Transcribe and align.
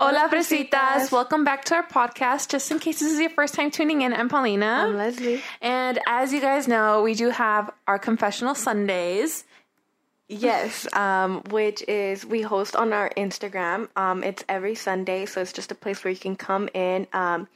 Hola, 0.00 0.28
fresitas. 0.28 1.12
Welcome 1.12 1.44
back 1.44 1.64
to 1.66 1.76
our 1.76 1.86
podcast. 1.86 2.48
Just 2.48 2.68
in 2.72 2.80
case 2.80 2.98
this 2.98 3.12
is 3.12 3.20
your 3.20 3.30
first 3.30 3.54
time 3.54 3.70
tuning 3.70 4.02
in, 4.02 4.12
I'm 4.12 4.28
Paulina. 4.28 4.86
I'm 4.88 4.96
Leslie. 4.96 5.40
And 5.62 6.00
as 6.08 6.32
you 6.32 6.40
guys 6.40 6.66
know, 6.66 7.02
we 7.02 7.14
do 7.14 7.30
have 7.30 7.70
our 7.86 7.98
confessional 8.00 8.56
Sundays. 8.56 9.44
Yes, 10.28 10.92
um, 10.94 11.42
which 11.50 11.86
is 11.86 12.26
we 12.26 12.42
host 12.42 12.74
on 12.74 12.92
our 12.92 13.08
Instagram. 13.16 13.88
Um, 13.94 14.24
it's 14.24 14.42
every 14.48 14.74
Sunday, 14.74 15.26
so 15.26 15.40
it's 15.40 15.52
just 15.52 15.70
a 15.70 15.76
place 15.76 16.02
where 16.02 16.10
you 16.10 16.18
can 16.18 16.34
come 16.34 16.68
in 16.74 17.06
um, 17.12 17.46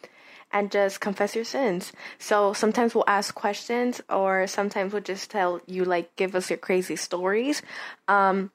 and 0.52 0.70
just 0.70 1.00
confess 1.00 1.34
your 1.34 1.45
sins. 1.45 1.92
So 2.18 2.52
sometimes 2.52 2.95
we'll 2.95 3.05
ask 3.09 3.34
questions, 3.34 4.00
or 4.09 4.46
sometimes 4.46 4.92
we'll 4.92 5.02
just 5.02 5.28
tell 5.28 5.60
you 5.66 5.84
like 5.84 6.14
give 6.14 6.36
us 6.36 6.50
your 6.50 6.59
crazy 6.59 6.95
stories. 6.95 7.62
Um, 8.06 8.52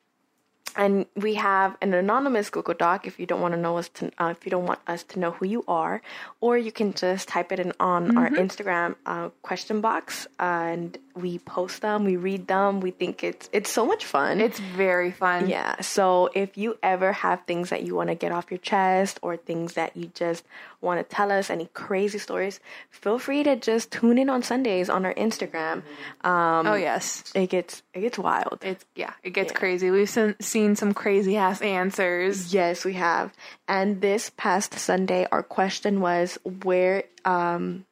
and 0.76 1.05
we 1.16 1.36
have 1.36 1.77
an 1.82 1.94
anonymous 1.94 2.50
Google 2.50 2.73
Doc 2.73 3.08
if 3.08 3.20
you 3.20 3.26
don't 3.26 3.41
want 3.41 3.54
to 3.54 3.59
know 3.59 3.77
us 3.77 3.90
to, 3.95 4.12
uh, 4.18 4.34
if 4.38 4.45
you 4.45 4.50
don't 4.50 4.66
want 4.66 4.80
us 4.88 5.04
to 5.04 5.20
know 5.20 5.32
who 5.32 5.46
you 5.46 5.63
are, 5.68 6.02
or 6.41 6.58
you 6.58 6.72
can 6.72 6.94
just 6.94 7.27
type 7.27 7.52
it 7.52 7.59
in 7.59 7.73
on 7.80 8.08
mm-hmm. 8.08 8.18
our 8.18 8.30
Instagram 8.30 8.96
uh, 9.05 9.30
question 9.41 9.82
box, 9.82 10.27
and 10.40 10.98
we 11.16 11.40
post 11.40 11.81
them, 11.81 12.05
we 12.05 12.17
read 12.17 12.48
them. 12.48 12.80
We 12.80 12.91
think 12.91 13.23
it's 13.23 13.49
it's 13.52 13.70
so 13.70 13.85
much 13.85 14.05
fun. 14.05 14.41
It's 14.41 14.59
very 14.59 15.12
fun. 15.12 15.48
Yeah. 15.48 15.80
So 15.81 16.30
if 16.34 16.58
you 16.58 16.77
ever 16.81 17.13
have 17.13 17.44
things 17.45 17.70
that 17.70 17.84
you 17.84 17.95
want 17.95 18.09
to 18.09 18.16
get 18.16 18.31
off 18.31 18.49
your 18.49 18.58
chest, 18.58 19.20
or 19.21 19.38
things 19.38 19.73
that 19.73 19.95
you 19.95 20.12
just 20.13 20.44
want 20.81 20.99
to 20.99 21.16
tell 21.16 21.31
us, 21.31 21.49
any 21.49 21.70
crazy 21.73 22.18
stories, 22.18 22.59
feel 22.90 23.20
free 23.20 23.44
to 23.44 23.55
just 23.55 23.91
tune 23.91 24.18
in 24.18 24.30
on 24.30 24.44
Sundays 24.44 24.90
on 24.90 25.05
our 25.05 25.13
Instagram. 25.13 25.84
Um, 26.21 26.68
oh 26.68 26.76
yes, 26.76 27.32
it 27.35 27.49
gets 27.49 27.84
it 27.93 28.02
gets 28.02 28.18
wild. 28.18 28.59
It's 28.62 28.85
yeah, 28.95 29.13
it 29.23 29.32
gets 29.32 29.52
yeah. 29.52 29.59
crazy. 29.59 29.91
We've 29.91 30.09
seen 30.09 30.35
seen 30.40 30.76
some 30.76 30.93
crazy 30.93 31.38
ass 31.38 31.62
answers. 31.62 32.54
Yes, 32.54 32.85
we 32.85 32.93
have. 32.93 33.32
And 33.68 34.01
this 34.01 34.32
past 34.35 34.73
Sunday, 34.73 35.27
our 35.32 35.43
question 35.43 36.01
was 36.01 36.38
where 36.63 37.04
um 37.26 37.85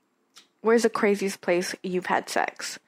where's 0.62 0.84
the 0.84 0.90
craziest 0.90 1.42
place 1.42 1.76
you've 1.84 2.08
had 2.08 2.30
sex? 2.30 2.80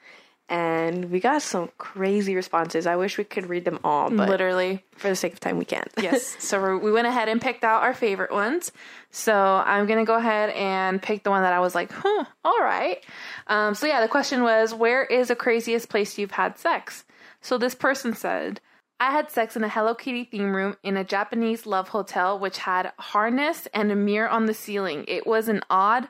And 0.53 1.09
we 1.09 1.19
got 1.19 1.41
some 1.41 1.71
crazy 1.79 2.35
responses. 2.35 2.85
I 2.85 2.95
wish 2.95 3.17
we 3.17 3.23
could 3.23 3.47
read 3.47 3.65
them 3.65 3.79
all, 3.83 4.11
but 4.11 4.29
literally, 4.29 4.83
for 4.95 5.09
the 5.09 5.15
sake 5.15 5.33
of 5.33 5.39
time, 5.39 5.57
we 5.57 5.65
can't. 5.65 5.91
yes. 5.99 6.35
So 6.37 6.77
we 6.77 6.91
went 6.91 7.07
ahead 7.07 7.27
and 7.27 7.41
picked 7.41 7.63
out 7.63 7.81
our 7.81 7.95
favorite 7.95 8.31
ones. 8.31 8.71
So 9.09 9.33
I'm 9.33 9.87
gonna 9.87 10.05
go 10.05 10.13
ahead 10.13 10.51
and 10.51 11.01
pick 11.01 11.23
the 11.23 11.31
one 11.31 11.41
that 11.41 11.53
I 11.53 11.59
was 11.59 11.73
like, 11.73 11.91
huh, 11.91 12.25
all 12.45 12.59
right. 12.59 13.03
Um, 13.47 13.73
so 13.73 13.87
yeah, 13.87 13.99
the 13.99 14.07
question 14.07 14.43
was, 14.43 14.75
where 14.75 15.03
is 15.03 15.29
the 15.29 15.35
craziest 15.35 15.89
place 15.89 16.19
you've 16.19 16.29
had 16.29 16.59
sex? 16.59 17.03
So 17.41 17.57
this 17.57 17.73
person 17.73 18.13
said, 18.13 18.61
I 18.99 19.09
had 19.09 19.31
sex 19.31 19.55
in 19.55 19.63
a 19.63 19.69
Hello 19.69 19.95
Kitty 19.95 20.23
theme 20.23 20.55
room 20.55 20.77
in 20.83 20.97
a 20.97 21.03
Japanese 21.03 21.65
love 21.65 21.87
hotel, 21.87 22.37
which 22.37 22.59
had 22.59 22.91
harness 22.99 23.67
and 23.73 23.91
a 23.91 23.95
mirror 23.95 24.29
on 24.29 24.45
the 24.45 24.53
ceiling. 24.53 25.03
It 25.07 25.25
was 25.25 25.47
an 25.47 25.61
odd 25.71 26.09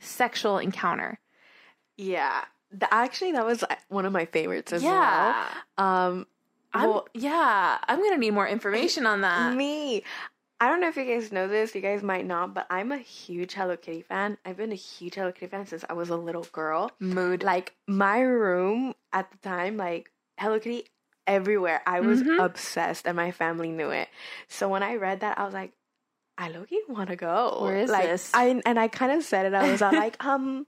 sexual 0.00 0.58
encounter. 0.58 1.20
Yeah, 1.96 2.44
the, 2.78 2.92
actually, 2.92 3.32
that 3.32 3.46
was 3.46 3.62
uh, 3.62 3.74
one 3.88 4.06
of 4.06 4.12
my 4.12 4.26
favorites 4.26 4.72
as 4.72 4.82
yeah. 4.82 5.48
well. 5.78 5.86
Um, 5.86 6.26
I'm, 6.72 6.88
well, 6.88 7.08
yeah, 7.14 7.78
I'm 7.86 8.02
gonna 8.02 8.18
need 8.18 8.32
more 8.32 8.48
information 8.48 9.06
on 9.06 9.20
that. 9.20 9.54
Me, 9.56 10.02
I 10.60 10.68
don't 10.68 10.80
know 10.80 10.88
if 10.88 10.96
you 10.96 11.04
guys 11.04 11.30
know 11.32 11.46
this. 11.46 11.74
You 11.74 11.80
guys 11.80 12.02
might 12.02 12.26
not, 12.26 12.54
but 12.54 12.66
I'm 12.70 12.90
a 12.92 12.98
huge 12.98 13.54
Hello 13.54 13.76
Kitty 13.76 14.02
fan. 14.02 14.38
I've 14.44 14.56
been 14.56 14.72
a 14.72 14.76
huge 14.76 15.14
Hello 15.14 15.30
Kitty 15.30 15.46
fan 15.46 15.66
since 15.66 15.84
I 15.88 15.92
was 15.92 16.10
a 16.10 16.16
little 16.16 16.46
girl. 16.52 16.90
Mood. 16.98 17.42
Like 17.42 17.74
my 17.86 18.20
room 18.20 18.94
at 19.12 19.30
the 19.30 19.36
time, 19.38 19.76
like 19.76 20.10
Hello 20.38 20.58
Kitty 20.58 20.86
everywhere. 21.26 21.82
I 21.86 22.00
was 22.00 22.22
mm-hmm. 22.22 22.40
obsessed 22.40 23.06
and 23.06 23.16
my 23.16 23.30
family 23.30 23.70
knew 23.70 23.90
it. 23.90 24.08
So 24.48 24.68
when 24.68 24.82
I 24.82 24.96
read 24.96 25.20
that, 25.20 25.38
I 25.38 25.44
was 25.44 25.54
like, 25.54 25.72
I 26.36 26.48
Loki 26.48 26.78
want 26.88 27.10
to 27.10 27.16
go. 27.16 27.58
Where 27.62 27.76
is 27.76 27.90
like, 27.90 28.04
this? 28.04 28.30
I 28.34 28.60
and 28.66 28.78
I 28.78 28.88
kind 28.88 29.12
of 29.12 29.22
said 29.22 29.46
it. 29.46 29.54
I 29.54 29.70
was 29.70 29.80
like, 29.92 30.22
um, 30.24 30.66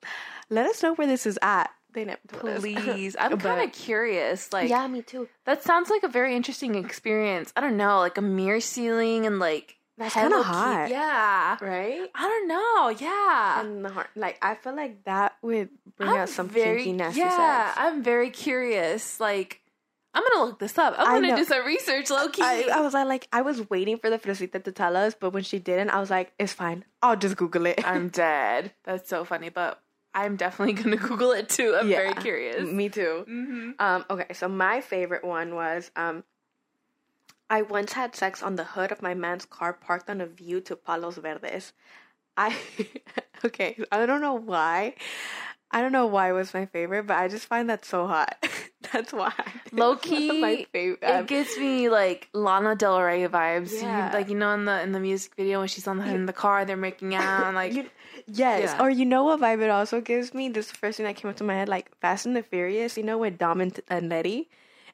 let 0.48 0.66
us 0.66 0.82
know 0.82 0.94
where 0.94 1.08
this 1.08 1.26
is 1.26 1.38
at. 1.42 1.70
They 1.96 2.04
never 2.04 2.20
Please, 2.28 3.16
I'm 3.18 3.38
kind 3.38 3.66
of 3.66 3.74
curious. 3.74 4.52
Like, 4.52 4.68
yeah, 4.68 4.86
me 4.86 5.00
too. 5.00 5.30
That 5.46 5.62
sounds 5.62 5.88
like 5.88 6.02
a 6.02 6.08
very 6.08 6.36
interesting 6.36 6.74
experience. 6.74 7.54
I 7.56 7.62
don't 7.62 7.78
know, 7.78 8.00
like 8.00 8.18
a 8.18 8.22
mirror 8.22 8.60
ceiling 8.60 9.24
and 9.24 9.38
like 9.38 9.78
that's 9.96 10.12
kind 10.12 10.34
of 10.34 10.44
hot. 10.44 10.90
Yeah. 10.90 11.56
Right? 11.58 12.10
I 12.14 12.28
don't 12.28 12.48
know. 12.48 12.88
Yeah. 12.90 13.60
And 13.62 13.82
the 13.82 13.88
heart, 13.88 14.10
like, 14.14 14.38
I 14.42 14.56
feel 14.56 14.76
like 14.76 15.04
that 15.04 15.36
would 15.40 15.70
bring 15.96 16.10
I'm 16.10 16.16
out 16.16 16.28
some 16.28 16.50
very, 16.50 16.84
kinky, 16.84 16.92
nasty 16.92 17.20
Yeah. 17.20 17.72
I'm 17.74 18.02
very 18.02 18.28
curious. 18.28 19.18
Like, 19.18 19.62
I'm 20.12 20.22
gonna 20.22 20.44
look 20.44 20.58
this 20.58 20.76
up. 20.76 20.96
I'm 20.98 21.22
gonna 21.22 21.34
do 21.34 21.44
some 21.44 21.64
research, 21.64 22.10
low 22.10 22.28
key. 22.28 22.42
I, 22.42 22.68
I, 22.74 22.80
was 22.82 22.92
like, 22.92 23.06
like, 23.06 23.28
I 23.32 23.40
was 23.40 23.70
waiting 23.70 23.96
for 23.96 24.10
the 24.10 24.18
Fresita 24.18 24.60
to 24.60 24.72
tell 24.72 24.98
us, 24.98 25.14
but 25.18 25.30
when 25.30 25.44
she 25.44 25.58
didn't, 25.58 25.88
I 25.88 25.98
was 25.98 26.10
like, 26.10 26.34
it's 26.38 26.52
fine. 26.52 26.84
I'll 27.00 27.16
just 27.16 27.38
Google 27.38 27.64
it. 27.64 27.80
I'm 27.86 28.08
dead. 28.10 28.72
That's 28.84 29.08
so 29.08 29.24
funny, 29.24 29.48
but 29.48 29.80
I'm 30.16 30.36
definitely 30.36 30.72
gonna 30.82 30.96
Google 31.08 31.32
it 31.32 31.50
too. 31.50 31.76
I'm 31.78 31.88
yeah, 31.88 31.98
very 31.98 32.14
curious. 32.14 32.68
Me 32.68 32.88
too. 32.88 33.26
Mm-hmm. 33.28 33.70
Um, 33.78 34.04
okay, 34.08 34.32
so 34.32 34.48
my 34.48 34.80
favorite 34.80 35.22
one 35.22 35.54
was 35.54 35.90
um, 35.94 36.24
I 37.50 37.60
once 37.62 37.92
had 37.92 38.16
sex 38.16 38.42
on 38.42 38.56
the 38.56 38.64
hood 38.64 38.90
of 38.90 39.02
my 39.02 39.12
man's 39.12 39.44
car 39.44 39.74
parked 39.74 40.08
on 40.08 40.22
a 40.22 40.26
view 40.26 40.62
to 40.62 40.74
Palos 40.74 41.18
Verdes. 41.18 41.74
I 42.34 42.56
okay, 43.44 43.78
I 43.92 44.06
don't 44.06 44.22
know 44.22 44.34
why. 44.34 44.94
I 45.70 45.82
don't 45.82 45.92
know 45.92 46.06
why 46.06 46.30
it 46.30 46.32
was 46.32 46.54
my 46.54 46.64
favorite, 46.64 47.06
but 47.06 47.18
I 47.18 47.28
just 47.28 47.46
find 47.46 47.68
that 47.68 47.84
so 47.84 48.06
hot. 48.06 48.36
That's 48.92 49.12
why. 49.12 49.32
Low 49.72 49.96
key, 49.96 50.40
my 50.40 50.66
favorite. 50.72 50.98
it 51.02 51.06
um, 51.06 51.26
gives 51.26 51.56
me 51.58 51.88
like 51.88 52.28
Lana 52.32 52.74
Del 52.74 53.00
Rey 53.00 53.26
vibes. 53.26 53.72
Yeah. 53.72 54.08
You, 54.08 54.18
like 54.18 54.28
you 54.28 54.34
know 54.34 54.52
in 54.52 54.64
the 54.64 54.82
in 54.82 54.92
the 54.92 55.00
music 55.00 55.34
video 55.36 55.60
when 55.60 55.68
she's 55.68 55.86
on 55.86 55.98
the 55.98 56.06
in 56.06 56.26
the 56.26 56.32
car, 56.32 56.64
they're 56.64 56.76
making 56.76 57.14
out. 57.14 57.54
Like 57.54 57.72
you, 57.72 57.86
yes, 58.26 58.74
yeah. 58.74 58.82
or 58.82 58.90
you 58.90 59.04
know 59.04 59.24
what 59.24 59.40
vibe 59.40 59.62
it 59.62 59.70
also 59.70 60.00
gives 60.00 60.34
me? 60.34 60.48
This 60.48 60.70
first 60.70 60.98
thing 60.98 61.06
that 61.06 61.16
came 61.16 61.30
up 61.30 61.36
to 61.36 61.44
my 61.44 61.54
head, 61.54 61.68
like 61.68 61.96
Fast 62.00 62.26
and 62.26 62.36
the 62.36 62.42
Furious. 62.42 62.96
You 62.96 63.02
know 63.02 63.18
with 63.18 63.38
Dom 63.38 63.60
and, 63.60 63.78
and 63.88 64.08
Letty. 64.08 64.48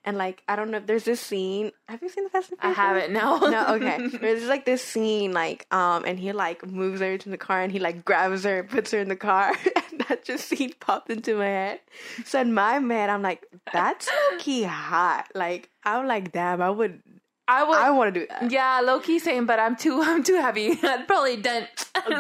And 0.05 0.19
like 0.19 0.43
I 0.49 0.57
don't 0.57 0.71
know, 0.73 0.79
if 0.79 0.87
there's 0.87 1.05
this 1.05 1.21
scene. 1.21 1.71
Have 1.89 2.03
you 2.03 2.09
seen 2.09 2.25
the 2.25 2.31
Fast 2.31 2.51
and 2.51 2.59
Furious? 2.61 2.79
I 2.79 2.83
haven't. 2.83 3.13
No. 3.13 3.39
no. 3.39 3.75
Okay. 3.75 4.09
There's 4.21 4.47
like 4.47 4.65
this 4.65 4.83
scene, 4.83 5.33
like 5.33 5.73
um, 5.73 6.05
and 6.05 6.19
he 6.19 6.33
like 6.33 6.67
moves 6.67 7.01
her 7.01 7.17
to 7.19 7.29
the 7.29 7.39
car, 7.39 7.63
and 7.63 7.71
he 7.71 7.79
like 7.79 8.05
grabs 8.05 8.43
her, 8.43 8.61
and 8.61 8.69
puts 8.69 8.91
her 8.91 8.99
in 8.99 9.09
the 9.09 9.15
car, 9.17 9.55
and 9.93 10.01
that 10.09 10.25
just 10.25 10.49
scene 10.49 10.73
popped 10.81 11.09
into 11.09 11.37
my 11.37 11.47
head. 11.47 11.81
So 12.25 12.41
in 12.41 12.53
my 12.53 12.75
head, 12.81 13.11
I'm 13.11 13.23
like, 13.23 13.47
that's 13.73 14.09
low 14.09 14.39
key 14.39 14.65
hot. 14.65 15.29
Like 15.37 15.71
I'm 15.85 16.09
like, 16.09 16.33
damn, 16.33 16.61
I 16.61 16.71
would. 16.71 17.01
I 17.47 17.63
would. 17.63 17.77
I 17.77 17.91
want 17.91 18.13
to 18.13 18.21
do 18.21 18.27
that. 18.27 18.51
Yeah, 18.51 18.81
low 18.83 18.99
key 18.99 19.21
same, 19.21 19.47
but 19.47 19.61
I'm 19.61 19.77
too. 19.77 20.03
I'm 20.05 20.25
too 20.25 20.41
heavy. 20.41 20.79
I'd 20.83 21.07
probably 21.07 21.37
dent. 21.37 21.69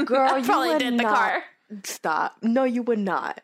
Girl, 0.04 0.30
I'd 0.30 0.44
probably 0.44 0.78
dent 0.78 0.98
the 0.98 1.04
car. 1.04 1.42
Stop. 1.82 2.36
No, 2.42 2.62
you 2.62 2.82
would 2.82 3.00
not. 3.00 3.40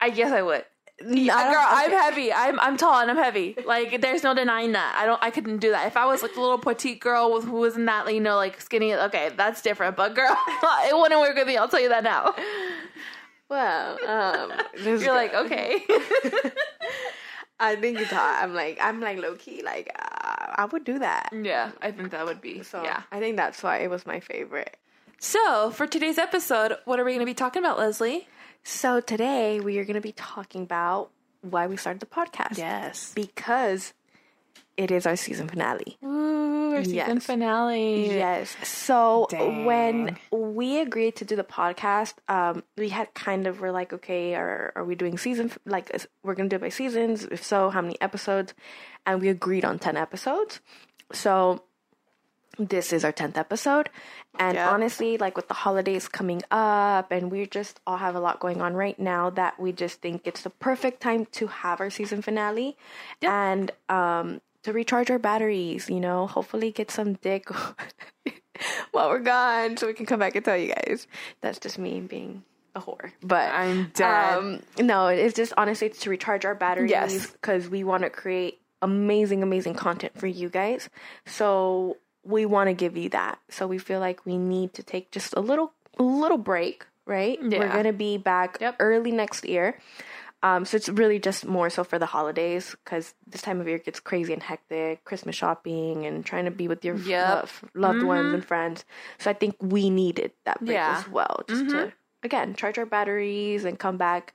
I 0.00 0.10
guess 0.10 0.30
I 0.32 0.42
would. 0.42 0.64
Yeah, 1.06 1.52
girl, 1.52 1.64
I'm 1.64 1.90
heavy. 1.90 2.32
I'm 2.32 2.58
I'm 2.60 2.76
tall 2.76 3.00
and 3.00 3.10
I'm 3.10 3.16
heavy. 3.16 3.56
Like 3.64 4.00
there's 4.00 4.22
no 4.22 4.34
denying 4.34 4.72
that. 4.72 4.96
I 4.98 5.06
don't. 5.06 5.22
I 5.22 5.30
couldn't 5.30 5.58
do 5.58 5.70
that. 5.70 5.86
If 5.86 5.96
I 5.96 6.06
was 6.06 6.22
like 6.22 6.36
a 6.36 6.40
little 6.40 6.58
petite 6.58 7.00
girl 7.00 7.32
with 7.32 7.44
who 7.44 7.56
wasn't 7.56 7.86
that 7.86 8.12
you 8.12 8.20
know 8.20 8.36
like 8.36 8.60
skinny, 8.60 8.94
okay, 8.94 9.30
that's 9.36 9.62
different. 9.62 9.96
But 9.96 10.14
girl, 10.14 10.36
it 10.48 10.96
wouldn't 10.96 11.20
work 11.20 11.36
with 11.36 11.46
me. 11.46 11.56
I'll 11.56 11.68
tell 11.68 11.80
you 11.80 11.88
that 11.90 12.04
now. 12.04 12.34
Well, 13.48 13.98
um, 14.06 14.52
you're 14.82 14.98
good. 14.98 15.08
like 15.08 15.34
okay. 15.34 15.84
I 17.60 17.76
think 17.76 18.00
it's 18.00 18.10
hot. 18.10 18.40
I'm 18.42 18.54
like 18.54 18.78
I'm 18.80 19.00
like 19.00 19.18
low 19.18 19.34
key. 19.36 19.62
Like 19.62 19.94
uh, 19.98 20.54
I 20.56 20.64
would 20.64 20.84
do 20.84 20.98
that. 20.98 21.30
Yeah, 21.32 21.70
I 21.80 21.90
think 21.92 22.10
that 22.10 22.24
would 22.24 22.40
be. 22.40 22.62
So 22.62 22.82
yeah, 22.82 23.02
I 23.12 23.20
think 23.20 23.36
that's 23.36 23.62
why 23.62 23.78
it 23.78 23.90
was 23.90 24.06
my 24.06 24.20
favorite. 24.20 24.76
So 25.18 25.70
for 25.70 25.86
today's 25.86 26.18
episode, 26.18 26.76
what 26.84 26.98
are 26.98 27.04
we 27.04 27.12
going 27.12 27.20
to 27.20 27.26
be 27.26 27.34
talking 27.34 27.62
about, 27.62 27.78
Leslie? 27.78 28.26
So 28.62 29.00
today 29.00 29.60
we 29.60 29.78
are 29.78 29.84
going 29.84 29.94
to 29.94 30.00
be 30.00 30.12
talking 30.12 30.62
about 30.62 31.10
why 31.40 31.66
we 31.66 31.76
started 31.76 32.00
the 32.00 32.06
podcast. 32.06 32.58
Yes. 32.58 33.12
Because 33.14 33.92
it 34.76 34.90
is 34.90 35.06
our 35.06 35.16
season 35.16 35.48
finale. 35.48 35.98
Ooh, 36.04 36.72
our 36.74 36.84
season 36.84 37.16
yes. 37.16 37.26
finale. 37.26 38.06
Yes. 38.06 38.56
So 38.62 39.26
Dang. 39.28 39.64
when 39.64 40.16
we 40.30 40.80
agreed 40.80 41.16
to 41.16 41.24
do 41.24 41.36
the 41.36 41.44
podcast, 41.44 42.14
um, 42.28 42.62
we 42.78 42.88
had 42.88 43.12
kind 43.14 43.46
of 43.46 43.60
were 43.60 43.72
like, 43.72 43.92
okay, 43.92 44.34
are 44.34 44.72
are 44.74 44.84
we 44.84 44.94
doing 44.94 45.18
season 45.18 45.52
like 45.66 45.90
we're 46.22 46.34
gonna 46.34 46.48
do 46.48 46.56
it 46.56 46.62
by 46.62 46.70
seasons? 46.70 47.24
If 47.24 47.44
so, 47.44 47.68
how 47.70 47.82
many 47.82 48.00
episodes? 48.00 48.54
And 49.04 49.20
we 49.20 49.28
agreed 49.28 49.64
on 49.64 49.78
ten 49.78 49.96
episodes. 49.96 50.60
So 51.12 51.64
this 52.58 52.92
is 52.92 53.04
our 53.04 53.12
10th 53.12 53.36
episode 53.36 53.88
and 54.38 54.56
yeah. 54.56 54.70
honestly 54.70 55.16
like 55.16 55.36
with 55.36 55.48
the 55.48 55.54
holidays 55.54 56.08
coming 56.08 56.42
up 56.50 57.10
and 57.10 57.30
we 57.30 57.46
just 57.46 57.80
all 57.86 57.96
have 57.96 58.14
a 58.14 58.20
lot 58.20 58.40
going 58.40 58.60
on 58.60 58.74
right 58.74 58.98
now 58.98 59.30
that 59.30 59.58
we 59.58 59.72
just 59.72 60.00
think 60.00 60.22
it's 60.24 60.42
the 60.42 60.50
perfect 60.50 61.00
time 61.00 61.26
to 61.26 61.46
have 61.46 61.80
our 61.80 61.90
season 61.90 62.20
finale 62.20 62.76
yep. 63.20 63.30
and 63.30 63.70
um 63.88 64.40
to 64.62 64.72
recharge 64.72 65.10
our 65.10 65.18
batteries 65.18 65.88
you 65.88 66.00
know 66.00 66.26
hopefully 66.26 66.70
get 66.70 66.90
some 66.90 67.14
dick 67.14 67.48
while 68.92 69.08
we're 69.08 69.18
gone 69.18 69.76
so 69.76 69.86
we 69.86 69.94
can 69.94 70.06
come 70.06 70.20
back 70.20 70.36
and 70.36 70.44
tell 70.44 70.56
you 70.56 70.74
guys 70.74 71.06
that's 71.40 71.58
just 71.58 71.78
me 71.78 72.00
being 72.00 72.42
a 72.74 72.80
whore 72.80 73.12
but 73.22 73.52
i'm 73.52 73.90
dead 73.94 74.34
um, 74.34 74.62
no 74.78 75.08
it's 75.08 75.34
just 75.34 75.52
honestly 75.56 75.86
it's 75.86 76.00
to 76.00 76.10
recharge 76.10 76.44
our 76.44 76.54
batteries 76.54 77.30
because 77.32 77.64
yes. 77.64 77.70
we 77.70 77.82
want 77.82 78.02
to 78.02 78.10
create 78.10 78.60
amazing 78.82 79.42
amazing 79.42 79.74
content 79.74 80.12
for 80.18 80.26
you 80.26 80.48
guys 80.48 80.88
so 81.26 81.96
we 82.24 82.46
want 82.46 82.68
to 82.68 82.74
give 82.74 82.96
you 82.96 83.08
that. 83.10 83.38
So 83.50 83.66
we 83.66 83.78
feel 83.78 84.00
like 84.00 84.24
we 84.24 84.38
need 84.38 84.74
to 84.74 84.82
take 84.82 85.10
just 85.10 85.34
a 85.34 85.40
little 85.40 85.72
a 85.98 86.02
little 86.02 86.38
break, 86.38 86.86
right? 87.06 87.38
Yeah. 87.42 87.58
We're 87.58 87.72
gonna 87.72 87.92
be 87.92 88.16
back 88.18 88.58
Yep. 88.60 88.76
early 88.80 89.10
next 89.12 89.44
year. 89.44 89.78
Um, 90.44 90.64
so 90.64 90.76
it's 90.76 90.88
really 90.88 91.20
just 91.20 91.46
more 91.46 91.70
so 91.70 91.84
for 91.84 92.00
the 92.00 92.06
holidays 92.06 92.74
because 92.84 93.14
this 93.28 93.42
time 93.42 93.60
of 93.60 93.68
year 93.68 93.78
gets 93.78 94.00
crazy 94.00 94.32
and 94.32 94.42
hectic. 94.42 95.04
Christmas 95.04 95.36
shopping 95.36 96.04
and 96.04 96.26
trying 96.26 96.46
to 96.46 96.50
be 96.50 96.66
with 96.66 96.84
your 96.84 96.96
Yep. 96.96 97.28
love, 97.28 97.64
loved 97.74 98.02
ones 98.02 98.34
and 98.34 98.44
friends. 98.44 98.84
So 99.18 99.30
I 99.30 99.34
think 99.34 99.54
we 99.60 99.88
needed 99.88 100.32
that 100.44 100.58
break 100.58 100.70
Yeah. 100.74 100.98
as 100.98 101.06
well, 101.08 101.44
just 101.46 101.70
to 101.70 101.92
again 102.24 102.54
charge 102.54 102.76
our 102.78 102.86
batteries 102.86 103.64
and 103.64 103.78
come 103.78 103.98
back 103.98 104.34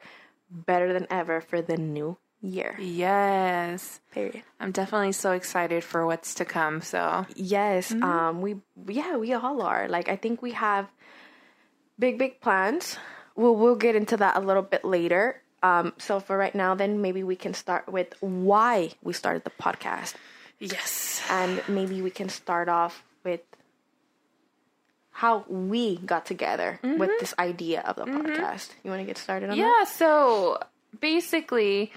better 0.50 0.94
than 0.94 1.07
ever 1.10 1.42
for 1.42 1.62
the 1.62 1.75
new 1.75 2.18
year. 2.42 2.75
Yes. 2.80 4.00
Period. 4.12 4.44
I'm 4.60 4.72
definitely 4.72 5.12
so 5.12 5.31
excited 5.31 5.84
for 5.84 6.06
what's 6.06 6.36
to 6.36 6.45
come. 6.45 6.81
So, 6.81 7.25
Yes, 7.36 7.92
um, 7.92 8.42
we 8.42 8.57
yeah 8.88 9.18
we 9.18 9.34
all 9.34 9.62
are. 9.62 9.88
Like 9.88 10.10
I 10.10 10.16
think 10.16 10.42
we 10.42 10.51
have 10.51 10.88
big 12.00 12.18
big 12.18 12.42
plans. 12.42 12.98
We'll 13.36 13.56
we'll 13.56 13.75
get 13.75 13.95
into 13.95 14.18
that 14.18 14.38
a 14.38 14.39
little 14.39 14.63
bit 14.63 14.84
later. 14.86 15.42
Um, 15.63 15.94
so 15.98 16.19
for 16.19 16.38
right 16.38 16.54
now, 16.54 16.75
then 16.75 17.01
maybe 17.01 17.24
we 17.24 17.36
can 17.36 17.54
start 17.54 17.92
with 17.92 18.13
why 18.19 18.92
we 19.01 19.13
started 19.13 19.44
the 19.44 19.50
podcast, 19.50 20.13
yes. 20.60 21.24
and 21.31 21.62
maybe 21.68 22.01
we 22.04 22.12
can 22.12 22.30
start 22.30 22.69
off 22.69 23.04
with 23.24 23.42
how 25.12 25.44
we 25.50 25.98
got 25.98 26.28
together 26.28 26.80
with 26.84 27.10
this 27.19 27.34
idea 27.39 27.81
of 27.81 27.95
the 27.95 28.06
podcast. 28.06 28.69
You 28.84 28.92
want 28.92 29.01
to 29.01 29.06
get 29.06 29.18
started 29.18 29.50
on 29.50 29.57
that? 29.57 29.63
Yeah, 29.63 29.84
so 29.86 30.60
basically, 31.00 31.92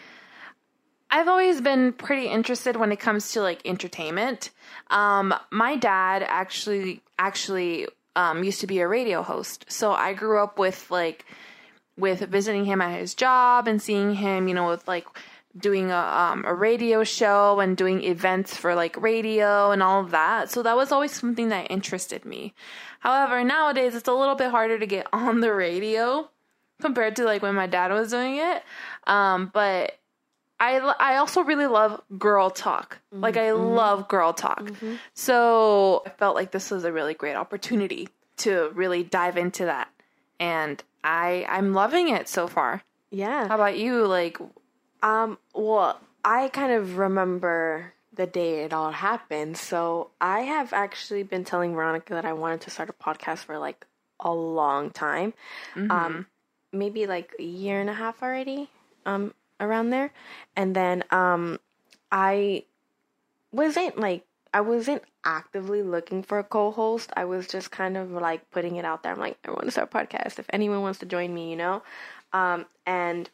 I've 1.10 1.28
always 1.28 1.60
been 1.60 1.92
pretty 1.92 2.26
interested 2.28 2.76
when 2.76 2.92
it 2.92 3.00
comes 3.00 3.32
to 3.32 3.42
like 3.42 3.60
entertainment. 3.64 4.50
Um, 4.90 5.34
my 5.50 5.76
dad 5.76 6.22
actually 6.26 7.02
actually 7.18 7.88
um, 8.14 8.44
used 8.44 8.60
to 8.60 8.66
be 8.66 8.78
a 8.78 8.88
radio 8.88 9.22
host, 9.22 9.66
so 9.68 9.92
I 9.92 10.14
grew 10.14 10.38
up 10.38 10.58
with 10.58 10.90
like 10.90 11.24
with 11.96 12.20
visiting 12.20 12.64
him 12.64 12.80
at 12.80 12.98
his 12.98 13.14
job 13.14 13.66
and 13.68 13.82
seeing 13.82 14.14
him, 14.14 14.48
you 14.48 14.54
know, 14.54 14.68
with 14.68 14.86
like 14.86 15.06
doing 15.56 15.90
a 15.90 15.96
um, 15.96 16.44
a 16.46 16.54
radio 16.54 17.02
show 17.02 17.60
and 17.60 17.76
doing 17.76 18.04
events 18.04 18.56
for 18.56 18.74
like 18.74 19.00
radio 19.00 19.72
and 19.72 19.82
all 19.82 20.00
of 20.00 20.12
that. 20.12 20.50
So 20.50 20.62
that 20.62 20.76
was 20.76 20.92
always 20.92 21.12
something 21.12 21.48
that 21.48 21.70
interested 21.70 22.24
me. 22.24 22.54
However, 23.00 23.42
nowadays 23.42 23.94
it's 23.94 24.08
a 24.08 24.12
little 24.12 24.36
bit 24.36 24.50
harder 24.50 24.78
to 24.78 24.86
get 24.86 25.06
on 25.12 25.40
the 25.40 25.52
radio 25.52 26.28
compared 26.80 27.16
to 27.16 27.24
like 27.24 27.42
when 27.42 27.54
my 27.54 27.66
dad 27.66 27.92
was 27.92 28.10
doing 28.10 28.36
it. 28.36 28.62
Um, 29.06 29.50
but 29.52 29.99
I 30.60 30.76
I 30.78 31.16
also 31.16 31.40
really 31.42 31.66
love 31.66 32.00
girl 32.18 32.50
talk. 32.50 32.98
Like 33.10 33.36
I 33.38 33.52
love 33.52 34.06
girl 34.08 34.32
talk. 34.34 34.70
So 35.14 36.02
I 36.06 36.10
felt 36.10 36.34
like 36.36 36.50
this 36.52 36.70
was 36.70 36.84
a 36.84 36.92
really 36.92 37.14
great 37.14 37.34
opportunity 37.34 38.08
to 38.38 38.70
really 38.74 39.02
dive 39.02 39.36
into 39.36 39.64
that. 39.64 39.88
And 40.38 40.82
I 41.02 41.46
I'm 41.48 41.72
loving 41.74 42.08
it 42.10 42.28
so 42.28 42.46
far. 42.46 42.82
Yeah. 43.10 43.48
How 43.48 43.54
about 43.54 43.78
you? 43.78 44.06
Like 44.06 44.38
Um, 45.02 45.38
well, 45.54 45.98
I 46.24 46.48
kind 46.48 46.72
of 46.72 46.98
remember 46.98 47.94
the 48.12 48.26
day 48.26 48.64
it 48.64 48.72
all 48.74 48.90
happened. 48.92 49.56
So 49.56 50.10
I 50.20 50.40
have 50.40 50.72
actually 50.74 51.22
been 51.22 51.44
telling 51.44 51.74
Veronica 51.74 52.12
that 52.14 52.26
I 52.26 52.34
wanted 52.34 52.60
to 52.62 52.70
start 52.70 52.90
a 52.90 52.92
podcast 52.92 53.44
for 53.44 53.56
like 53.58 53.86
a 54.18 54.30
long 54.32 54.90
time. 54.90 55.32
Um, 55.90 56.26
maybe 56.72 57.06
like 57.06 57.32
a 57.38 57.42
year 57.42 57.80
and 57.80 57.88
a 57.88 57.94
half 57.94 58.22
already. 58.22 58.68
Um, 59.06 59.32
around 59.60 59.90
there. 59.90 60.12
And 60.56 60.74
then 60.74 61.04
um 61.10 61.58
I 62.10 62.64
wasn't 63.52 63.98
like 63.98 64.24
I 64.52 64.62
wasn't 64.62 65.02
actively 65.24 65.82
looking 65.82 66.22
for 66.22 66.38
a 66.38 66.44
co-host. 66.44 67.12
I 67.16 67.24
was 67.24 67.46
just 67.46 67.70
kind 67.70 67.96
of 67.96 68.10
like 68.10 68.50
putting 68.50 68.76
it 68.76 68.84
out 68.84 69.02
there. 69.02 69.12
I'm 69.12 69.20
like, 69.20 69.38
I 69.44 69.50
want 69.50 69.64
to 69.66 69.70
start 69.70 69.90
a 69.92 69.96
podcast. 69.96 70.38
If 70.38 70.46
anyone 70.50 70.82
wants 70.82 70.98
to 71.00 71.06
join 71.06 71.32
me, 71.32 71.50
you 71.50 71.56
know. 71.56 71.82
Um, 72.32 72.66
and 72.86 73.30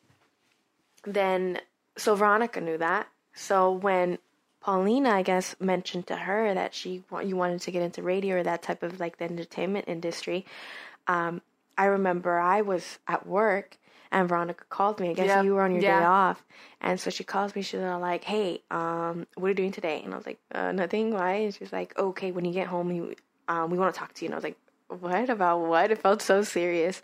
then 1.04 1.60
so 1.96 2.14
Veronica 2.14 2.60
knew 2.60 2.78
that. 2.78 3.08
So 3.34 3.70
when 3.70 4.18
Paulina, 4.60 5.10
I 5.10 5.22
guess, 5.22 5.54
mentioned 5.60 6.06
to 6.08 6.16
her 6.16 6.52
that 6.52 6.74
she 6.74 7.04
you 7.24 7.36
wanted 7.36 7.60
to 7.62 7.70
get 7.70 7.82
into 7.82 8.02
radio 8.02 8.36
or 8.36 8.42
that 8.42 8.62
type 8.62 8.82
of 8.82 9.00
like 9.00 9.18
the 9.18 9.24
entertainment 9.24 9.86
industry, 9.88 10.44
um, 11.06 11.40
I 11.78 11.86
remember 11.86 12.38
I 12.38 12.62
was 12.62 12.98
at 13.06 13.26
work 13.26 13.78
and 14.12 14.28
Veronica 14.28 14.64
called 14.68 15.00
me. 15.00 15.10
I 15.10 15.14
guess 15.14 15.26
Yep. 15.26 15.44
you 15.44 15.54
were 15.54 15.62
on 15.62 15.72
your 15.72 15.82
Yeah. 15.82 16.00
day 16.00 16.04
off, 16.06 16.44
and 16.80 16.98
so 17.00 17.10
she 17.10 17.24
calls 17.24 17.54
me. 17.54 17.62
She's 17.62 17.80
like, 17.80 18.24
"Hey, 18.24 18.62
um, 18.70 19.26
what 19.34 19.46
are 19.46 19.48
you 19.50 19.54
doing 19.54 19.72
today?" 19.72 20.02
And 20.04 20.12
I 20.14 20.16
was 20.16 20.26
like, 20.26 20.38
uh, 20.54 20.72
"Nothing. 20.72 21.12
Why?" 21.12 21.32
And 21.32 21.54
she's 21.54 21.72
like, 21.72 21.98
"Okay, 21.98 22.32
when 22.32 22.44
you 22.44 22.52
get 22.52 22.66
home, 22.68 22.90
you, 22.92 23.14
um, 23.48 23.70
we 23.70 23.78
want 23.78 23.94
to 23.94 23.98
talk 23.98 24.12
to 24.14 24.24
you." 24.24 24.28
And 24.28 24.34
I 24.34 24.36
was 24.36 24.44
like, 24.44 24.58
"What 24.88 25.30
about 25.30 25.60
what?" 25.60 25.90
It 25.90 25.98
felt 26.02 26.22
so 26.22 26.42
serious. 26.42 27.02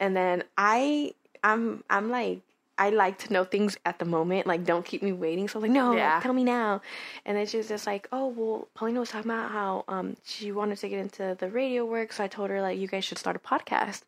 And 0.00 0.16
then 0.16 0.44
I, 0.56 1.14
I'm, 1.44 1.84
I'm 1.88 2.10
like, 2.10 2.40
I 2.78 2.90
like 2.90 3.18
to 3.18 3.32
know 3.32 3.44
things 3.44 3.76
at 3.84 3.98
the 3.98 4.04
moment. 4.04 4.46
Like, 4.46 4.64
don't 4.64 4.84
keep 4.84 5.02
me 5.02 5.12
waiting. 5.12 5.46
So 5.46 5.58
I 5.58 5.62
was 5.62 5.68
like, 5.68 5.72
no, 5.76 5.94
like, 5.94 6.22
tell 6.22 6.32
me 6.32 6.42
now. 6.42 6.80
And 7.24 7.36
then 7.36 7.46
she 7.46 7.58
was 7.58 7.68
just 7.68 7.86
like, 7.86 8.08
oh, 8.10 8.26
well, 8.28 8.68
Paulina 8.74 8.98
was 9.00 9.10
talking 9.10 9.30
about 9.30 9.50
how 9.52 9.84
um 9.88 10.16
she 10.24 10.50
wanted 10.50 10.78
to 10.78 10.88
get 10.88 10.98
into 10.98 11.36
the 11.38 11.48
radio 11.48 11.84
work. 11.84 12.12
So 12.12 12.24
I 12.24 12.28
told 12.28 12.50
her 12.50 12.60
like, 12.60 12.78
you 12.78 12.88
guys 12.88 13.04
should 13.04 13.18
start 13.18 13.36
a 13.36 13.38
podcast. 13.38 14.02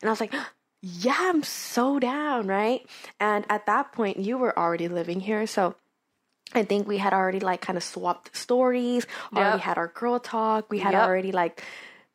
And 0.00 0.08
I 0.08 0.10
was 0.10 0.20
like, 0.20 0.32
yeah, 0.82 1.16
I'm 1.18 1.42
so 1.42 1.98
down, 1.98 2.46
right? 2.46 2.86
And 3.20 3.44
at 3.48 3.66
that 3.66 3.92
point, 3.92 4.18
you 4.18 4.38
were 4.38 4.56
already 4.58 4.88
living 4.88 5.20
here, 5.20 5.46
so. 5.46 5.74
I 6.54 6.62
think 6.62 6.86
we 6.86 6.96
had 6.98 7.12
already 7.12 7.40
like 7.40 7.60
kind 7.60 7.76
of 7.76 7.82
swapped 7.82 8.34
stories, 8.36 9.04
already 9.34 9.56
Yep. 9.56 9.60
had 9.64 9.78
our 9.78 9.88
girl 9.88 10.20
talk. 10.20 10.70
We 10.70 10.78
had 10.78 10.94
Yep. 10.94 11.02
already 11.04 11.32
like 11.32 11.60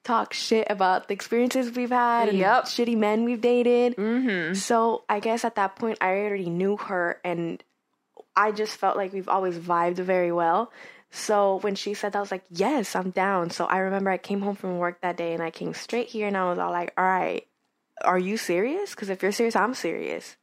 talked 0.05 0.33
shit 0.33 0.67
about 0.69 1.09
the 1.09 1.13
experiences 1.13 1.75
we've 1.75 1.91
had 1.91 2.29
and 2.29 2.37
Yep. 2.37 2.63
shitty 2.63 2.97
men 2.97 3.25
we've 3.25 3.41
dated. 3.41 3.97
mm-hmm. 3.97 4.53
So 4.53 5.03
I 5.09 5.19
guess 5.19 5.43
at 5.43 5.55
that 5.55 5.75
point 5.75 5.97
I 5.99 6.11
already 6.11 6.49
knew 6.49 6.77
her 6.77 7.19
and 7.25 7.61
I 8.33 8.53
just 8.53 8.77
felt 8.77 8.95
like 8.95 9.11
we've 9.11 9.27
always 9.29 9.57
vibed 9.59 9.95
very 9.99 10.31
well. 10.31 10.71
So 11.11 11.57
when 11.57 11.75
she 11.75 11.93
said 11.93 12.13
that, 12.13 12.19
I 12.19 12.21
was 12.21 12.31
like, 12.31 12.45
yes, 12.49 12.95
I'm 12.95 13.09
down. 13.11 13.49
So 13.49 13.65
I 13.65 13.79
remember 13.79 14.09
I 14.09 14.17
came 14.17 14.39
home 14.41 14.55
from 14.55 14.77
work 14.79 15.01
that 15.01 15.17
day 15.17 15.33
and 15.33 15.43
I 15.43 15.51
came 15.51 15.73
straight 15.73 16.07
here 16.07 16.27
and 16.27 16.37
I 16.37 16.49
was 16.49 16.57
all 16.57 16.71
like, 16.71 16.93
all 16.97 17.03
right, 17.03 17.45
are 18.03 18.19
you 18.19 18.37
serious? 18.37 18.91
Because 18.91 19.09
if 19.09 19.21
you're 19.21 19.31
serious, 19.31 19.55
I'm 19.55 19.73
serious. 19.73 20.35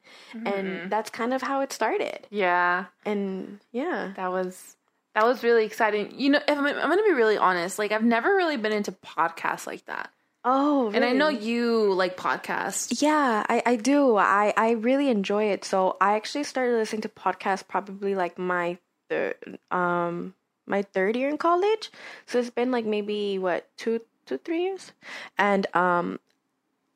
And 0.44 0.90
that's 0.90 1.10
kind 1.10 1.32
of 1.34 1.42
how 1.42 1.60
it 1.60 1.72
started. 1.72 2.26
Yeah. 2.30 2.86
And 3.04 3.60
yeah. 3.72 4.12
That 4.16 4.30
was 4.30 4.76
that 5.14 5.24
was 5.24 5.42
really 5.42 5.64
exciting. 5.64 6.12
You 6.16 6.30
know, 6.30 6.40
if 6.46 6.58
I'm, 6.58 6.66
I'm 6.66 6.74
going 6.74 6.98
to 6.98 7.04
be 7.04 7.12
really 7.12 7.38
honest. 7.38 7.78
Like 7.78 7.92
I've 7.92 8.04
never 8.04 8.28
really 8.36 8.56
been 8.56 8.72
into 8.72 8.92
podcasts 8.92 9.66
like 9.66 9.84
that. 9.86 10.10
Oh, 10.44 10.90
And 10.94 11.04
I 11.04 11.12
know 11.12 11.28
you 11.28 11.92
like 11.92 12.16
podcasts. 12.16 13.02
Yeah, 13.02 13.44
I, 13.48 13.62
I 13.66 13.76
do. 13.76 14.16
I, 14.16 14.54
I 14.56 14.70
really 14.72 15.10
enjoy 15.10 15.50
it. 15.50 15.64
So 15.64 15.96
I 16.00 16.14
actually 16.14 16.44
started 16.44 16.76
listening 16.76 17.02
to 17.02 17.08
podcasts 17.08 17.66
probably 17.66 18.14
like 18.14 18.38
my 18.38 18.78
third 19.10 19.58
um 19.70 20.34
my 20.66 20.82
third 20.82 21.16
year 21.16 21.28
in 21.28 21.38
college. 21.38 21.90
So 22.26 22.38
it's 22.38 22.50
been 22.50 22.70
like 22.70 22.84
maybe 22.84 23.38
what 23.38 23.68
two 23.76 24.00
two 24.26 24.38
three 24.38 24.64
years, 24.64 24.92
and 25.36 25.66
um 25.74 26.20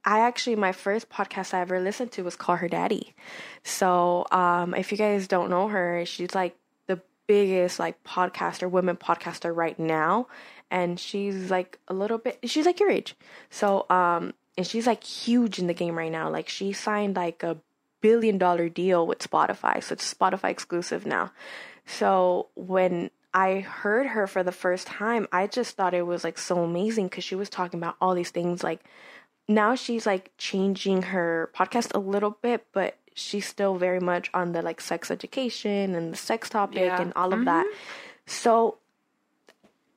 I 0.04 0.21
actually 0.21 0.56
my 0.56 0.73
first 0.73 1.09
podcast 1.09 1.54
I 1.54 1.61
ever 1.61 1.80
listened 1.80 2.12
to 2.12 2.25
was 2.25 2.37
Call 2.37 2.56
Her 2.56 2.68
Daddy. 2.68 3.14
So 3.62 4.26
um 4.30 4.75
if 4.75 4.92
you 4.92 4.99
guys 4.99 5.28
don't 5.28 5.50
know 5.50 5.68
her, 5.68 6.04
she's 6.06 6.35
like 6.35 6.56
the 6.87 7.00
biggest 7.26 7.78
like 7.78 8.02
podcaster, 8.04 8.71
women 8.71 8.97
podcaster 8.97 9.54
right 9.54 9.78
now. 9.78 10.26
And 10.71 10.99
she's 10.99 11.50
like 11.50 11.78
a 11.88 11.94
little 11.94 12.18
bit 12.18 12.38
she's 12.44 12.66
like 12.66 12.80
your 12.80 12.90
age. 12.90 13.16
So 13.50 13.87
um 13.90 14.35
and 14.56 14.66
she's 14.66 14.87
like 14.87 15.04
huge 15.04 15.59
in 15.59 15.66
the 15.66 15.75
game 15.75 15.97
right 15.97 16.12
now. 16.12 16.30
Like 16.30 16.49
she 16.49 16.73
signed 16.73 17.16
like 17.16 17.42
a 17.42 17.59
billion 18.00 18.38
dollar 18.38 18.68
deal 18.68 19.06
with 19.06 19.21
Spotify. 19.21 19.82
So 19.82 19.94
it's 19.94 20.12
Spotify 20.12 20.50
exclusive 20.50 21.06
now. 21.06 21.32
So 21.87 22.49
when 22.54 23.11
I 23.35 23.61
heard 23.61 24.09
her 24.09 24.26
for 24.26 24.42
the 24.42 24.52
first 24.52 24.87
time, 24.87 25.26
I 25.32 25.47
just 25.47 25.76
thought 25.76 25.94
it 25.94 26.06
was 26.06 26.23
like 26.23 26.38
so 26.38 26.62
amazing 26.62 27.06
because 27.06 27.25
she 27.25 27.35
was 27.35 27.49
talking 27.49 27.80
about 27.80 27.97
all 28.00 28.14
these 28.14 28.30
things. 28.30 28.62
Like 28.62 28.80
now 29.49 29.75
she's 29.75 30.07
like 30.07 30.31
changing 30.39 31.03
her 31.03 31.51
podcast 31.55 31.95
a 31.95 31.99
little 31.99 32.31
bit, 32.43 32.67
but 32.73 32.97
she's 33.15 33.47
still 33.47 33.77
very 33.77 34.01
much 34.01 34.31
on 34.33 34.53
the 34.53 34.63
like 34.63 34.81
sex 34.81 35.11
education 35.11 35.95
and 35.95 36.13
the 36.13 36.17
sex 36.17 36.49
topic 36.49 36.79
Yeah. 36.81 37.01
and 37.01 37.13
all 37.17 37.33
of 37.35 37.45
that. 37.45 37.67
Mm-hmm. 37.67 37.77
So 38.27 38.79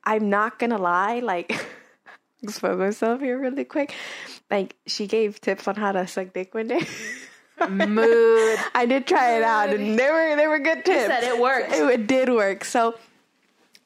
I'm 0.04 0.28
not 0.30 0.58
gonna 0.58 0.78
lie, 0.78 1.20
like 1.20 1.52
expose 2.42 2.78
myself 2.78 3.20
here 3.20 3.38
really 3.38 3.64
quick. 3.64 3.92
Like 4.50 4.76
she 4.86 5.06
gave 5.06 5.40
tips 5.40 5.66
on 5.68 5.76
how 5.76 5.92
to 5.92 6.06
suck 6.06 6.32
dick 6.32 6.54
one 6.54 6.68
day. 6.68 6.86
Mood. 7.70 8.58
I 8.74 8.84
did 8.86 9.06
try 9.06 9.38
it 9.38 9.42
out, 9.42 9.70
and 9.70 9.98
they 9.98 10.10
were 10.10 10.36
they 10.36 10.46
were 10.46 10.58
good 10.58 10.84
tips. 10.84 11.06
said 11.06 11.24
it 11.24 11.40
worked. 11.40 11.72
It, 11.72 11.82
it 11.88 12.06
did 12.06 12.28
work. 12.28 12.64
So, 12.64 12.94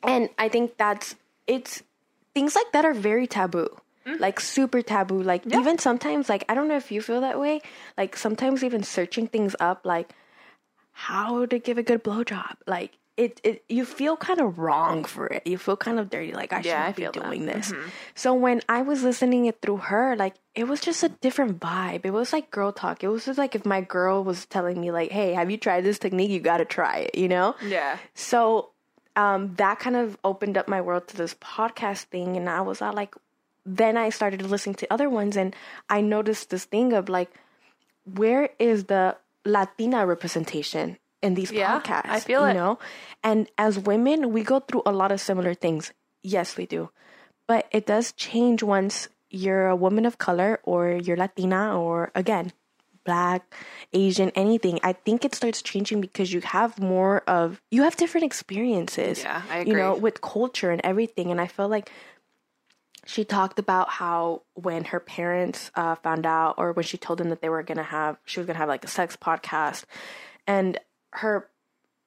and 0.03 0.29
I 0.39 0.49
think 0.49 0.77
that's 0.77 1.15
it's 1.47 1.83
things 2.35 2.57
like 2.57 2.73
that 2.73 2.85
are 2.85 2.95
very 2.95 3.27
taboo. 3.29 3.69
Mm-hmm. 4.13 4.23
Like 4.23 4.41
super 4.41 4.83
taboo. 4.83 5.23
Like 5.23 5.47
even 5.47 5.79
sometimes, 5.79 6.29
like 6.29 6.45
I 6.49 6.55
don't 6.55 6.69
know 6.69 6.77
if 6.77 6.91
you 6.93 7.01
feel 7.03 7.21
that 7.23 7.39
way. 7.41 7.61
Like 7.99 8.17
sometimes 8.17 8.63
even 8.65 8.83
searching 8.83 9.27
things 9.27 9.55
up, 9.61 9.85
like 9.85 10.13
how 10.93 11.47
to 11.47 11.59
give 11.59 11.79
a 11.79 11.83
good 11.83 12.03
blowjob. 12.05 12.57
Like 12.67 12.93
it, 13.17 13.41
it 13.45 13.65
you 13.69 13.85
feel 13.85 14.17
kind 14.17 14.41
of 14.41 14.59
wrong 14.59 15.05
for 15.05 15.27
it. 15.27 15.47
You 15.47 15.59
feel 15.59 15.77
kind 15.77 15.99
of 15.99 16.09
dirty, 16.09 16.33
like 16.33 16.53
I 16.53 16.61
Yeah, 16.61 16.85
I 16.85 16.93
shouldn't 16.93 16.97
be 16.97 17.03
feel 17.03 17.13
that. 17.13 17.25
doing 17.25 17.47
this. 17.47 17.73
Mhm. 17.73 17.91
So 18.15 18.33
when 18.35 18.63
I 18.69 18.83
was 18.83 19.03
listening 19.03 19.45
it 19.47 19.61
through 19.61 19.79
her, 19.79 20.17
like 20.17 20.35
it 20.55 20.65
was 20.65 20.81
just 20.81 21.03
a 21.03 21.09
different 21.11 21.61
vibe. 21.61 22.05
It 22.05 22.13
was 22.13 22.33
like 22.33 22.51
girl 22.51 22.73
talk. 22.73 23.05
It 23.05 23.09
was 23.09 23.27
just 23.27 23.39
like 23.39 23.55
if 23.55 23.67
my 23.67 23.81
girl 23.83 24.25
was 24.25 24.47
telling 24.47 24.81
me 24.81 24.91
like, 24.91 25.11
"Hey, 25.11 25.35
have 25.35 25.51
you 25.51 25.59
tried 25.59 25.85
this 25.85 25.99
technique? 25.99 26.31
You 26.31 26.41
got 26.41 26.59
to 26.59 26.65
try 26.65 26.99
it," 27.11 27.19
you 27.19 27.29
know? 27.29 27.55
Yeah. 27.67 27.99
So 28.15 28.71
um, 29.17 29.55
that 29.57 29.81
kind 29.81 29.97
of 29.97 30.17
opened 30.25 30.57
up 30.57 30.67
my 30.69 30.81
world 30.81 31.09
to 31.09 31.17
this 31.17 31.35
podcast 31.35 32.05
thing, 32.05 32.37
and 32.37 32.49
I 32.49 32.61
was 32.63 32.81
all 32.81 32.93
like, 32.95 33.15
then 33.77 33.97
I 33.97 34.11
started 34.11 34.43
listening 34.43 34.75
to 34.83 34.93
other 34.93 35.09
ones, 35.09 35.37
and 35.37 35.55
I 35.89 36.01
noticed 36.01 36.51
this 36.51 36.65
thing 36.65 36.93
of 36.93 37.09
like, 37.09 37.31
where 38.05 38.51
is 38.59 38.85
the 38.91 39.17
Latina 39.45 40.07
representation 40.07 40.99
in 41.23 41.35
these 41.35 41.53
Yeah, 41.53 41.81
podcasts? 41.81 42.11
I 42.11 42.21
feel 42.21 42.43
you 42.45 42.51
it. 42.51 42.55
know, 42.55 42.79
and 43.23 43.49
as 43.59 43.79
women, 43.79 44.33
we 44.33 44.43
go 44.43 44.61
through 44.61 44.83
a 44.87 44.93
lot 44.93 45.13
of 45.13 45.21
similar 45.21 45.55
things. 45.55 45.93
Yes, 46.23 46.57
we 46.57 46.67
do, 46.67 46.91
but 47.47 47.67
it 47.71 47.87
does 47.87 48.13
change 48.13 48.63
once 48.63 49.09
you're 49.31 49.69
a 49.69 49.77
woman 49.77 50.05
of 50.05 50.19
color 50.19 50.59
or 50.65 50.91
you're 50.91 51.17
Latina 51.17 51.79
or 51.79 52.11
again 52.15 52.53
black, 53.05 53.55
Asian, 53.93 54.31
anything. 54.37 54.79
I 54.83 54.93
think 54.93 55.25
it 55.25 55.35
starts 55.35 55.63
changing 55.63 56.01
because 56.01 56.33
you 56.33 56.41
have 56.43 56.79
more 56.79 57.23
of 57.27 57.61
you 57.71 57.83
have 57.83 57.97
different 57.97 58.27
experiences. 58.27 59.25
Yeah, 59.25 59.43
I 59.49 59.59
agree. 59.65 59.73
You 59.73 59.79
know, 59.79 59.97
with 59.97 60.21
culture 60.21 60.71
and 60.71 60.81
everything. 60.85 61.31
And 61.31 61.41
I 61.41 61.47
feel 61.47 61.69
like 61.69 61.91
she 63.11 63.25
talked 63.25 63.59
about 63.59 63.89
how 63.91 64.43
when 64.55 64.85
her 64.85 65.01
parents 65.01 65.71
uh, 65.75 65.97
found 65.97 66.27
out, 66.27 66.55
or 66.59 66.73
when 66.73 66.85
she 66.85 66.97
told 66.97 67.19
them 67.19 67.31
that 67.31 67.41
they 67.43 67.49
were 67.49 67.63
gonna 67.65 67.83
have, 67.83 68.17
she 68.25 68.39
was 68.39 68.47
gonna 68.47 68.59
have 68.59 68.69
like 68.69 68.85
a 68.85 68.89
sex 68.89 69.17
podcast, 69.17 69.85
and 70.47 70.79
her 71.15 71.49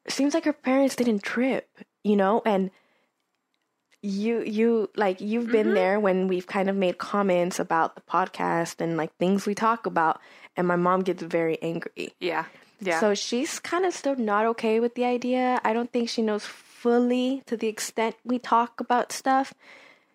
seems 0.07 0.33
like 0.33 0.45
her 0.45 0.53
parents 0.53 0.95
didn't 0.95 1.23
trip, 1.23 1.67
you 2.03 2.15
know, 2.15 2.41
and 2.45 2.71
you 4.01 4.41
you 4.43 4.89
like 4.95 5.21
you've 5.21 5.47
been 5.51 5.67
Mm-hmm. 5.67 5.75
there 5.75 5.99
when 5.99 6.27
we've 6.27 6.47
kind 6.47 6.69
of 6.69 6.75
made 6.75 6.97
comments 6.97 7.57
about 7.59 7.95
the 7.95 8.01
podcast 8.01 8.81
and 8.81 8.97
like 8.97 9.15
things 9.17 9.45
we 9.45 9.55
talk 9.55 9.85
about 9.85 10.19
and 10.57 10.67
my 10.67 10.75
mom 10.75 11.01
gets 11.03 11.23
very 11.23 11.57
angry 11.61 12.13
Yeah. 12.19 12.45
Yeah. 12.81 12.99
so 12.99 13.13
she's 13.15 13.59
kind 13.59 13.85
of 13.85 13.93
still 13.93 14.17
not 14.17 14.45
okay 14.47 14.81
with 14.81 14.95
the 14.95 15.05
idea 15.05 15.61
i 15.63 15.71
don't 15.71 15.89
think 15.93 16.09
she 16.09 16.21
knows 16.21 16.43
fully 16.45 17.43
to 17.45 17.55
the 17.55 17.67
extent 17.67 18.17
we 18.25 18.39
talk 18.39 18.81
about 18.81 19.13
stuff 19.13 19.53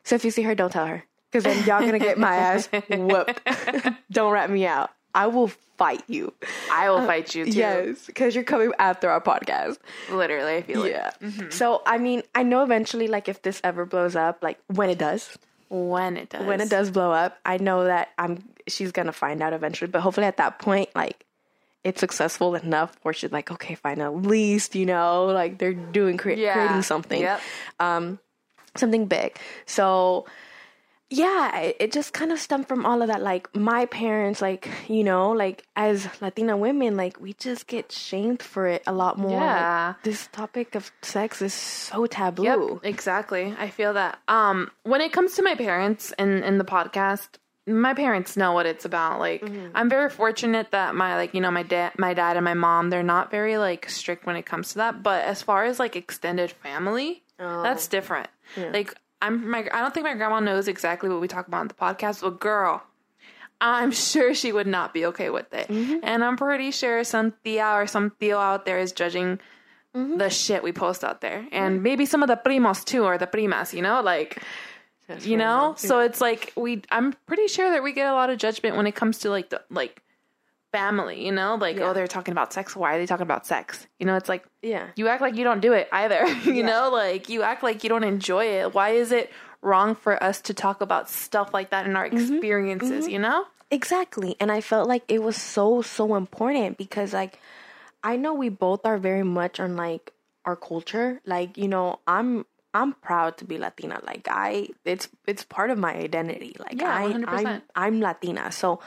so 0.08 0.14
if 0.16 0.24
you 0.24 0.30
see 0.30 0.42
her 0.42 0.54
don't 0.54 0.72
tell 0.72 0.86
her 0.86 1.04
because 1.30 1.44
then 1.44 1.56
y'all 1.66 1.80
gonna 1.84 1.98
get 1.98 2.18
my 2.18 2.34
ass 2.36 2.68
whooped 2.88 3.40
don't 4.10 4.32
rat 4.32 4.50
me 4.50 4.66
out 4.66 4.90
i 5.14 5.26
will 5.26 5.48
fight 5.48 6.02
you 6.08 6.32
I 6.72 6.90
will 6.90 6.98
uh, 6.98 7.06
fight 7.06 7.34
you 7.34 7.44
too. 7.44 7.52
yes 7.52 8.06
because 8.06 8.34
you're 8.34 8.44
coming 8.44 8.72
after 8.78 9.08
our 9.10 9.20
podcast 9.20 9.78
Literally, 10.10 10.56
I 10.56 10.62
feel 10.62 10.80
like. 10.80 10.90
yeah 10.90 11.10
it. 11.20 11.52
so 11.52 11.82
i 11.86 11.98
mean 11.98 12.22
i 12.34 12.42
know 12.42 12.62
eventually 12.64 13.06
like 13.08 13.28
if 13.28 13.42
this 13.42 13.60
ever 13.62 13.84
blows 13.86 14.16
up 14.16 14.42
like 14.42 14.58
when 14.66 14.90
it 14.90 14.98
does 14.98 15.36
When 15.68 16.16
it 16.16 16.30
does. 16.30 16.46
when 16.46 16.60
it 16.60 16.70
does 16.70 16.90
blow 16.90 17.12
up, 17.12 17.36
I 17.44 17.58
know 17.58 17.84
that 17.84 18.08
I'm 18.16 18.42
she's 18.66 18.90
gonna 18.90 19.12
find 19.12 19.42
out 19.42 19.52
eventually. 19.52 19.90
But 19.90 20.00
hopefully 20.00 20.26
at 20.26 20.38
that 20.38 20.58
point, 20.58 20.88
like 20.96 21.26
it's 21.84 22.00
successful 22.00 22.54
enough 22.54 22.96
where 23.02 23.12
she's 23.12 23.30
like, 23.32 23.50
okay, 23.52 23.74
fine, 23.76 24.00
at 24.00 24.14
least 24.16 24.74
you 24.74 24.86
know, 24.86 25.26
like 25.26 25.58
they're 25.58 25.74
doing 25.74 26.16
cre- 26.16 26.40
Yeah. 26.40 26.54
creating 26.54 26.82
something, 26.82 27.20
Yep. 27.20 27.40
Um, 27.80 28.18
something 28.76 29.06
big. 29.06 29.38
So 29.66 30.26
yeah, 31.10 31.56
it, 31.60 31.76
it 31.80 31.92
just 31.92 32.12
kind 32.12 32.32
of 32.32 32.38
stemmed 32.38 32.68
from 32.68 32.84
all 32.84 33.00
of 33.00 33.08
that. 33.08 33.22
Like 33.22 33.54
my 33.56 33.86
parents, 33.86 34.42
like 34.42 34.68
you 34.88 35.02
know, 35.04 35.30
like 35.30 35.64
as 35.74 36.06
Latina 36.20 36.54
women, 36.56 36.96
like 36.98 37.18
we 37.18 37.32
just 37.32 37.66
get 37.66 37.90
shamed 37.90 38.42
for 38.42 38.66
it 38.66 38.82
a 38.86 38.92
lot 38.92 39.16
more. 39.18 39.30
Like, 39.30 39.40
Yeah. 39.40 39.94
this 40.02 40.28
topic 40.32 40.74
of 40.74 40.92
sex 41.00 41.40
is 41.40 41.54
so 41.54 42.04
taboo. 42.04 42.42
Yep, 42.44 42.80
exactly. 42.84 43.54
I 43.58 43.70
feel 43.70 43.94
that. 43.94 44.18
Um, 44.28 44.70
when 44.82 45.00
it 45.00 45.12
comes 45.12 45.32
to 45.36 45.42
my 45.42 45.54
parents 45.54 46.12
and 46.18 46.44
in 46.44 46.58
the 46.58 46.64
podcast, 46.64 47.28
my 47.66 47.94
parents 47.94 48.36
know 48.36 48.52
what 48.52 48.66
it's 48.66 48.84
about. 48.84 49.18
Like, 49.18 49.40
Mm-hmm. 49.40 49.68
I'm 49.74 49.88
very 49.88 50.10
fortunate 50.10 50.72
that 50.72 50.94
my 50.94 51.16
like 51.16 51.32
you 51.32 51.40
know 51.40 51.50
my 51.50 51.62
dad, 51.62 51.92
my 51.98 52.12
dad 52.12 52.36
and 52.36 52.44
my 52.44 52.52
mom, 52.54 52.90
they're 52.90 53.02
not 53.02 53.30
very 53.30 53.56
like 53.56 53.88
strict 53.88 54.26
when 54.26 54.36
it 54.36 54.44
comes 54.44 54.72
to 54.72 54.74
that. 54.84 55.02
But 55.02 55.24
as 55.24 55.40
far 55.40 55.64
as 55.64 55.78
like 55.78 55.96
extended 55.96 56.50
family, 56.52 57.22
Oh. 57.40 57.62
that's 57.62 57.86
different. 57.86 58.28
Like, 58.56 58.94
I'm 59.22 59.50
my 59.50 59.68
I 59.72 59.80
don't 59.80 59.92
think 59.94 60.04
my 60.04 60.14
grandma 60.14 60.40
knows 60.40 60.68
exactly 60.68 61.08
what 61.08 61.20
we 61.20 61.28
talk 61.28 61.46
about 61.48 61.62
in 61.62 61.68
the 61.68 61.74
podcast, 61.74 62.22
but 62.22 62.40
girl. 62.40 62.82
I'm 63.60 63.90
sure 64.10 64.34
she 64.34 64.52
would 64.52 64.68
not 64.68 64.94
be 64.94 65.06
okay 65.06 65.30
with 65.30 65.52
it. 65.52 65.66
Mm-hmm. 65.68 65.98
And 66.04 66.22
I'm 66.24 66.36
pretty 66.36 66.70
sure 66.70 67.02
some 67.02 67.34
tia 67.44 67.66
or 67.72 67.86
some 67.88 68.10
tío 68.20 68.36
out 68.38 68.64
there 68.66 68.78
is 68.78 68.92
judging 68.92 69.40
Mm-hmm. 69.96 70.18
the 70.18 70.28
shit 70.28 70.62
we 70.62 70.70
post 70.70 71.02
out 71.02 71.22
there. 71.22 71.46
And 71.50 71.82
maybe 71.82 72.04
some 72.04 72.22
of 72.22 72.28
the 72.28 72.36
primos 72.36 72.84
too 72.84 73.04
or 73.04 73.16
the 73.16 73.26
primas, 73.26 73.72
you 73.72 73.80
know? 73.80 74.02
Like 74.02 74.40
you 75.20 75.38
know? 75.38 75.74
So 75.78 76.00
it's 76.00 76.20
like 76.20 76.52
we 76.56 76.82
I'm 76.90 77.14
pretty 77.26 77.48
sure 77.48 77.70
that 77.70 77.82
we 77.82 77.92
get 77.94 78.06
a 78.06 78.12
lot 78.12 78.28
of 78.28 78.36
judgment 78.38 78.76
when 78.76 78.86
it 78.86 78.94
comes 78.94 79.20
to 79.20 79.30
like 79.30 79.48
the 79.48 79.62
like 79.70 80.02
family, 80.72 81.24
you 81.24 81.32
know? 81.32 81.54
Like, 81.56 81.76
Yeah. 81.76 81.90
oh, 81.90 81.94
they're 81.94 82.06
talking 82.06 82.32
about 82.32 82.52
sex. 82.52 82.76
Why 82.76 82.94
are 82.94 82.98
they 82.98 83.06
talking 83.06 83.22
about 83.22 83.46
sex? 83.46 83.86
You 83.98 84.06
know, 84.06 84.16
it's 84.16 84.28
like 84.28 84.44
Yeah. 84.62 84.88
you 84.96 85.08
act 85.08 85.22
like 85.22 85.36
you 85.36 85.44
don't 85.44 85.60
do 85.60 85.72
it 85.72 85.88
either. 85.92 86.26
you 86.44 86.54
Yeah. 86.54 86.66
know, 86.66 86.90
like 86.90 87.28
you 87.28 87.42
act 87.42 87.62
like 87.62 87.82
you 87.84 87.88
don't 87.88 88.04
enjoy 88.04 88.44
it. 88.46 88.74
Why 88.74 88.90
is 88.90 89.12
it 89.12 89.30
wrong 89.62 89.94
for 89.94 90.22
us 90.22 90.40
to 90.42 90.54
talk 90.54 90.80
about 90.80 91.08
stuff 91.10 91.52
like 91.54 91.70
that 91.70 91.86
in 91.86 91.96
our 91.96 92.06
Mm-hmm. 92.08 92.34
experiences, 92.34 93.08
you 93.08 93.18
know? 93.18 93.46
Exactly. 93.70 94.36
And 94.40 94.50
I 94.52 94.60
felt 94.60 94.88
like 94.88 95.02
it 95.08 95.22
was 95.22 95.36
so, 95.36 95.82
so 95.82 96.14
important 96.14 96.78
because, 96.78 97.12
like, 97.12 97.38
I 98.02 98.16
know 98.16 98.32
we 98.34 98.48
both 98.48 98.86
are 98.86 98.96
very 98.98 99.24
much 99.24 99.60
on, 99.60 99.76
like, 99.76 100.12
our 100.44 100.56
culture. 100.56 101.20
Like, 101.26 101.56
you 101.58 101.68
know, 101.68 101.98
I'm. 102.06 102.44
I'm 102.74 102.92
proud 102.92 103.38
to 103.38 103.46
be 103.46 103.56
Latina. 103.56 103.98
Like 104.04 104.28
I, 104.30 104.68
it's 104.84 105.08
it's 105.26 105.42
part 105.42 105.70
of 105.70 105.78
my 105.78 105.94
identity. 105.94 106.54
Like 106.58 106.78
Yeah, 106.80 106.94
I, 106.94 107.12
100%. 107.14 107.24
I'm 107.26 107.62
I'm 107.74 108.00
Latina. 108.00 108.52
So 108.52 108.80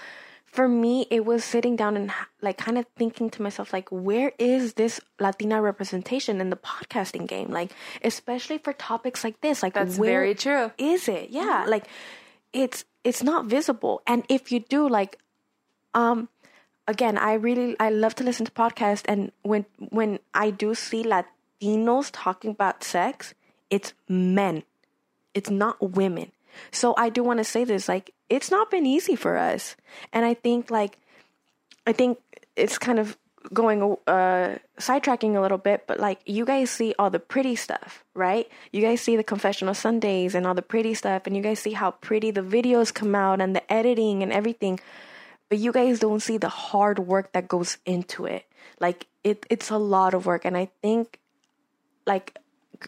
for 0.52 0.68
me, 0.68 1.08
it 1.10 1.24
was 1.26 1.46
sitting 1.46 1.78
down 1.78 1.96
and 1.96 2.12
like 2.42 2.58
kind 2.58 2.78
of 2.78 2.86
thinking 2.98 3.30
to 3.32 3.42
myself, 3.42 3.72
like, 3.72 3.88
where 3.90 4.34
is 4.38 4.74
this 4.74 5.00
Latina 5.18 5.62
representation 5.62 6.42
in 6.42 6.50
the 6.50 6.58
podcasting 6.58 7.26
game? 7.26 7.50
Like, 7.52 7.72
especially 8.04 8.58
for 8.58 8.74
topics 8.74 9.24
like 9.24 9.40
this. 9.40 9.64
Like, 9.64 9.74
That's 9.74 9.98
where 9.98 10.12
very 10.12 10.36
true. 10.36 10.72
is 10.78 11.08
it? 11.08 11.30
Yeah, 11.30 11.66
like 11.68 11.86
it's 12.52 12.84
it's 13.06 13.24
not 13.24 13.46
visible. 13.46 14.02
And 14.06 14.26
if 14.28 14.52
you 14.52 14.60
do, 14.60 14.90
like, 14.90 15.18
um, 15.94 16.28
again, 16.86 17.18
I 17.18 17.34
really 17.34 17.78
I 17.80 17.90
love 17.90 18.16
to 18.16 18.24
listen 18.26 18.46
to 18.46 18.52
podcasts, 18.52 19.06
and 19.08 19.32
when 19.44 19.66
when 19.90 20.20
I 20.34 20.52
do 20.52 20.76
see 20.76 21.04
Latinos 21.04 22.10
talking 22.12 22.52
about 22.52 22.84
sex, 22.84 23.34
it's 23.70 23.94
men, 24.10 24.64
it's 25.34 25.50
not 25.50 25.96
women. 25.96 26.34
So 26.72 26.94
I 26.98 27.08
do 27.08 27.24
want 27.24 27.38
to 27.38 27.46
say 27.46 27.64
this, 27.64 27.88
like, 27.88 28.14
it's 28.32 28.52
not 28.52 28.72
been 28.72 28.86
easy 28.86 29.16
for 29.16 29.38
us, 29.38 29.76
and 30.14 30.26
I 30.26 30.34
think 30.34 30.72
like 30.72 30.98
I 31.86 31.92
think 31.92 32.20
it's 32.56 32.78
kind 32.78 33.00
of 33.00 33.18
going 33.54 33.82
uh 34.06 34.56
sidetracking 34.78 35.36
a 35.36 35.42
little 35.42 35.58
bit 35.58 35.88
but 35.88 36.00
like 36.00 36.20
you 36.28 36.46
guys 36.46 36.70
see 36.70 36.94
all 37.00 37.10
the 37.10 37.20
pretty 37.20 37.56
stuff 37.56 38.04
right? 38.14 38.48
You 38.72 38.82
guys 38.84 39.02
see 39.02 39.16
the 39.18 39.24
confessional 39.24 39.74
sundays 39.74 40.36
and 40.36 40.46
all 40.46 40.54
the 40.54 40.62
pretty 40.62 40.94
stuff 40.94 41.24
and 41.26 41.36
you 41.36 41.42
guys 41.42 41.58
see 41.60 41.72
how 41.72 41.90
pretty 41.90 42.30
the 42.30 42.42
videos 42.44 42.94
come 42.94 43.16
out 43.16 43.42
and 43.42 43.56
the 43.56 43.74
editing 43.74 44.22
and 44.22 44.32
everything 44.32 44.80
but 45.50 45.58
you 45.58 45.72
guys 45.72 46.00
don't 46.00 46.22
see 46.22 46.38
the 46.38 46.50
hard 46.50 47.00
work 47.00 47.32
that 47.34 47.48
goes 47.48 47.80
into 47.84 48.26
it. 48.26 48.46
Like 48.80 49.08
it 49.24 49.46
it's 49.50 49.70
a 49.70 49.78
lot 49.78 50.14
of 50.14 50.26
work 50.26 50.46
and 50.46 50.58
i 50.58 50.70
think 50.82 51.20
like 52.06 52.38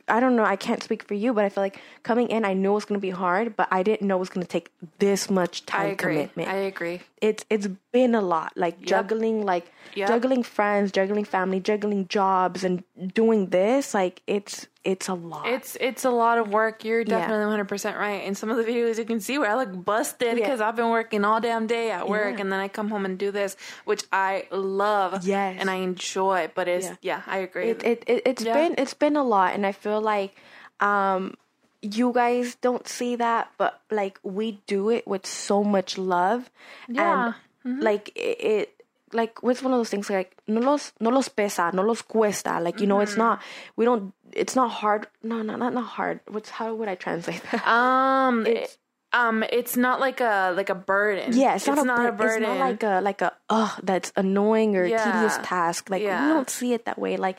I 0.07 0.19
don't 0.19 0.35
know, 0.35 0.43
I 0.43 0.55
can't 0.55 0.81
speak 0.81 1.03
for 1.03 1.13
you, 1.13 1.33
but 1.33 1.45
I 1.45 1.49
feel 1.49 1.63
like 1.63 1.79
coming 2.03 2.27
in, 2.29 2.45
I 2.45 2.53
knew 2.53 2.71
it 2.71 2.75
was 2.75 2.85
going 2.85 2.99
to 2.99 3.01
be 3.01 3.11
hard, 3.11 3.55
but 3.55 3.67
I 3.71 3.83
didn't 3.83 4.07
know 4.07 4.15
it 4.15 4.19
was 4.19 4.29
going 4.29 4.45
to 4.45 4.49
take 4.49 4.69
this 4.99 5.29
much 5.29 5.61
I 5.67 5.71
time 5.71 5.91
agree. 5.91 6.15
commitment 6.15 6.49
I 6.49 6.55
agree. 6.55 7.01
it's 7.21 7.45
it's 7.49 7.67
been 7.91 8.15
a 8.15 8.21
lot 8.21 8.53
like 8.55 8.81
juggling 8.81 9.45
like 9.45 9.71
Yep. 9.95 10.09
juggling 10.09 10.41
friends 10.43 10.91
juggling 10.91 11.23
family 11.25 11.59
juggling 11.59 12.07
jobs 12.07 12.63
and 12.63 12.83
doing 13.13 13.49
this 13.49 13.93
like 13.93 14.21
it's 14.25 14.67
it's 14.85 15.07
a 15.07 15.13
lot 15.13 15.47
It's 15.47 15.77
it's 15.79 16.03
a 16.03 16.09
lot 16.09 16.37
of 16.37 16.49
work. 16.51 16.83
You're 16.83 17.03
definitely 17.05 17.45
100 17.45 17.65
percent 17.69 17.97
right. 17.97 18.23
And 18.25 18.37
some 18.37 18.49
of 18.49 18.57
the 18.57 18.63
videos 18.65 18.97
you 18.97 19.05
can 19.05 19.21
see 19.21 19.37
where 19.37 19.49
I 19.49 19.55
look 19.55 19.71
busted 19.85 20.27
Yeah. 20.27 20.33
because 20.35 20.59
I've 20.59 20.75
been 20.75 20.89
working 20.89 21.23
all 21.23 21.39
damn 21.39 21.67
day 21.67 21.89
at 21.91 22.09
work, 22.09 22.35
Yeah. 22.35 22.41
and 22.41 22.51
then 22.51 22.59
I 22.59 22.67
come 22.67 22.89
home 22.89 23.05
and 23.05 23.17
do 23.17 23.31
this, 23.31 23.55
which 23.85 24.03
I 24.11 24.47
love. 24.51 25.25
Yes. 25.25 25.57
and 25.59 25.69
I 25.69 25.75
enjoy. 25.75 26.51
But 26.53 26.67
it's 26.67 26.87
Yeah. 26.87 26.95
yeah, 27.01 27.21
I 27.27 27.37
agree. 27.37 27.69
it, 27.69 27.83
it, 27.83 28.03
it 28.07 28.21
it's 28.25 28.43
Yeah. 28.43 28.53
been 28.53 28.75
it's 28.77 28.93
been 28.93 29.15
a 29.15 29.23
lot 29.23 29.53
and 29.53 29.65
i 29.65 29.71
feel 29.71 30.01
like 30.01 30.35
um 30.79 31.35
you 31.81 32.11
guys 32.13 32.55
don't 32.55 32.87
see 32.87 33.15
that 33.17 33.51
but 33.57 33.79
like 33.91 34.19
we 34.23 34.59
do 34.67 34.89
it 34.89 35.07
with 35.07 35.25
so 35.25 35.63
much 35.63 35.97
love 35.97 36.49
Yeah. 36.87 37.33
and 37.63 37.81
like 37.83 38.09
it, 38.15 38.37
it 38.43 38.82
like 39.13 39.41
what's 39.43 39.61
one 39.61 39.73
of 39.73 39.79
those 39.79 39.89
things 39.89 40.09
like 40.09 40.35
no 40.47 40.59
los 40.59 40.91
no 40.99 41.09
los 41.09 41.29
pesa 41.29 41.73
no 41.73 41.81
los 41.83 42.01
cuesta 42.01 42.59
like 42.61 42.79
you 42.79 42.87
know 42.87 42.99
it's 42.99 43.17
not 43.17 43.41
we 43.75 43.85
don't 43.85 44.13
it's 44.31 44.55
not 44.55 44.69
hard 44.71 45.07
no 45.21 45.41
no 45.41 45.55
not 45.55 45.73
not 45.73 45.85
hard 45.85 46.19
what's 46.27 46.49
how 46.49 46.73
would 46.73 46.87
i 46.87 46.95
translate 46.95 47.41
that 47.51 47.65
um, 47.77 48.45
It's- 48.45 48.73
it- 48.73 48.77
um, 49.15 49.43
it's 49.43 49.77
not 49.77 49.99
like 49.99 50.21
a 50.21 50.53
like 50.57 50.71
a 50.71 50.73
burden. 50.73 51.37
Yeah, 51.37 51.53
it's, 51.53 51.67
not, 51.67 51.77
a, 51.77 51.83
bur- 51.83 52.11
burden. 52.13 52.41
It's 52.41 52.47
not 52.49 52.57
like 52.57 52.81
a 52.81 52.99
like 52.99 53.21
a 53.21 53.31
oh 53.47 53.77
that's 53.83 54.11
annoying 54.15 54.75
or 54.75 54.85
Yeah. 54.85 55.03
tedious 55.05 55.37
task. 55.43 55.91
Like 55.91 56.01
Yeah. 56.01 56.19
we 56.25 56.33
don't 56.33 56.49
see 56.49 56.73
it 56.73 56.85
that 56.85 56.97
way. 56.97 57.17
Like 57.17 57.37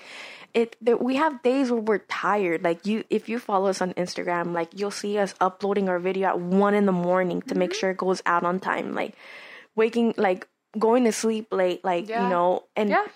it 0.55 0.77
that 0.83 1.03
we 1.03 1.17
have 1.17 1.43
days 1.43 1.73
where 1.73 1.81
we're 1.81 1.99
tired. 2.07 2.63
Like 2.63 2.87
you, 2.87 3.03
if 3.11 3.29
you 3.29 3.41
follow 3.41 3.67
us 3.71 3.83
on 3.83 3.93
Instagram, 3.95 4.53
like 4.55 4.79
you'll 4.79 4.93
see 4.93 5.19
us 5.19 5.35
uploading 5.41 5.89
our 5.89 5.99
video 5.99 6.29
at 6.29 6.39
one 6.39 6.75
in 6.75 6.87
the 6.87 6.93
morning 6.95 7.43
to 7.51 7.57
make 7.57 7.75
sure 7.75 7.91
it 7.91 7.97
goes 7.99 8.23
out 8.25 8.45
on 8.45 8.61
time. 8.61 8.95
Like 8.95 9.17
waking, 9.75 10.15
like 10.17 10.47
going 10.79 11.05
to 11.05 11.13
sleep 11.13 11.53
late, 11.53 11.85
like 11.85 12.09
Yeah. 12.09 12.23
you 12.25 12.29
know, 12.29 12.65
and 12.77 12.91
Yeah. 12.91 13.07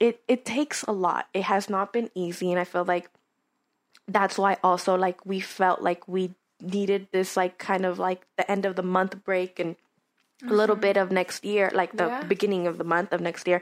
it 0.00 0.20
it 0.28 0.44
takes 0.44 0.82
a 0.84 0.92
lot. 0.92 1.28
It 1.34 1.44
has 1.44 1.68
not 1.68 1.92
been 1.92 2.10
easy, 2.14 2.50
and 2.50 2.60
I 2.60 2.64
feel 2.64 2.84
like 2.84 3.10
that's 4.06 4.38
why 4.38 4.56
also 4.62 4.96
like 4.96 5.24
we 5.26 5.40
felt 5.40 5.82
like 5.82 6.08
we 6.08 6.34
needed 6.60 7.08
this 7.12 7.36
like 7.36 7.58
kind 7.58 7.84
of 7.84 7.98
like 7.98 8.26
the 8.36 8.50
end 8.50 8.64
of 8.64 8.74
the 8.76 8.82
month 8.82 9.22
break 9.24 9.60
and 9.60 9.76
a 10.42 10.52
little 10.52 10.76
mm-hmm. 10.76 10.80
bit 10.82 10.96
of 10.96 11.10
next 11.10 11.44
year, 11.44 11.70
like 11.74 11.96
the 11.96 12.06
Yeah. 12.06 12.22
beginning 12.22 12.66
of 12.66 12.78
the 12.78 12.84
month 12.84 13.12
of 13.12 13.20
next 13.20 13.46
year, 13.46 13.60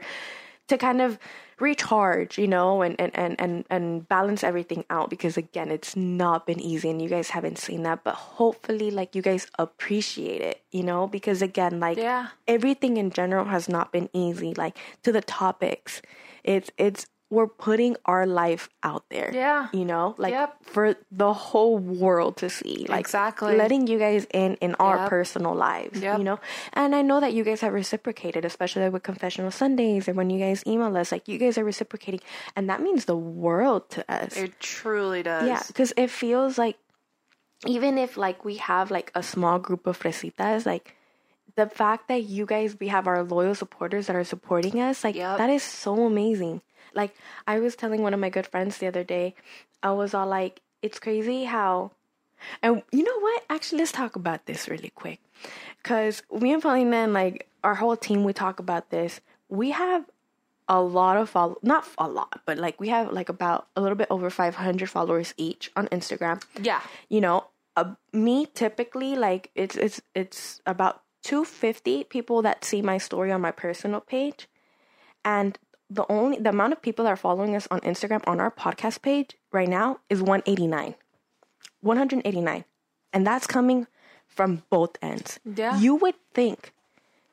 to 0.67 0.77
kind 0.77 1.01
of 1.01 1.19
recharge, 1.59 2.37
you 2.37 2.47
know, 2.47 2.81
and 2.81 2.99
and 2.99 3.11
and 3.17 3.35
and 3.39 3.65
and 3.69 4.07
balance 4.07 4.43
everything 4.43 4.85
out 4.89 5.09
because 5.09 5.37
again, 5.37 5.71
it's 5.71 5.95
not 5.95 6.45
been 6.45 6.59
easy, 6.59 6.89
and 6.89 7.01
you 7.01 7.09
guys 7.09 7.29
haven't 7.29 7.57
seen 7.57 7.83
that, 7.83 8.03
but 8.03 8.15
hopefully, 8.15 8.91
like 8.91 9.15
you 9.15 9.21
guys 9.21 9.47
appreciate 9.59 10.41
it, 10.41 10.61
you 10.71 10.83
know, 10.83 11.07
because 11.07 11.41
again, 11.41 11.79
like 11.79 11.97
Yeah. 11.97 12.27
everything 12.47 12.97
in 12.97 13.09
general 13.11 13.45
has 13.45 13.67
not 13.69 13.91
been 13.91 14.09
easy. 14.13 14.53
Like 14.53 14.77
to 15.03 15.11
the 15.11 15.21
topics, 15.21 16.01
it's 16.43 16.71
it's 16.77 17.05
we're 17.29 17.47
putting 17.47 17.97
our 18.05 18.25
life 18.25 18.69
out 18.83 19.03
there. 19.09 19.29
Yeah. 19.33 19.67
You 19.73 19.83
know, 19.83 20.15
like 20.17 20.31
Yep. 20.31 20.63
for 20.63 20.95
the 21.11 21.33
whole 21.33 21.77
world 21.77 22.37
to 22.37 22.49
see. 22.49 22.85
Like 22.87 23.01
Exactly. 23.01 23.57
letting 23.57 23.87
you 23.87 23.99
guys 23.99 24.25
in 24.33 24.55
in 24.61 24.75
our 24.75 25.09
personal 25.09 25.53
lives. 25.53 25.99
Yep. 25.99 26.19
You 26.19 26.23
know? 26.23 26.39
And 26.71 26.95
I 26.95 27.01
know 27.01 27.19
that 27.19 27.33
you 27.33 27.43
guys 27.43 27.59
have 27.61 27.73
reciprocated, 27.73 28.45
especially 28.45 28.87
with 28.89 29.03
confessional 29.03 29.51
Sundays 29.51 30.07
and 30.07 30.15
when 30.15 30.29
you 30.29 30.39
guys 30.39 30.63
email 30.65 30.95
us, 30.95 31.11
like 31.11 31.27
you 31.27 31.37
guys 31.37 31.57
are 31.57 31.65
reciprocating. 31.65 32.21
And 32.55 32.69
that 32.69 32.79
means 32.81 33.03
the 33.05 33.17
world 33.17 33.89
to 33.91 34.05
us. 34.09 34.37
It 34.37 34.57
truly 34.61 35.21
does. 35.21 35.47
Yeah, 35.47 35.61
because 35.67 35.91
it 35.97 36.07
feels 36.09 36.57
like 36.57 36.77
even 37.65 37.97
if 37.97 38.15
like 38.15 38.45
we 38.45 38.55
have 38.57 38.89
like 38.91 39.11
a 39.15 39.23
small 39.23 39.59
group 39.59 39.85
of 39.87 39.99
fresitas, 39.99 40.65
like 40.65 40.95
the 41.55 41.67
fact 41.67 42.07
that 42.07 42.23
you 42.23 42.45
guys 42.45 42.77
we 42.79 42.87
have 42.87 43.07
our 43.07 43.23
loyal 43.23 43.55
supporters 43.55 44.07
that 44.07 44.15
are 44.15 44.23
supporting 44.23 44.79
us, 44.79 45.03
like 45.03 45.15
Yep. 45.15 45.39
that 45.39 45.49
is 45.49 45.63
so 45.63 46.05
amazing. 46.05 46.61
Like 46.97 47.15
I 47.45 47.59
was 47.59 47.75
telling 47.75 48.01
one 48.01 48.13
of 48.13 48.19
my 48.19 48.29
good 48.29 48.47
friends 48.47 48.77
the 48.79 48.87
other 48.87 49.05
day, 49.05 49.35
I 49.81 49.91
was 49.91 50.13
all 50.13 50.27
like, 50.27 50.59
it's 50.81 50.99
crazy 50.99 51.45
how 51.45 51.91
and 52.61 52.83
you 52.91 53.03
know 53.03 53.19
what? 53.19 53.43
Actually, 53.49 53.79
let's 53.79 53.91
talk 53.91 54.15
about 54.15 54.45
this 54.45 54.67
really 54.67 54.91
quick. 54.93 55.19
Cause 55.83 56.23
me 56.31 56.53
and 56.53 56.61
Paulina 56.61 56.97
and 56.97 57.13
like 57.13 57.47
our 57.63 57.75
whole 57.75 57.97
team, 57.97 58.23
we 58.23 58.33
talk 58.33 58.59
about 58.59 58.89
this. 58.89 59.21
We 59.49 59.71
have 59.71 60.05
a 60.67 60.81
lot 60.81 61.17
of 61.17 61.29
follow, 61.29 61.57
not 61.61 61.87
a 61.97 62.07
lot, 62.07 62.41
but 62.45 62.57
like 62.57 62.79
we 62.79 62.89
have 62.89 63.11
like 63.11 63.29
about 63.29 63.67
a 63.75 63.81
little 63.81 63.95
bit 63.95 64.07
over 64.09 64.29
500 64.29 64.89
followers 64.89 65.33
each 65.37 65.71
on 65.75 65.87
Instagram. 65.87 66.43
Yeah. 66.61 66.81
You 67.09 67.21
know, 67.21 67.45
uh, 67.75 67.93
me 68.11 68.47
typically 68.53 69.15
like 69.15 69.51
it's 69.55 69.75
it's 69.75 70.01
it's 70.15 70.61
about 70.65 71.03
250 71.23 72.05
people 72.05 72.41
that 72.41 72.65
see 72.65 72.81
my 72.81 72.97
story 72.97 73.31
on 73.31 73.41
my 73.41 73.51
personal 73.51 74.01
page, 74.01 74.47
and 75.23 75.57
the 75.89 76.05
only 76.11 76.37
the 76.37 76.49
amount 76.49 76.73
of 76.73 76.81
people 76.81 77.05
that 77.05 77.11
are 77.11 77.17
following 77.17 77.55
us 77.55 77.67
on 77.71 77.79
Instagram 77.81 78.21
on 78.27 78.39
our 78.39 78.51
podcast 78.51 79.01
page 79.01 79.37
right 79.51 79.69
now 79.69 79.99
is 80.09 80.21
189. 80.21 80.95
189. 81.81 82.65
And 83.13 83.25
that's 83.25 83.47
coming 83.47 83.87
from 84.27 84.63
both 84.69 84.97
ends. 85.01 85.39
Yeah. 85.45 85.79
You 85.79 85.95
would 85.95 86.15
think 86.33 86.73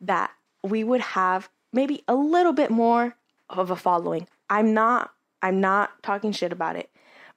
that 0.00 0.30
we 0.62 0.84
would 0.84 1.00
have 1.00 1.48
maybe 1.72 2.04
a 2.06 2.14
little 2.14 2.52
bit 2.52 2.70
more 2.70 3.16
of 3.50 3.70
a 3.70 3.76
following. 3.76 4.28
I'm 4.48 4.72
not 4.72 5.10
I'm 5.42 5.60
not 5.60 6.02
talking 6.02 6.32
shit 6.32 6.52
about 6.52 6.76
it. 6.76 6.90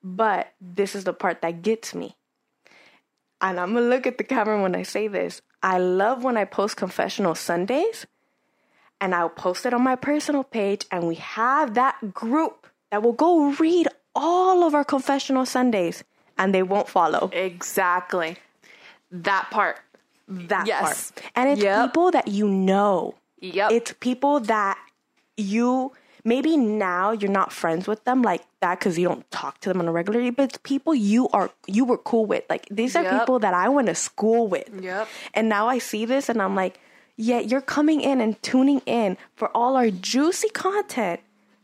But 0.04 0.54
this 0.62 0.96
is 0.96 1.04
the 1.04 1.14
part 1.14 1.42
that 1.42 1.62
gets 1.62 1.94
me. 1.94 2.16
And 3.42 3.60
I'm 3.60 3.74
going 3.74 3.84
to 3.84 3.90
look 3.90 4.08
at 4.08 4.18
the 4.18 4.24
camera 4.24 4.62
when 4.62 4.76
I 4.76 4.84
say 4.84 5.08
this. 5.08 5.42
I 5.62 5.80
love 5.80 6.24
when 6.24 6.38
I 6.38 6.46
post 6.46 6.78
confessional 6.78 7.36
Sundays 7.36 8.06
and 9.02 9.14
I'll 9.16 9.30
post 9.30 9.66
it 9.66 9.74
on 9.74 9.84
my 9.84 9.96
personal 9.96 10.44
page 10.44 10.86
and 10.92 11.08
we 11.08 11.16
have 11.16 11.74
that 11.76 12.14
group 12.14 12.68
that 12.92 13.04
will 13.04 13.14
go 13.14 13.52
read 13.54 13.88
all 14.16 14.64
of 14.64 14.74
our 14.74 14.84
confessional 14.84 15.46
Sundays 15.46 16.04
and 16.38 16.54
they 16.54 16.64
won't 16.64 16.90
follow 16.90 17.30
Exactly. 17.34 18.38
That 19.12 19.50
part. 19.52 19.78
that 20.30 20.68
Yes. 20.68 20.82
part. 20.82 21.28
And 21.36 21.50
it's 21.50 21.62
Yep. 21.64 21.84
people 21.94 22.12
that 22.12 22.28
you 22.28 22.48
know. 22.50 23.16
Yep. 23.40 23.72
It's 23.72 23.94
people 24.00 24.42
that 24.42 24.78
you 25.38 25.94
maybe 26.26 26.58
now 26.58 27.12
you're 27.12 27.32
not 27.32 27.54
friends 27.54 27.88
with 27.88 28.04
them 28.04 28.22
like 28.22 28.44
that 28.60 28.78
because 28.80 29.00
you 29.00 29.08
don't 29.08 29.30
talk 29.32 29.58
to 29.62 29.70
them 29.70 29.80
on 29.80 29.88
a 29.88 29.92
regular 29.94 30.30
but 30.34 30.44
it's 30.50 30.58
people 30.64 30.94
you 30.94 31.30
are 31.30 31.50
you 31.68 31.86
were 31.86 31.98
cool 31.98 32.26
with. 32.26 32.44
Like 32.50 32.68
these 32.70 32.96
are 32.98 33.04
Yep. 33.04 33.20
people 33.20 33.40
that 33.40 33.54
I 33.54 33.70
went 33.70 33.88
to 33.88 33.96
school 33.96 34.48
with. 34.48 34.68
Yep. 34.82 35.08
And 35.34 35.48
now 35.48 35.70
I 35.70 35.78
see 35.78 36.04
this 36.06 36.28
and 36.28 36.42
I'm 36.42 36.56
like, 36.56 36.80
yeah, 37.18 37.40
you're 37.40 37.62
coming 37.62 38.00
in 38.02 38.22
and 38.22 38.42
tuning 38.44 38.82
in 38.86 39.18
for 39.36 39.50
all 39.58 39.76
our 39.76 39.90
juicy 39.90 40.50
content, 40.50 41.20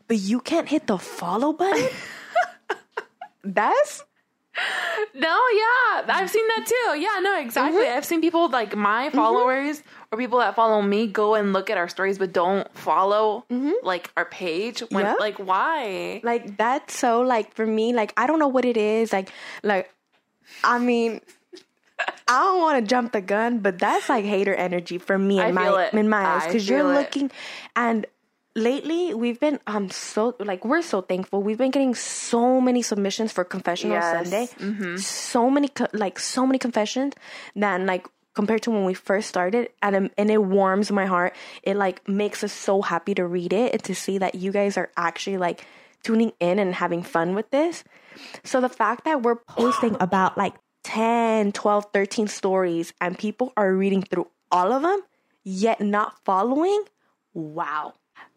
but 0.08 0.18
you 0.18 0.40
can't 0.40 0.68
hit 0.68 0.86
the 0.86 0.98
follow 0.98 1.52
button. 1.52 1.88
That's 3.44 4.02
No, 5.14 5.36
yeah, 5.52 6.02
I've 6.08 6.30
seen 6.30 6.46
that 6.56 6.66
too. 6.66 6.98
Yeah, 7.00 7.18
no, 7.20 7.38
exactly. 7.40 7.82
Mm-hmm. 7.82 7.96
I've 7.96 8.04
seen 8.04 8.20
people 8.20 8.48
like 8.48 8.74
my 8.76 9.10
followers 9.10 9.82
or 10.12 10.18
people 10.18 10.38
that 10.38 10.54
follow 10.54 10.80
me 10.80 11.06
go 11.08 11.34
and 11.34 11.52
look 11.52 11.70
at 11.70 11.76
our 11.76 11.88
stories 11.88 12.18
but 12.18 12.32
don't 12.32 12.66
follow 12.76 13.44
like 13.82 14.10
our 14.16 14.24
page. 14.24 14.80
When 14.90 15.04
Mm-hmm. 15.04 15.14
Yeah. 15.14 15.14
like 15.20 15.38
why? 15.38 16.20
like 16.22 16.56
that's 16.56 16.96
so 16.96 17.20
like 17.22 17.52
for 17.54 17.66
me 17.66 17.92
like 17.92 18.12
i 18.16 18.26
don't 18.26 18.38
know 18.38 18.48
what 18.48 18.64
it 18.64 18.76
is 18.76 19.12
like 19.12 19.28
like 19.62 19.92
i 20.62 20.78
mean 20.78 21.20
i 22.28 22.38
don't 22.44 22.60
want 22.60 22.80
to 22.84 22.88
jump 22.88 23.12
the 23.12 23.20
gun 23.20 23.58
but 23.58 23.78
that's 23.78 24.08
like 24.08 24.24
hater 24.24 24.54
energy 24.54 24.98
for 24.98 25.18
me 25.18 25.38
in 25.38 25.46
I 25.46 25.52
my 25.52 25.84
it. 25.84 25.94
in 25.94 26.08
my 26.08 26.24
eyes 26.24 26.46
because 26.46 26.68
you're 26.68 26.80
feel 26.80 26.90
it. 26.90 26.94
looking 26.94 27.30
and 27.76 28.06
lately 28.56 29.14
we've 29.14 29.40
been 29.40 29.58
um 29.66 29.90
so 29.90 30.36
like 30.38 30.64
we're 30.64 30.82
so 30.82 31.00
thankful 31.00 31.42
we've 31.42 31.58
been 31.58 31.70
getting 31.72 31.94
so 31.94 32.60
many 32.60 32.82
submissions 32.82 33.32
for 33.32 33.42
confessional 33.44 33.96
Yes. 33.96 34.12
sunday 34.12 34.46
Mm-hmm. 34.64 34.96
so 34.98 35.50
many 35.50 35.68
co- 35.68 35.88
like 35.92 36.18
so 36.18 36.46
many 36.46 36.58
confessions 36.58 37.14
that 37.56 37.80
like 37.80 38.06
compared 38.34 38.62
to 38.62 38.70
when 38.70 38.84
we 38.84 38.94
first 38.94 39.28
started 39.28 39.70
and 39.82 39.94
um, 39.96 40.10
and 40.16 40.30
it 40.30 40.38
warms 40.42 40.90
my 40.92 41.06
heart 41.06 41.34
it 41.62 41.74
like 41.76 42.06
makes 42.08 42.42
us 42.44 42.52
so 42.52 42.80
happy 42.82 43.14
to 43.14 43.26
read 43.26 43.52
it 43.52 43.72
and 43.72 43.82
to 43.84 43.94
see 43.94 44.18
that 44.18 44.34
you 44.36 44.52
guys 44.52 44.76
are 44.76 44.90
actually 44.96 45.36
like 45.36 45.66
tuning 46.04 46.32
in 46.38 46.58
and 46.58 46.74
having 46.74 47.02
fun 47.02 47.34
with 47.34 47.50
this 47.50 47.82
so 48.44 48.60
the 48.60 48.68
fact 48.68 49.04
that 49.04 49.22
we're 49.22 49.36
posting 49.36 49.96
about 50.00 50.38
like 50.38 50.54
10 50.84 51.52
12 51.52 51.86
13 51.92 52.28
stories 52.28 52.92
and 53.00 53.18
people 53.18 53.52
are 53.56 53.74
reading 53.74 54.02
through 54.02 54.28
all 54.50 54.72
of 54.72 54.82
them 54.82 55.00
yet 55.42 55.80
not 55.80 56.24
following 56.24 56.84
wow 57.32 57.92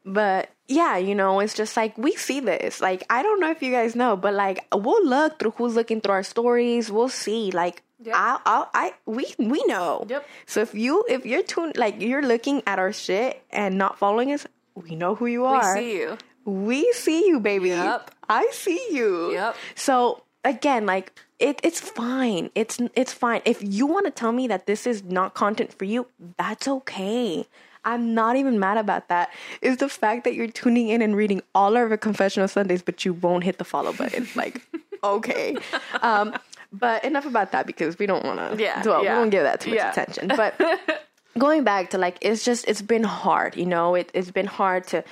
but 0.08 0.50
yeah, 0.70 0.98
you 0.98 1.16
know, 1.16 1.42
it's 1.42 1.54
just 1.54 1.76
like 1.76 1.98
we 1.98 2.16
see 2.16 2.40
this. 2.40 2.80
Like, 2.82 3.04
I 3.10 3.22
don't 3.24 3.42
know 3.42 3.52
if 3.52 3.62
you 3.62 3.72
guys 3.72 3.96
know, 3.96 4.16
but 4.16 4.34
like 4.34 4.66
we'll 4.74 5.06
look 5.06 5.38
through 5.38 5.52
who's 5.52 5.76
looking 5.76 6.02
through 6.02 6.14
our 6.14 6.24
stories. 6.24 6.92
We'll 6.92 7.10
see. 7.10 7.52
Like, 7.52 7.84
Yep. 8.00 8.16
I, 8.16 8.40
I, 8.46 8.66
I, 8.76 8.94
we, 9.08 9.26
we 9.40 9.64
know. 9.66 10.06
Yep. 10.08 10.28
So 10.46 10.62
if 10.62 10.76
you, 10.76 11.04
if 11.10 11.26
you're 11.26 11.42
tuned, 11.42 11.78
like 11.78 12.00
you're 12.00 12.22
looking 12.22 12.62
at 12.68 12.78
our 12.78 12.94
shit 12.94 13.42
and 13.50 13.76
not 13.76 13.98
following 13.98 14.32
us, 14.32 14.46
we 14.76 14.96
know 14.96 15.16
who 15.16 15.26
you 15.26 15.46
are. 15.46 15.74
We 15.76 15.82
see 15.82 15.98
you. 15.98 16.18
We 16.46 16.94
see 16.94 17.28
you, 17.28 17.40
baby. 17.40 17.70
Yep. 17.70 18.12
I 18.30 18.50
see 18.52 18.90
you. 18.92 19.32
Yep. 19.32 19.56
So 19.74 20.24
again, 20.46 20.86
like 20.86 21.12
it, 21.40 21.60
it's 21.64 21.80
fine. 21.80 22.50
It's 22.56 22.80
it's 22.96 23.14
fine. 23.14 23.42
If 23.46 23.62
you 23.62 23.86
want 23.86 24.06
to 24.06 24.12
tell 24.12 24.32
me 24.32 24.48
that 24.48 24.66
this 24.66 24.88
is 24.88 25.04
not 25.04 25.34
content 25.34 25.74
for 25.74 25.86
you, 25.86 26.08
that's 26.38 26.68
okay. 26.68 27.48
I'm 27.86 28.14
not 28.14 28.36
even 28.36 28.60
mad 28.60 28.78
about 28.78 29.08
that. 29.10 29.30
Is 29.62 29.78
the 29.78 29.88
fact 29.88 30.24
that 30.26 30.34
you're 30.34 30.48
tuning 30.48 30.90
in 30.90 31.02
and 31.02 31.16
reading 31.16 31.42
all 31.56 31.78
of 31.78 31.92
our 31.92 31.98
confessional 31.98 32.48
Sundays, 32.48 32.82
but 32.82 33.06
you 33.06 33.14
won't 33.14 33.44
hit 33.44 33.60
the 33.60 33.64
follow 33.64 33.94
button. 33.94 34.28
like, 34.36 34.62
okay. 35.04 35.56
Um, 36.02 36.36
but 36.74 37.04
enough 37.06 37.26
about 37.26 37.52
that 37.54 37.66
because 37.66 37.98
we 37.98 38.08
don't 38.08 38.26
want 38.26 38.40
to. 38.40 38.62
Yeah, 38.62 38.82
dwell. 38.82 39.04
yeah, 39.04 39.14
we 39.14 39.20
won't 39.20 39.32
give 39.32 39.44
that 39.44 39.62
too 39.62 39.70
much 39.70 39.78
yeah. 39.78 39.92
attention. 39.92 40.28
But 40.28 40.60
going 41.38 41.64
back 41.64 41.92
to 41.92 41.98
like, 41.98 42.18
it's 42.22 42.44
just 42.44 42.68
it's 42.68 42.82
been 42.82 43.04
hard. 43.04 43.56
You 43.56 43.66
know, 43.68 43.96
it, 43.96 44.12
it's 44.14 44.32
been 44.32 44.48
hard 44.48 44.88
to 44.88 45.04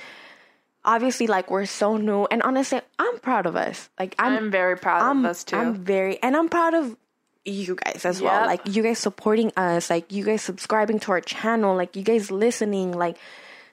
obviously 0.86 1.26
like 1.26 1.50
we're 1.50 1.66
so 1.66 1.96
new 1.96 2.26
and 2.30 2.42
honestly 2.42 2.80
i'm 2.98 3.18
proud 3.18 3.44
of 3.44 3.56
us. 3.56 3.90
Like 3.98 4.14
i'm 4.18 4.32
I'm 4.36 4.50
very 4.50 4.76
proud 4.78 5.02
I'm, 5.02 5.24
of 5.24 5.30
us 5.30 5.44
too. 5.44 5.56
I'm 5.56 5.74
very 5.74 6.22
and 6.22 6.36
i'm 6.36 6.48
proud 6.48 6.74
of 6.74 6.96
you 7.44 7.76
guys 7.76 8.04
as 8.04 8.20
well. 8.20 8.46
Like 8.46 8.62
you 8.66 8.82
guys 8.82 8.98
supporting 8.98 9.52
us 9.56 9.90
like 9.90 10.10
you 10.12 10.24
guys 10.24 10.42
subscribing 10.42 10.98
to 11.00 11.12
our 11.12 11.20
channel 11.20 11.76
like 11.76 11.94
you 11.94 12.02
guys 12.02 12.30
listening 12.30 12.92
like 12.92 13.18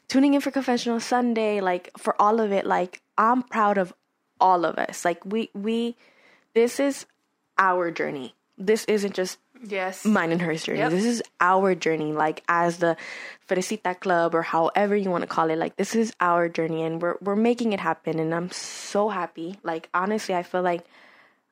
tuning 0.08 0.36
in 0.36 0.42
for 0.42 0.52
confessional 0.52 1.00
sunday 1.00 1.62
like 1.62 1.90
for 1.98 2.20
all 2.22 2.40
of 2.40 2.52
it. 2.52 2.66
Like 2.66 3.02
i'm 3.18 3.44
proud 3.44 3.78
of 3.78 3.94
all 4.40 4.66
of 4.66 4.78
us. 4.78 5.06
Like 5.06 5.24
we 5.26 5.50
we 5.54 5.96
this 6.54 6.80
is 6.80 7.06
our 7.58 7.90
journey. 7.92 8.36
This 8.58 8.86
isn't 8.86 9.14
just 9.16 9.40
Yes. 9.62 10.06
mine 10.06 10.32
and 10.32 10.42
hers 10.42 10.64
journey. 10.64 10.80
Yep. 10.80 10.92
This 10.92 11.06
is 11.06 11.24
our 11.40 11.76
journey, 11.76 12.12
like 12.12 12.44
as 12.48 12.78
the 12.78 12.98
Fresita 13.48 13.96
Club 13.96 14.36
or 14.36 14.42
however 14.42 14.96
you 14.96 15.10
want 15.10 15.22
to 15.24 15.28
call 15.28 15.50
it. 15.50 15.58
Like 15.58 15.76
this 15.76 15.96
is 15.96 16.14
our 16.20 16.50
journey, 16.50 16.84
and 16.84 17.02
we're 17.02 17.16
we're 17.22 17.36
making 17.36 17.74
it 17.74 17.80
happen. 17.80 18.20
And 18.20 18.34
I'm 18.34 18.52
so 18.52 19.10
happy. 19.10 19.60
Like 19.64 19.90
honestly, 19.94 20.36
I 20.36 20.44
feel 20.44 20.62
like 20.62 20.86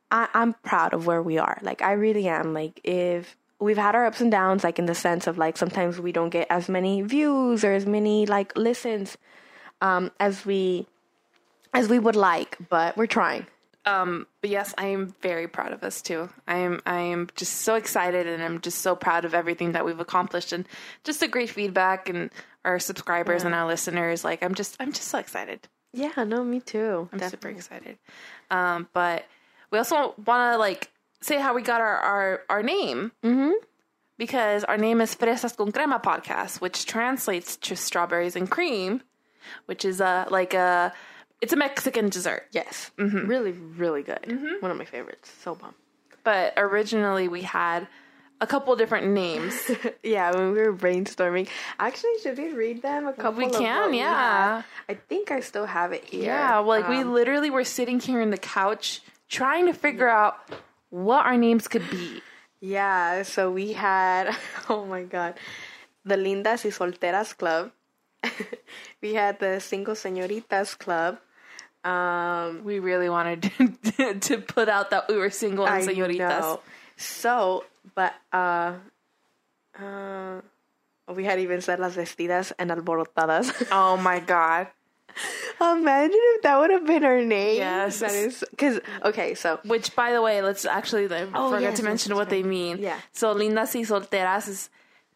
I, 0.09 0.27
I'm 0.33 0.53
proud 0.63 0.93
of 0.93 1.05
where 1.05 1.21
we 1.21 1.37
are. 1.37 1.57
Like 1.61 1.81
I 1.81 1.93
really 1.93 2.27
am. 2.27 2.53
Like 2.53 2.81
if 2.83 3.37
we've 3.59 3.77
had 3.77 3.95
our 3.95 4.05
ups 4.05 4.19
and 4.21 4.31
downs, 4.31 4.63
like 4.63 4.79
in 4.79 4.87
the 4.87 4.95
sense 4.95 5.27
of 5.27 5.37
like 5.37 5.55
sometimes 5.57 5.99
we 5.99 6.11
don't 6.11 6.31
get 6.31 6.47
as 6.49 6.67
many 6.67 7.01
views 7.03 7.63
or 7.63 7.71
as 7.73 7.85
many 7.85 8.25
like 8.25 8.57
listens 8.57 9.17
um, 9.81 10.11
as 10.19 10.45
we 10.45 10.87
as 11.73 11.87
we 11.87 11.99
would 11.99 12.15
like, 12.17 12.57
but 12.69 12.97
we're 12.97 13.07
trying. 13.07 13.45
Um, 13.85 14.27
but 14.41 14.49
yes, 14.49 14.73
I 14.77 14.87
am 14.87 15.15
very 15.21 15.47
proud 15.47 15.73
of 15.73 15.83
us 15.83 16.01
too. 16.01 16.29
I 16.47 16.57
am 16.57 16.81
I 16.85 16.99
am 16.99 17.29
just 17.35 17.61
so 17.61 17.75
excited 17.75 18.27
and 18.27 18.43
I'm 18.43 18.61
just 18.61 18.79
so 18.79 18.95
proud 18.95 19.25
of 19.25 19.33
everything 19.33 19.71
that 19.71 19.85
we've 19.85 19.99
accomplished 19.99 20.53
and 20.53 20.67
just 21.03 21.19
the 21.19 21.27
great 21.27 21.49
feedback 21.49 22.07
and 22.07 22.29
our 22.63 22.77
subscribers 22.77 23.43
and 23.43 23.55
our 23.55 23.65
listeners. 23.65 24.23
Like 24.23 24.43
I'm 24.43 24.53
just 24.53 24.77
I'm 24.79 24.91
just 24.91 25.07
so 25.07 25.17
excited. 25.17 25.67
Yeah, 25.93 26.23
no, 26.23 26.43
me 26.43 26.59
too. 26.59 27.09
I'm 27.11 27.19
super 27.29 27.49
excited. 27.49 27.97
Um, 28.49 28.87
but 28.93 29.25
we 29.71 29.77
also 29.77 30.13
want 30.25 30.53
to 30.53 30.57
like 30.57 30.91
say 31.21 31.39
how 31.39 31.55
we 31.55 31.63
got 31.63 31.81
our 31.81 31.97
our, 31.97 32.41
our 32.49 32.63
name. 32.63 33.11
Mm-hmm. 33.23 33.53
Because 34.17 34.63
our 34.65 34.77
name 34.77 35.01
is 35.01 35.15
Fresas 35.15 35.57
con 35.57 35.71
Crema 35.71 35.99
podcast, 35.99 36.61
which 36.61 36.85
translates 36.85 37.57
to 37.57 37.75
strawberries 37.75 38.35
and 38.35 38.47
cream, 38.47 39.01
which 39.65 39.83
is 39.83 39.99
a 39.99 40.27
like 40.29 40.53
a 40.53 40.93
it's 41.41 41.54
a 41.54 41.58
Mexican 41.58 42.10
dessert. 42.10 42.43
Yes, 42.51 42.91
really, 42.97 43.51
really 43.51 44.04
good. 44.04 44.25
One 44.62 44.71
of 44.71 44.77
my 44.77 44.86
favorites. 44.86 45.32
So 45.43 45.56
bomb. 45.56 45.75
But 46.23 46.54
originally 46.58 47.27
we 47.27 47.41
had 47.41 47.88
a 48.39 48.47
couple 48.47 48.75
different 48.75 49.08
names. 49.08 49.54
Yeah, 50.04 50.32
when 50.34 50.51
we 50.54 50.60
were 50.62 50.73
brainstorming, 50.73 51.47
actually, 51.80 52.17
should 52.23 52.38
we 52.38 52.54
read 52.54 52.82
them? 52.82 53.06
A 53.08 53.13
couple. 53.13 53.34
We 53.45 53.49
can, 53.49 53.91
we 53.91 53.97
yeah. 53.99 54.62
had? 54.62 54.65
I 54.89 54.93
think 54.95 55.30
I 55.32 55.41
still 55.41 55.65
have 55.67 55.91
it 55.93 56.04
here. 56.06 56.23
yeah, 56.25 56.58
like 56.58 56.88
we 56.89 56.97
Um, 57.01 57.13
literally 57.13 57.49
were 57.51 57.63
sitting 57.63 57.99
here 57.99 58.19
in 58.21 58.32
the 58.32 58.38
couch 58.41 59.01
trying 59.30 59.67
to 59.67 59.73
figure 59.73 60.10
out 60.10 60.38
what 60.89 61.25
our 61.25 61.38
names 61.38 61.67
could 61.67 61.88
be. 61.89 62.21
yeah. 62.62 63.21
So 63.23 63.51
we 63.51 63.73
had. 63.73 64.36
Oh 64.69 64.86
my 64.86 65.04
god, 65.04 65.36
the 66.06 66.15
Lindas 66.17 66.63
y 66.65 66.71
Solteras 66.71 67.38
Club. 67.38 67.71
we 69.01 69.13
had 69.13 69.39
the 69.39 69.60
Single 69.60 69.95
Señoritas 69.95 70.77
Club. 70.77 71.19
Um, 71.83 72.63
We 72.63 72.79
really 72.79 73.09
wanted 73.09 73.51
to, 73.97 74.13
to 74.29 74.37
put 74.37 74.69
out 74.69 74.91
that 74.91 75.07
we 75.09 75.17
were 75.17 75.29
single 75.31 75.65
and 75.67 75.83
I 75.83 75.85
señoritas. 75.93 76.39
know. 76.41 76.59
So, 76.97 77.63
but 77.95 78.13
uh, 78.31 78.73
uh, 79.79 80.41
we 81.13 81.23
had 81.25 81.39
even 81.39 81.61
said 81.61 81.79
las 81.79 81.95
vestidas 81.95 82.51
and 82.59 82.69
alborotadas. 82.71 83.51
Oh 83.71 83.97
my 83.97 84.19
god. 84.19 84.67
Imagine 85.59 86.15
if 86.37 86.41
that 86.43 86.57
would 86.59 86.69
have 86.71 86.85
been 86.87 87.03
our 87.03 87.21
name. 87.21 87.57
Yes. 87.57 87.99
that 87.99 88.13
is 88.13 88.43
because 88.51 88.79
okay. 89.03 89.35
So 89.35 89.59
Which, 89.65 89.93
by 89.95 90.13
the 90.13 90.21
way, 90.21 90.41
let's 90.41 90.65
actually 90.65 91.05
I 91.13 91.27
Oh, 91.33 91.49
forgot 91.51 91.61
yes, 91.61 91.77
to 91.79 91.83
mention 91.83 92.15
what 92.15 92.29
they 92.29 92.43
mean. 92.43 92.77
Yeah. 92.79 92.97
So, 93.11 93.35
lindas 93.35 93.75
y 93.75 93.81
solteras 93.83 94.47
is 94.47 94.69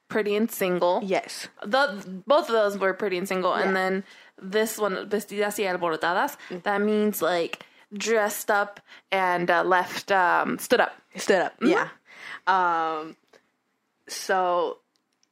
pretty 0.07 0.35
and 0.35 0.49
single. 0.51 1.01
yes, 1.03 1.47
The, 1.63 2.21
both 2.27 2.47
of 2.47 2.53
those 2.53 2.77
were 2.77 2.93
pretty 2.93 3.17
and 3.17 3.27
single. 3.27 3.57
Yeah. 3.57 3.63
And 3.63 3.75
then 3.75 4.03
this 4.41 4.77
one, 4.77 5.09
vestidas 5.09 5.57
y 5.57 5.65
alborotadas, 5.65 6.37
that 6.63 6.81
means 6.81 7.21
like 7.21 7.63
dressed 7.93 8.51
up 8.51 8.79
and 9.11 9.49
uh, 9.49 9.63
left, 9.63 10.11
um, 10.11 10.57
stood 10.59 10.79
up. 10.79 10.93
stood 11.15 11.41
up. 11.41 11.59
Mm-hmm. 11.59 11.71
Yeah. 11.71 11.89
Um. 12.47 13.15
So, 14.07 14.77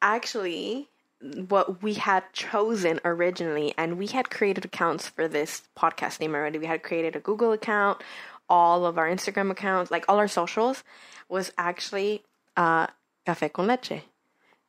actually, 0.01 0.89
what 1.47 1.83
we 1.83 1.93
had 1.93 2.23
chosen 2.33 2.99
originally, 3.05 3.73
and 3.77 3.97
we 3.97 4.07
had 4.07 4.29
created 4.29 4.65
accounts 4.65 5.07
for 5.07 5.27
this 5.27 5.61
podcast 5.77 6.19
name 6.19 6.33
already. 6.33 6.57
We 6.57 6.65
had 6.65 6.81
created 6.83 7.15
a 7.15 7.19
Google 7.19 7.51
account, 7.51 8.01
all 8.49 8.85
of 8.85 8.97
our 8.97 9.07
Instagram 9.07 9.51
accounts, 9.51 9.91
like 9.91 10.05
all 10.09 10.17
our 10.17 10.27
socials, 10.27 10.83
was 11.29 11.51
actually 11.57 12.23
uh, 12.57 12.87
Café 13.27 13.51
con 13.53 13.67
Leche. 13.67 14.01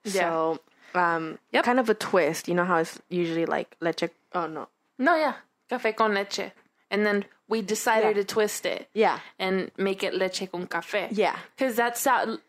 So, 0.04 0.58
um, 0.94 1.38
Yep. 1.52 1.64
kind 1.64 1.80
of 1.80 1.88
a 1.88 1.94
twist. 1.94 2.48
You 2.48 2.54
know 2.54 2.64
how 2.64 2.78
it's 2.78 2.98
usually 3.08 3.46
like 3.46 3.76
leche. 3.80 4.04
Oh 4.34 4.46
no. 4.46 4.68
No, 4.98 5.16
yeah. 5.16 5.34
Café 5.70 5.94
con 5.96 6.14
leche. 6.14 6.52
And 6.90 7.04
then 7.04 7.24
we 7.48 7.62
decided 7.62 8.16
Yeah. 8.16 8.22
to 8.22 8.24
twist 8.24 8.64
it. 8.66 8.88
Yeah. 8.94 9.18
And 9.38 9.70
make 9.76 10.02
it 10.02 10.14
leche 10.14 10.48
con 10.50 10.66
café. 10.66 11.08
Yeah. 11.10 11.36
Because 11.56 11.74
that's, 11.76 12.06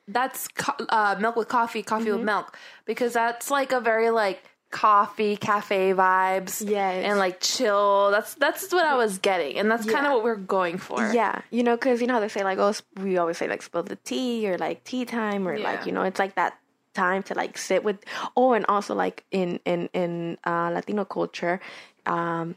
that's 0.08 0.48
co- 0.50 0.86
uh, 0.90 1.16
milk 1.20 1.36
with 1.36 1.48
coffee, 1.48 1.82
coffee 1.84 2.06
Mm-hmm. 2.06 2.18
with 2.18 2.26
milk. 2.26 2.58
Because 2.86 3.14
that's 3.14 3.50
like 3.50 3.72
a 3.72 3.80
very 3.80 4.10
like 4.12 4.44
coffee, 4.72 5.38
cafe 5.38 5.94
vibes. 5.94 6.68
Yeah. 6.70 6.90
And 6.90 7.18
like 7.18 7.40
chill. 7.40 8.12
That's, 8.12 8.36
that's 8.36 8.72
what 8.72 8.86
I 8.86 8.96
was 8.96 9.18
getting. 9.18 9.58
And 9.58 9.72
that's 9.72 9.90
kind 9.90 10.06
of 10.06 10.12
what 10.14 10.24
we're 10.24 10.36
going 10.36 10.78
for. 10.78 11.12
Yeah, 11.14 11.42
you 11.50 11.64
know, 11.64 11.76
because 11.76 12.02
you 12.02 12.08
know 12.08 12.16
how 12.16 12.20
they 12.20 12.28
say 12.28 12.44
like, 12.44 12.60
oh, 12.60 12.74
we 13.02 13.18
always 13.18 13.38
say 13.38 13.48
like 13.48 13.62
spill 13.64 13.84
the 13.84 13.96
tea 13.98 14.48
or 14.50 14.58
like 14.58 14.84
tea 14.84 15.06
time 15.06 15.48
or 15.48 15.56
Yeah. 15.56 15.64
like 15.72 15.86
you 15.86 15.92
know, 15.94 16.04
it's 16.04 16.20
like 16.20 16.36
that 16.36 16.58
time 16.96 17.22
to 17.24 17.34
like 17.36 17.58
sit 17.60 17.84
with. 17.84 17.98
Oh, 18.36 18.54
and 18.54 18.66
also 18.68 18.96
like 18.96 19.24
in 19.32 19.60
in 19.66 19.90
in 19.94 20.38
uh, 20.48 20.72
Latino 20.74 21.04
culture, 21.06 21.60
um, 22.08 22.56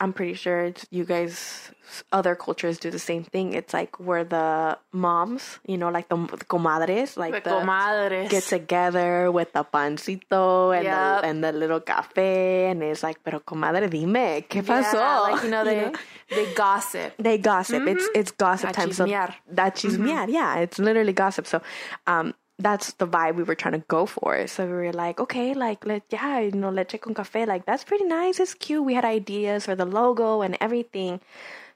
I'm 0.00 0.12
pretty 0.12 0.34
sure 0.34 0.70
it's, 0.70 0.86
you 0.90 1.04
guys 1.04 1.70
other 2.12 2.36
cultures 2.36 2.78
do 2.78 2.90
the 2.90 2.98
same 2.98 3.24
thing. 3.24 3.54
It's 3.54 3.74
like 3.74 3.98
where 3.98 4.22
the 4.22 4.78
moms, 4.92 5.58
you 5.66 5.76
know, 5.76 5.90
like 5.90 6.08
the, 6.08 6.16
the 6.16 6.44
comadres, 6.46 7.16
like 7.18 7.42
The 7.42 7.50
the, 7.50 7.56
comadres. 7.58 8.30
get 8.30 8.44
together 8.44 9.32
with 9.32 9.52
the 9.52 9.64
pancito 9.64 10.70
and 10.74 10.84
Yep. 10.84 10.94
the 10.94 11.26
and 11.28 11.42
the 11.44 11.50
little 11.52 11.80
cafe, 11.80 12.70
and 12.70 12.82
it's 12.84 13.02
like, 13.02 13.18
pero 13.24 13.40
comadre, 13.40 13.90
dime, 13.90 14.42
qué 14.48 14.62
pasó? 14.62 14.94
Yeah, 14.94 15.18
like, 15.26 15.42
you 15.42 15.50
know, 15.50 15.64
they, 15.70 15.90
they 16.30 16.54
gossip. 16.54 17.12
they 17.18 17.38
gossip. 17.38 17.82
It's 17.88 18.06
it's 18.14 18.30
gossip 18.30 18.70
A 18.70 18.72
time. 18.72 18.92
So 18.92 19.04
chismear. 19.06 19.34
that 19.50 19.74
chismear, 19.74 20.26
yeah, 20.30 20.58
it's 20.62 20.78
literally 20.78 21.12
gossip. 21.12 21.46
So, 21.48 21.60
um, 22.06 22.32
that's 22.58 22.92
the 22.94 23.06
vibe 23.06 23.34
we 23.36 23.42
were 23.42 23.54
trying 23.54 23.74
to 23.74 23.84
go 23.88 24.06
for. 24.06 24.46
So 24.46 24.66
we 24.66 24.72
were 24.72 24.92
like, 24.92 25.20
okay, 25.20 25.54
like 25.54 25.84
let 25.84 26.02
yeah, 26.10 26.38
you 26.38 26.52
know, 26.52 26.70
leche 26.70 27.00
con 27.00 27.14
café, 27.14 27.46
like 27.46 27.66
that's 27.66 27.84
pretty 27.84 28.04
nice. 28.04 28.38
It's 28.38 28.54
cute. 28.54 28.84
We 28.84 28.94
had 28.94 29.04
ideas 29.04 29.66
for 29.66 29.74
the 29.74 29.84
logo 29.84 30.42
and 30.42 30.56
everything. 30.60 31.20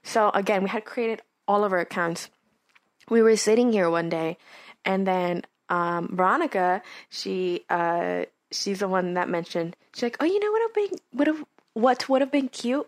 So 0.03 0.29
again, 0.33 0.63
we 0.63 0.69
had 0.69 0.85
created 0.85 1.21
all 1.47 1.63
of 1.63 1.73
our 1.73 1.79
accounts. 1.79 2.29
We 3.09 3.21
were 3.21 3.35
sitting 3.35 3.71
here 3.71 3.89
one 3.89 4.07
day, 4.09 4.37
and 4.85 5.05
then 5.05 5.43
um, 5.69 6.15
Veronica, 6.15 6.81
she 7.09 7.65
uh, 7.69 8.25
she's 8.51 8.79
the 8.79 8.87
one 8.87 9.15
that 9.15 9.29
mentioned. 9.29 9.75
She's 9.93 10.03
like, 10.03 10.17
oh, 10.19 10.25
you 10.25 10.39
know 10.39 10.51
what 10.51 10.61
have 10.61 10.73
been 10.73 10.99
would 11.13 11.27
have 11.27 11.45
what 11.73 12.09
would 12.09 12.21
have 12.21 12.31
been 12.31 12.49
cute. 12.49 12.87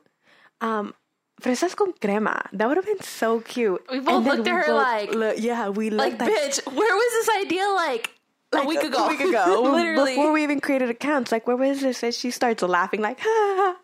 Um, 0.61 0.93
Fresas 1.41 1.75
con 1.75 1.93
crema. 1.99 2.43
That 2.53 2.67
would 2.67 2.77
have 2.77 2.85
been 2.85 3.01
so 3.01 3.39
cute. 3.41 3.83
We 3.91 3.99
both 3.99 4.23
looked 4.25 4.47
at 4.47 4.53
her 4.53 4.63
both 4.67 4.75
like- 4.75 5.13
look- 5.13 5.39
yeah, 5.39 5.69
we 5.69 5.89
Like, 5.89 6.13
at 6.13 6.29
bitch, 6.29 6.65
where 6.71 6.95
was 6.95 7.11
this 7.25 7.29
idea 7.43 7.67
like, 7.69 8.11
like 8.53 8.63
a 8.63 8.67
week 8.67 8.83
ago? 8.83 9.05
A 9.05 9.09
week 9.09 9.21
ago, 9.21 9.61
Literally. 9.63 10.11
before 10.15 10.31
we 10.31 10.43
even 10.43 10.59
created 10.59 10.89
accounts. 10.89 11.31
Like, 11.31 11.47
where 11.47 11.57
was 11.57 11.81
this? 11.81 12.03
And 12.03 12.13
she 12.13 12.31
starts 12.31 12.61
laughing, 12.63 13.01
like, 13.01 13.19
I 13.25 13.75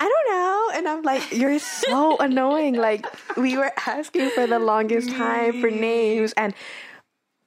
don't 0.00 0.30
know. 0.30 0.70
And 0.74 0.88
I'm 0.88 1.02
like, 1.02 1.32
you're 1.32 1.58
so 1.58 2.16
annoying. 2.20 2.74
Like, 2.74 3.06
we 3.36 3.56
were 3.56 3.72
asking 3.86 4.30
for 4.30 4.46
the 4.46 4.58
longest 4.58 5.10
time 5.10 5.60
for 5.60 5.70
names, 5.70 6.32
and 6.36 6.54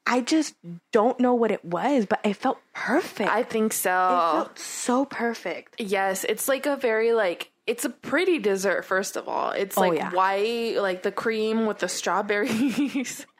I 0.07 0.21
just 0.21 0.53
don't 0.91 1.19
know 1.19 1.33
what 1.33 1.51
it 1.51 1.65
was, 1.65 2.05
but 2.05 2.19
it 2.23 2.35
felt 2.35 2.59
perfect. 2.73 3.29
I 3.29 3.43
think 3.43 3.73
so. 3.73 3.89
it 3.91 4.33
felt 4.37 4.59
so 4.59 5.05
perfect. 5.05 5.75
Yes, 5.79 6.23
it's 6.23 6.47
like 6.47 6.65
a 6.67 6.77
very 6.77 7.11
like 7.11 7.51
it's 7.67 7.85
a 7.85 7.89
pretty 7.89 8.39
dessert. 8.39 8.85
First 8.85 9.15
of 9.15 9.27
all, 9.27 9.51
it's 9.51 9.77
Oh, 9.77 9.81
like 9.81 9.97
yeah. 9.97 10.11
white, 10.11 10.75
like 10.77 11.03
the 11.03 11.11
cream 11.11 11.65
with 11.65 11.79
the 11.79 11.87
strawberries. 11.89 13.25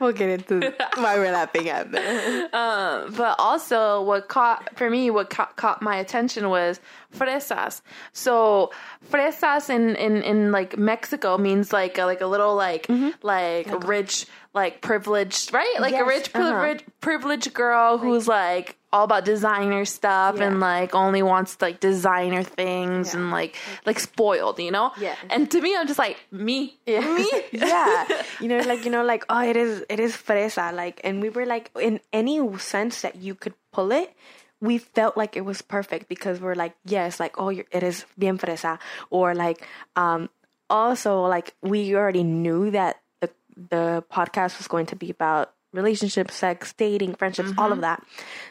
We'll 0.00 0.12
get 0.12 0.30
into 0.30 0.72
why 0.96 1.18
we're 1.18 1.30
laughing 1.30 1.68
at 1.68 1.92
that. 1.92 2.54
um, 2.54 3.12
but 3.12 3.36
also, 3.38 4.00
what 4.02 4.26
caught 4.28 4.78
for 4.78 4.88
me, 4.88 5.10
what 5.10 5.28
caught, 5.28 5.56
caught 5.56 5.82
my 5.82 5.96
attention 5.96 6.48
was 6.48 6.80
fresas. 7.14 7.82
So 8.14 8.72
fresas 9.10 9.68
in, 9.68 9.94
in, 9.96 10.22
in 10.22 10.52
like 10.52 10.78
Mexico 10.78 11.36
means 11.36 11.70
like 11.70 11.98
a, 11.98 12.04
like 12.06 12.22
a 12.22 12.26
little 12.26 12.54
like 12.56 12.86
like 13.22 13.86
rich 13.86 14.24
like 14.54 14.80
privileged 14.80 15.52
right 15.52 15.76
like 15.80 15.92
a 15.92 15.96
Yes, 15.98 16.08
rich 16.08 16.30
uh-huh. 16.34 16.50
privileged 16.50 16.84
privileged 17.02 17.52
girl 17.54 17.98
who's 17.98 18.26
like 18.26 18.78
all 18.92 19.04
about 19.04 19.24
designer 19.24 19.84
stuff 19.84 20.36
Yeah. 20.36 20.48
and 20.48 20.60
like 20.60 20.94
only 20.94 21.22
wants 21.22 21.56
like 21.60 21.80
designer 21.80 22.42
things 22.42 23.14
Yeah. 23.14 23.20
and 23.20 23.30
like 23.30 23.56
like 23.86 23.98
spoiled 23.98 24.58
you 24.60 24.70
know 24.70 24.92
Yeah. 24.98 25.16
and 25.30 25.50
to 25.50 25.60
me 25.60 25.74
i'm 25.76 25.86
just 25.86 25.98
like 25.98 26.18
me 26.30 26.76
me 26.86 27.30
yeah 27.52 28.04
you 28.40 28.48
know 28.48 28.60
like 28.60 28.84
you 28.84 28.90
know 28.90 29.04
like 29.04 29.24
oh 29.30 29.40
it 29.42 29.56
is 29.56 29.82
it 29.88 29.98
is 29.98 30.12
fresa 30.16 30.72
like 30.74 31.00
and 31.04 31.22
we 31.22 31.30
were 31.30 31.46
like 31.46 31.70
in 31.80 32.00
any 32.12 32.36
sense 32.58 33.00
that 33.02 33.16
you 33.16 33.34
could 33.34 33.54
pull 33.72 33.92
it 33.92 34.12
we 34.60 34.78
felt 34.78 35.16
like 35.16 35.36
it 35.36 35.44
was 35.44 35.62
perfect 35.62 36.08
because 36.08 36.38
we're 36.40 36.54
like 36.54 36.74
yes 36.84 37.18
like 37.18 37.34
oh 37.40 37.48
it 37.48 37.82
is 37.82 38.04
bien 38.18 38.36
fresa 38.38 38.78
or 39.10 39.34
like 39.34 39.66
um 39.96 40.28
also 40.70 41.22
like 41.26 41.54
we 41.62 41.94
already 41.96 42.22
knew 42.24 42.70
that 42.70 43.00
the 43.20 43.30
the 43.70 44.04
podcast 44.12 44.58
was 44.58 44.68
going 44.68 44.86
to 44.86 44.96
be 44.96 45.10
about 45.10 45.52
relationships, 45.72 46.34
sex, 46.34 46.72
dating, 46.74 47.14
friendships, 47.14 47.52
all 47.58 47.72
of 47.72 47.80
that. 47.80 48.02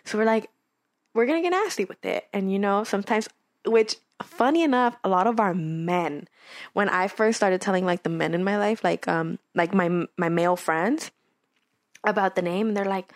So 0.06 0.18
we're 0.18 0.26
like, 0.26 0.50
we're 1.14 1.26
gonna 1.26 1.42
get 1.42 1.52
nasty 1.52 1.86
with 1.86 2.04
it. 2.06 2.26
And 2.34 2.52
you 2.52 2.60
know, 2.60 2.84
sometimes, 2.84 3.28
which 3.66 3.96
funny 4.24 4.64
enough, 4.64 4.96
a 5.04 5.10
lot 5.10 5.28
of 5.28 5.40
our 5.40 5.54
men, 5.54 6.28
when 6.74 6.90
I 6.90 7.08
first 7.08 7.38
started 7.38 7.62
telling 7.62 7.86
like 7.86 8.04
the 8.04 8.10
men 8.10 8.34
in 8.34 8.44
my 8.44 8.58
life, 8.58 8.84
like 8.84 9.08
um, 9.08 9.40
like 9.56 9.74
my 9.74 10.06
my 10.18 10.30
male 10.30 10.56
friends, 10.56 11.12
about 12.04 12.36
the 12.36 12.42
name, 12.42 12.68
and 12.70 12.78
they're 12.78 12.86
like, 12.86 13.12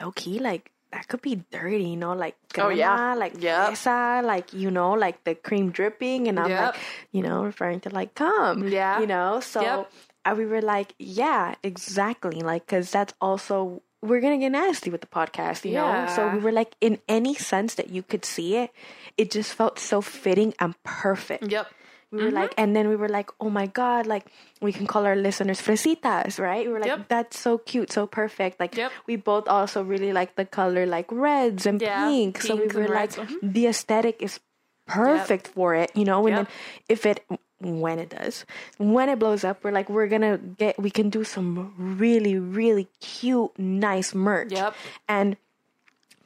low 0.00 0.10
key, 0.12 0.38
like 0.38 0.70
that 0.92 1.08
could 1.08 1.22
be 1.22 1.42
dirty, 1.50 1.84
you 1.90 1.96
know, 1.96 2.12
like 2.14 2.36
Oh, 2.56 2.68
yeah. 2.68 3.14
like 3.14 3.34
Yep. 3.42 3.72
esa, 3.72 4.22
like 4.24 4.52
you 4.52 4.70
know, 4.70 4.92
like 4.92 5.22
the 5.24 5.34
cream 5.34 5.70
dripping, 5.70 6.28
and 6.28 6.38
I'm 6.38 6.48
Yep. 6.50 6.74
like, 6.74 6.82
you 7.12 7.22
know, 7.22 7.42
referring 7.44 7.80
to 7.80 7.90
like 7.90 8.14
cum, 8.14 8.68
Yeah. 8.68 9.00
you 9.00 9.06
know, 9.06 9.40
so 9.40 9.60
Yep. 9.62 9.92
Uh, 10.24 10.34
we 10.36 10.46
were 10.46 10.62
like, 10.62 10.94
yeah, 10.98 11.54
exactly, 11.62 12.40
like 12.40 12.66
because 12.66 12.90
that's 12.90 13.14
also 13.20 13.82
we're 14.02 14.20
gonna 14.20 14.38
get 14.38 14.50
nasty 14.52 14.90
with 14.90 15.00
the 15.00 15.06
podcast, 15.06 15.64
you 15.64 15.74
know. 15.74 16.06
So 16.08 16.28
we 16.28 16.38
were 16.38 16.52
like, 16.52 16.76
in 16.80 17.00
any 17.08 17.34
sense 17.34 17.74
that 17.76 17.88
you 17.90 18.02
could 18.02 18.24
see 18.24 18.56
it, 18.56 18.70
it 19.16 19.30
just 19.30 19.54
felt 19.54 19.78
so 19.78 20.00
fitting 20.02 20.52
and 20.58 20.74
perfect. 20.82 21.50
Yep. 21.50 21.66
We 22.10 22.22
were 22.22 22.30
like, 22.30 22.54
and 22.56 22.76
then 22.76 22.88
we 22.88 22.94
were 22.96 23.08
like, 23.08 23.30
oh 23.40 23.50
my 23.50 23.66
god, 23.66 24.06
like 24.06 24.26
we 24.60 24.72
can 24.72 24.86
call 24.86 25.04
our 25.04 25.16
listeners 25.16 25.60
fresitas, 25.60 26.38
right? 26.38 26.64
We 26.66 26.72
were 26.72 26.78
like, 26.78 26.94
Yep. 26.94 27.08
that's 27.08 27.38
so 27.40 27.58
cute, 27.58 27.90
so 27.90 28.06
perfect. 28.06 28.60
Like 28.60 28.76
Yep. 28.76 28.92
we 29.08 29.16
both 29.16 29.48
also 29.48 29.82
really 29.82 30.12
like 30.12 30.36
the 30.36 30.44
color 30.44 30.86
like 30.86 31.10
reds 31.10 31.66
and 31.66 31.80
Yeah, 31.82 32.06
pink. 32.06 32.40
So 32.40 32.54
we 32.56 32.68
were 32.68 32.86
like, 32.86 33.16
reds, 33.16 33.16
mhm. 33.16 33.40
the 33.42 33.66
aesthetic 33.66 34.22
is 34.22 34.38
perfect 34.86 35.48
for 35.48 35.74
it, 35.74 35.90
you 35.96 36.04
know. 36.04 36.26
And 36.26 36.36
Yep. 36.36 36.46
then 36.46 36.54
if 36.88 37.06
it 37.06 37.24
when 37.64 37.98
it 37.98 38.10
does, 38.10 38.44
when 38.78 39.08
it 39.08 39.18
blows 39.18 39.44
up, 39.44 39.64
we're 39.64 39.72
like, 39.72 39.88
we're 39.88 40.08
gonna 40.08 40.38
get, 40.38 40.78
we 40.78 40.90
can 40.90 41.10
do 41.10 41.24
some 41.24 41.74
really, 41.76 42.38
really 42.38 42.88
cute, 43.00 43.58
nice 43.58 44.14
merch. 44.14 44.52
Yep. 44.52 44.74
And 45.08 45.36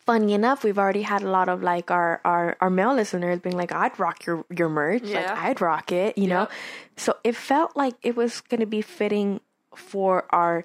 funny 0.04 0.32
enough, 0.32 0.64
we've 0.64 0.78
already 0.78 1.02
had 1.02 1.22
a 1.22 1.30
lot 1.30 1.48
of 1.48 1.62
like 1.62 1.90
our 1.90 2.20
our, 2.24 2.56
our 2.60 2.70
male 2.70 2.94
listeners 2.94 3.40
being 3.40 3.56
like, 3.56 3.72
I'd 3.72 3.98
rock 3.98 4.24
your 4.26 4.44
your 4.54 4.68
merch. 4.68 5.02
Like 5.02 5.12
Yeah. 5.12 5.38
I'd 5.38 5.60
rock 5.60 5.92
it, 5.92 6.16
you 6.16 6.26
know? 6.28 6.48
So 6.96 7.16
it 7.24 7.36
felt 7.36 7.76
like 7.76 7.94
it 8.02 8.16
was 8.16 8.40
gonna 8.40 8.66
be 8.66 8.82
fitting 8.82 9.40
for 9.74 10.24
our 10.30 10.64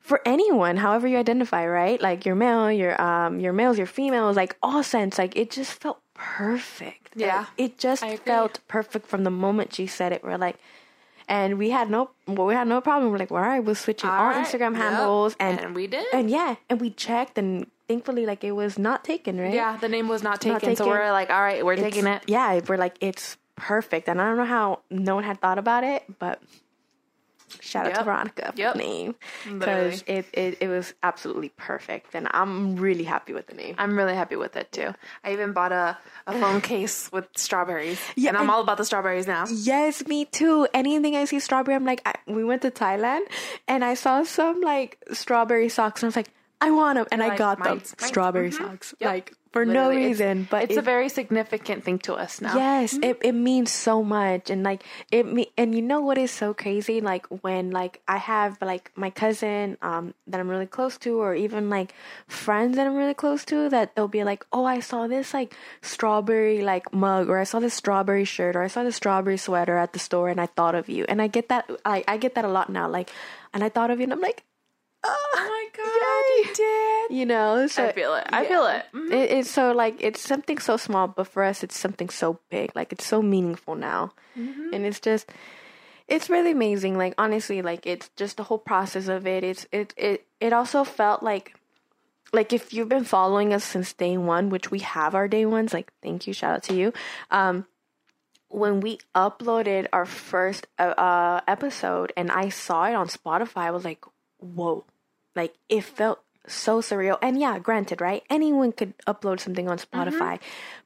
for 0.00 0.22
anyone, 0.24 0.78
however 0.78 1.06
you 1.06 1.18
identify, 1.18 1.66
right? 1.66 2.00
Like 2.00 2.24
your 2.24 2.34
male, 2.34 2.72
your 2.72 3.00
um 3.00 3.40
your 3.40 3.52
males, 3.52 3.76
your 3.76 3.86
females, 3.86 4.36
like 4.36 4.56
all 4.62 4.82
sense, 4.82 5.18
like 5.18 5.36
it 5.36 5.50
just 5.50 5.74
felt 5.74 6.00
perfect. 6.18 7.10
Yeah. 7.14 7.46
It 7.56 7.78
just 7.78 8.04
felt 8.24 8.60
perfect 8.68 9.06
from 9.06 9.24
the 9.24 9.30
moment 9.30 9.74
she 9.74 9.86
said 9.86 10.12
it. 10.12 10.22
We're 10.22 10.36
like 10.36 10.56
and 11.28 11.58
we 11.58 11.70
had 11.70 11.90
no 11.90 12.10
well, 12.26 12.46
we 12.46 12.54
had 12.54 12.66
no 12.68 12.80
problem. 12.80 13.10
We're 13.12 13.18
like, 13.18 13.30
well, 13.30 13.42
all 13.42 13.48
right, 13.48 13.64
we're 13.64 13.74
switching 13.74 14.08
our 14.10 14.18
All 14.18 14.38
right. 14.38 14.46
Instagram 14.46 14.72
Yep. 14.74 14.82
handles 14.82 15.36
and 15.38 15.60
And 15.60 15.74
we 15.74 15.86
did. 15.86 16.06
and 16.12 16.30
yeah, 16.30 16.56
and 16.68 16.80
we 16.80 16.90
checked, 16.90 17.36
and 17.38 17.66
thankfully, 17.86 18.24
like 18.26 18.42
it 18.44 18.52
was 18.52 18.78
not 18.78 19.04
taken, 19.04 19.38
right? 19.40 19.52
yeah, 19.52 19.76
the 19.76 19.88
name 19.88 20.08
was 20.08 20.22
not 20.22 20.40
taken, 20.40 20.68
Not 20.70 20.78
so 20.78 20.86
we're 20.88 21.12
like, 21.12 21.30
all 21.30 21.40
right, 21.40 21.64
we're 21.64 21.74
It's- 21.74 21.84
taking 21.92 22.06
it. 22.06 22.22
Yeah, 22.26 22.60
we're 22.66 22.76
like 22.78 22.96
it's 23.00 23.36
perfect, 23.56 24.08
and 24.08 24.20
I 24.20 24.26
don't 24.28 24.36
know 24.38 24.44
how 24.44 24.80
no 24.90 25.14
one 25.16 25.24
had 25.24 25.40
thought 25.40 25.58
about 25.58 25.84
it, 25.84 26.02
but 26.18 26.40
shout 27.60 27.86
out 27.86 27.94
to 27.96 28.04
Veronica 28.04 28.52
for 28.52 28.58
Yep. 28.58 28.72
the 28.74 28.78
name 28.78 29.14
because 29.58 30.02
it, 30.06 30.26
it 30.32 30.58
it 30.60 30.68
was 30.68 30.94
absolutely 31.02 31.50
perfect, 31.56 32.14
and 32.14 32.28
I'm 32.30 32.76
really 32.76 33.04
happy 33.04 33.32
with 33.32 33.46
the 33.46 33.54
name. 33.54 33.74
I'm 33.78 33.96
really 33.96 34.14
happy 34.14 34.36
with 34.36 34.56
it 34.56 34.70
too. 34.72 34.94
I 35.24 35.32
even 35.32 35.52
bought 35.52 35.72
a, 35.72 35.96
a 36.26 36.32
phone 36.38 36.60
case 36.60 37.10
with 37.12 37.26
strawberries. 37.36 37.98
Yeah, 38.16 38.30
and 38.30 38.38
I'm 38.38 38.50
all 38.50 38.60
about 38.60 38.78
the 38.78 38.84
strawberries 38.84 39.26
now. 39.26 39.46
Yes, 39.48 40.06
me 40.06 40.24
too. 40.24 40.66
Anything 40.74 41.16
I 41.16 41.24
see 41.24 41.38
strawberry, 41.40 41.74
I'm 41.76 41.84
like, 41.84 42.02
I, 42.04 42.14
we 42.26 42.44
went 42.44 42.62
to 42.62 42.70
Thailand 42.70 43.20
and 43.68 43.84
I 43.84 43.94
saw 43.94 44.22
some 44.24 44.60
like 44.60 44.98
strawberry 45.12 45.68
socks, 45.68 46.02
and 46.02 46.06
I 46.06 46.08
was 46.08 46.16
like, 46.16 46.30
I 46.60 46.72
want 46.72 46.96
them, 46.98 47.06
and 47.12 47.22
I 47.22 47.36
got 47.36 47.58
them. 47.58 47.68
mine's- 47.68 47.94
mine's- 47.98 48.08
Strawberry 48.08 48.50
mhm. 48.50 48.58
socks, 48.58 48.94
Yep. 48.98 49.08
like 49.10 49.32
for 49.52 49.64
Literally, 49.64 49.74
no 49.74 49.90
it's- 49.90 50.08
reason, 50.08 50.48
but 50.50 50.62
it's 50.64 50.74
it- 50.76 50.78
a 50.78 50.82
very 50.82 51.08
significant 51.08 51.84
thing 51.84 51.98
to 52.00 52.14
us 52.14 52.40
now. 52.40 52.54
Yes, 52.56 52.94
it, 53.02 53.18
it 53.22 53.32
means 53.32 53.70
so 53.72 54.02
much, 54.02 54.50
and 54.50 54.62
like 54.62 54.84
it 55.10 55.24
me, 55.26 55.50
and 55.56 55.74
you 55.74 55.82
know 55.82 56.00
what 56.00 56.18
is 56.18 56.30
so 56.30 56.52
crazy? 56.54 57.00
Like 57.00 57.26
when 57.42 57.70
like 57.70 58.00
I 58.06 58.18
have 58.18 58.58
like 58.60 58.92
my 58.94 59.10
cousin 59.10 59.76
um 59.82 60.14
that 60.26 60.40
I'm 60.40 60.48
really 60.48 60.66
close 60.66 60.98
to, 60.98 61.18
or 61.20 61.34
even 61.34 61.70
like 61.70 61.94
friends 62.26 62.76
that 62.76 62.86
I'm 62.86 62.94
really 62.96 63.14
close 63.14 63.44
to, 63.46 63.68
that 63.70 63.94
they'll 63.96 64.08
be 64.08 64.24
like, 64.24 64.44
"Oh, 64.52 64.64
I 64.64 64.80
saw 64.80 65.06
this 65.08 65.32
like 65.32 65.54
strawberry 65.80 66.62
like 66.62 66.92
mug, 66.92 67.28
or 67.28 67.38
I 67.38 67.44
saw 67.44 67.58
this 67.60 67.74
strawberry 67.74 68.24
shirt, 68.24 68.54
or 68.56 68.62
I 68.62 68.68
saw 68.68 68.82
this 68.84 68.96
strawberry 68.96 69.36
sweater 69.38 69.76
at 69.76 69.92
the 69.92 69.98
store, 69.98 70.28
and 70.28 70.40
I 70.40 70.46
thought 70.46 70.74
of 70.74 70.88
you." 70.88 71.04
And 71.08 71.20
I 71.20 71.26
get 71.26 71.48
that 71.48 71.68
I 71.84 72.04
I 72.06 72.16
get 72.18 72.34
that 72.36 72.44
a 72.44 72.48
lot 72.48 72.68
now, 72.70 72.88
like, 72.88 73.10
and 73.52 73.64
I 73.64 73.68
thought 73.68 73.90
of 73.90 73.98
you, 73.98 74.04
and 74.04 74.12
I'm 74.12 74.20
like, 74.20 74.44
Oh 75.04 75.30
my 75.36 75.66
god, 75.76 76.48
you 76.48 76.54
did. 76.54 77.16
you 77.18 77.26
know, 77.26 77.66
so 77.66 77.86
I 77.86 77.92
feel 77.92 78.14
it. 78.14 78.26
I 78.30 78.44
feel 78.46 78.66
it. 78.66 78.84
Mhm. 78.92 79.12
it, 79.12 79.30
it's 79.30 79.50
so 79.50 79.72
like 79.72 79.96
it's 80.00 80.20
something 80.20 80.58
so 80.58 80.76
small, 80.76 81.06
but 81.08 81.28
for 81.28 81.42
us, 81.44 81.62
it's 81.62 81.78
something 81.78 82.08
so 82.08 82.38
big. 82.50 82.72
Like 82.74 82.92
it's 82.92 83.06
so 83.06 83.22
meaningful 83.22 83.74
now, 83.74 84.12
Mm-hmm. 84.38 84.72
and 84.74 84.86
it's 84.86 85.00
just, 85.00 85.30
it's 86.08 86.28
really 86.30 86.50
amazing. 86.52 86.96
Like 86.98 87.14
honestly, 87.18 87.62
like 87.62 87.86
it's 87.86 88.10
just 88.16 88.36
the 88.36 88.44
whole 88.44 88.58
process 88.58 89.08
of 89.08 89.26
it. 89.26 89.44
It's 89.44 89.66
it 89.72 89.94
it 89.96 90.26
it 90.40 90.52
also 90.52 90.84
felt 90.84 91.22
like, 91.22 91.54
like 92.32 92.52
if 92.52 92.72
you've 92.72 92.88
been 92.88 93.04
following 93.04 93.52
us 93.54 93.64
since 93.64 93.92
day 93.92 94.16
one, 94.18 94.50
which 94.50 94.70
we 94.70 94.80
have 94.80 95.14
our 95.14 95.28
day 95.28 95.46
ones. 95.46 95.72
Like 95.72 95.92
thank 96.02 96.26
you, 96.26 96.32
shout 96.32 96.54
out 96.56 96.62
to 96.64 96.74
you. 96.74 96.92
Um, 97.30 97.66
when 98.50 98.80
we 98.80 98.98
uploaded 99.14 99.86
our 99.92 100.06
first 100.06 100.66
uh, 100.78 100.94
uh 100.98 101.40
episode, 101.46 102.12
and 102.16 102.30
I 102.32 102.48
saw 102.48 102.84
it 102.86 102.94
on 102.94 103.08
Spotify, 103.08 103.62
I 103.68 103.70
was 103.70 103.84
like, 103.84 104.04
whoa, 104.38 104.84
like 105.36 105.54
it 105.68 105.84
felt 105.84 106.20
so 106.46 106.80
surreal. 106.80 107.18
And 107.22 107.38
yeah, 107.38 107.58
granted, 107.58 108.00
right? 108.00 108.22
Anyone 108.30 108.72
could 108.72 108.96
upload 109.06 109.40
something 109.40 109.68
on 109.68 109.78
mm-hmm. 109.78 110.00
Spotify, 110.00 110.40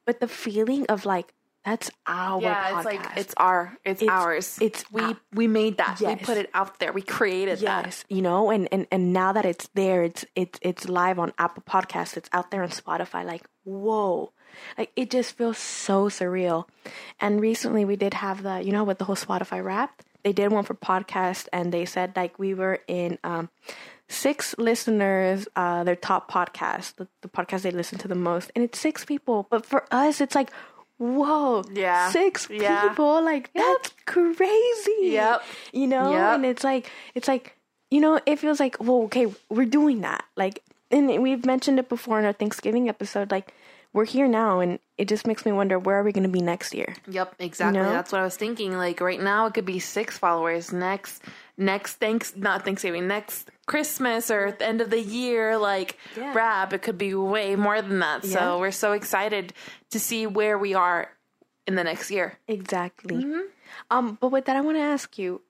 but 0.04 0.20
the 0.20 0.28
feeling 0.28 0.86
of 0.86 1.06
like 1.06 1.32
that's 1.64 1.90
our 2.08 2.42
yeah, 2.42 2.72
podcast. 2.72 2.76
it's 2.76 2.84
like 2.84 3.16
it's 3.16 3.34
our, 3.36 3.78
it's, 3.84 4.02
It's- 4.02 4.18
ours. 4.18 4.58
it's 4.60 4.90
we 4.90 5.02
our- 5.02 5.16
we 5.32 5.46
made 5.46 5.76
that. 5.78 6.00
We 6.00 6.16
put 6.16 6.36
it 6.36 6.50
out 6.54 6.80
there. 6.80 6.92
We 6.92 7.02
created 7.02 7.60
that. 7.60 7.84
yes, 7.86 8.04
you 8.08 8.20
know, 8.20 8.50
and, 8.50 8.68
and 8.72 8.86
and 8.90 9.12
now 9.12 9.32
that 9.32 9.44
it's 9.44 9.68
there, 9.74 10.02
it's 10.02 10.24
it's 10.34 10.58
it's 10.62 10.88
live 10.88 11.20
on 11.20 11.32
Apple 11.38 11.62
Podcasts. 11.62 12.16
It's 12.16 12.28
out 12.32 12.50
there 12.50 12.64
on 12.64 12.70
Spotify. 12.70 13.24
Like 13.24 13.46
whoa, 13.62 14.32
like 14.76 14.90
it 14.96 15.10
just 15.10 15.36
feels 15.36 15.56
so 15.56 16.08
surreal. 16.08 16.66
And 17.20 17.40
recently 17.40 17.84
we 17.84 17.94
did 17.94 18.14
have 18.14 18.42
the 18.42 18.60
you 18.60 18.72
know 18.72 18.82
with 18.82 18.98
the 18.98 19.04
whole 19.04 19.14
Spotify 19.16 19.62
Wrapped, 19.62 20.04
they 20.24 20.32
did 20.32 20.52
one 20.52 20.64
for 20.64 20.74
podcast, 20.74 21.48
and 21.52 21.72
they 21.72 21.84
said 21.84 22.14
like 22.16 22.38
we 22.38 22.54
were 22.54 22.80
in 22.88 23.18
um 23.24 23.50
six 24.08 24.54
listeners, 24.58 25.48
uh, 25.56 25.84
their 25.84 25.96
top 25.96 26.30
podcast, 26.30 26.96
the, 26.96 27.08
the 27.22 27.28
podcast 27.28 27.62
they 27.62 27.70
listen 27.70 27.98
to 27.98 28.08
the 28.08 28.14
most, 28.14 28.50
and 28.54 28.62
it's 28.64 28.78
six 28.78 29.04
people. 29.04 29.46
But 29.50 29.64
for 29.64 29.84
us, 29.90 30.20
it's 30.20 30.34
like, 30.34 30.50
whoa, 30.98 31.64
Yeah. 31.72 32.10
six 32.10 32.48
Yeah. 32.50 32.88
people, 32.88 33.22
like 33.24 33.50
that's 33.54 33.92
crazy. 34.04 35.12
Yep. 35.12 35.42
You 35.72 35.86
know, 35.86 36.12
Yep. 36.12 36.34
and 36.34 36.46
it's 36.46 36.64
like, 36.64 36.90
it's 37.14 37.26
like, 37.28 37.56
you 37.90 38.00
know, 38.00 38.20
it 38.26 38.38
feels 38.38 38.60
like, 38.60 38.76
well, 38.80 39.02
okay, 39.04 39.26
we're 39.48 39.64
doing 39.66 40.02
that. 40.02 40.24
Like, 40.36 40.62
and 40.90 41.08
we've 41.22 41.46
mentioned 41.46 41.78
it 41.78 41.88
before 41.88 42.18
in 42.18 42.24
our 42.26 42.32
Thanksgiving 42.34 42.88
episode. 42.90 43.30
Like, 43.30 43.54
we're 43.92 44.06
here 44.06 44.26
now, 44.26 44.60
and 44.60 44.78
it 44.96 45.06
just 45.08 45.26
makes 45.26 45.44
me 45.44 45.52
wonder 45.52 45.78
where 45.78 45.96
are 45.98 46.02
we 46.02 46.12
going 46.12 46.22
to 46.22 46.28
be 46.28 46.40
next 46.40 46.74
year? 46.74 46.94
Yep, 47.08 47.34
exactly. 47.38 47.80
know? 47.80 47.90
That's 47.90 48.10
what 48.12 48.20
I 48.20 48.24
was 48.24 48.36
thinking. 48.36 48.76
Like 48.76 49.00
right 49.00 49.20
now, 49.20 49.46
it 49.46 49.54
could 49.54 49.66
be 49.66 49.78
six 49.78 50.16
followers. 50.16 50.72
Next, 50.72 51.22
next 51.58 51.96
thanks, 51.96 52.34
not 52.36 52.64
Thanksgiving. 52.64 53.06
Next 53.06 53.50
Christmas 53.66 54.30
or 54.30 54.52
the 54.52 54.66
end 54.66 54.80
of 54.80 54.90
the 54.90 55.00
year, 55.00 55.58
like 55.58 55.98
Yeah. 56.16 56.32
rap, 56.34 56.72
it 56.72 56.82
could 56.82 56.98
be 56.98 57.14
way 57.14 57.54
more 57.56 57.82
than 57.82 57.98
that. 57.98 58.24
Yeah. 58.24 58.38
So 58.38 58.58
we're 58.60 58.70
so 58.70 58.92
excited 58.92 59.52
to 59.90 60.00
see 60.00 60.26
where 60.26 60.56
we 60.56 60.74
are 60.74 61.10
in 61.66 61.74
the 61.74 61.84
next 61.84 62.10
year. 62.10 62.38
Exactly. 62.48 63.16
Mm-hmm. 63.16 63.40
Um, 63.90 64.18
but 64.20 64.28
with 64.28 64.46
that, 64.46 64.56
I 64.56 64.60
want 64.62 64.76
to 64.78 64.82
ask 64.82 65.18
you: 65.18 65.42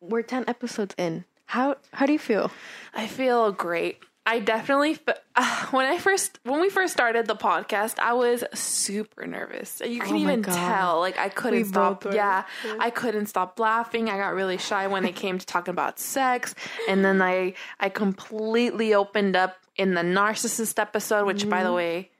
We're 0.00 0.22
ten 0.22 0.44
episodes 0.46 0.94
in. 0.98 1.24
How 1.46 1.76
how 1.92 2.06
do 2.06 2.12
you 2.12 2.18
feel? 2.18 2.50
I 2.94 3.06
feel 3.06 3.52
great. 3.52 3.98
I 4.30 4.40
definitely 4.40 4.98
uh, 5.36 5.66
when 5.70 5.86
I 5.86 5.96
first 5.98 6.38
when 6.44 6.60
we 6.60 6.68
first 6.68 6.92
started 6.92 7.26
the 7.26 7.34
podcast, 7.34 7.98
I 7.98 8.12
was 8.12 8.44
super 8.52 9.26
nervous. 9.26 9.80
You 9.84 10.00
can 10.00 10.14
Oh 10.14 10.18
even 10.18 10.42
God. 10.42 10.54
tell. 10.54 11.00
Like 11.00 11.18
I 11.18 11.30
couldn't 11.30 11.60
We 11.60 11.64
stop. 11.64 12.04
Yeah, 12.12 12.44
I 12.78 12.90
couldn't 12.90 13.26
stop 13.26 13.58
laughing. 13.58 14.10
I 14.10 14.18
got 14.18 14.34
really 14.34 14.58
shy 14.58 14.86
when 14.86 15.04
it 15.06 15.16
came 15.16 15.38
to 15.38 15.46
talking 15.46 15.72
about 15.72 15.98
sex, 15.98 16.54
and 16.88 17.02
then 17.04 17.22
I 17.22 17.54
I 17.80 17.88
completely 17.88 18.92
opened 18.94 19.34
up 19.34 19.56
in 19.76 19.94
the 19.94 20.02
narcissist 20.02 20.78
episode. 20.78 21.24
Which, 21.26 21.48
by 21.48 21.58
Mm-hmm. 21.58 21.66
the 21.66 21.72
way, 21.72 22.10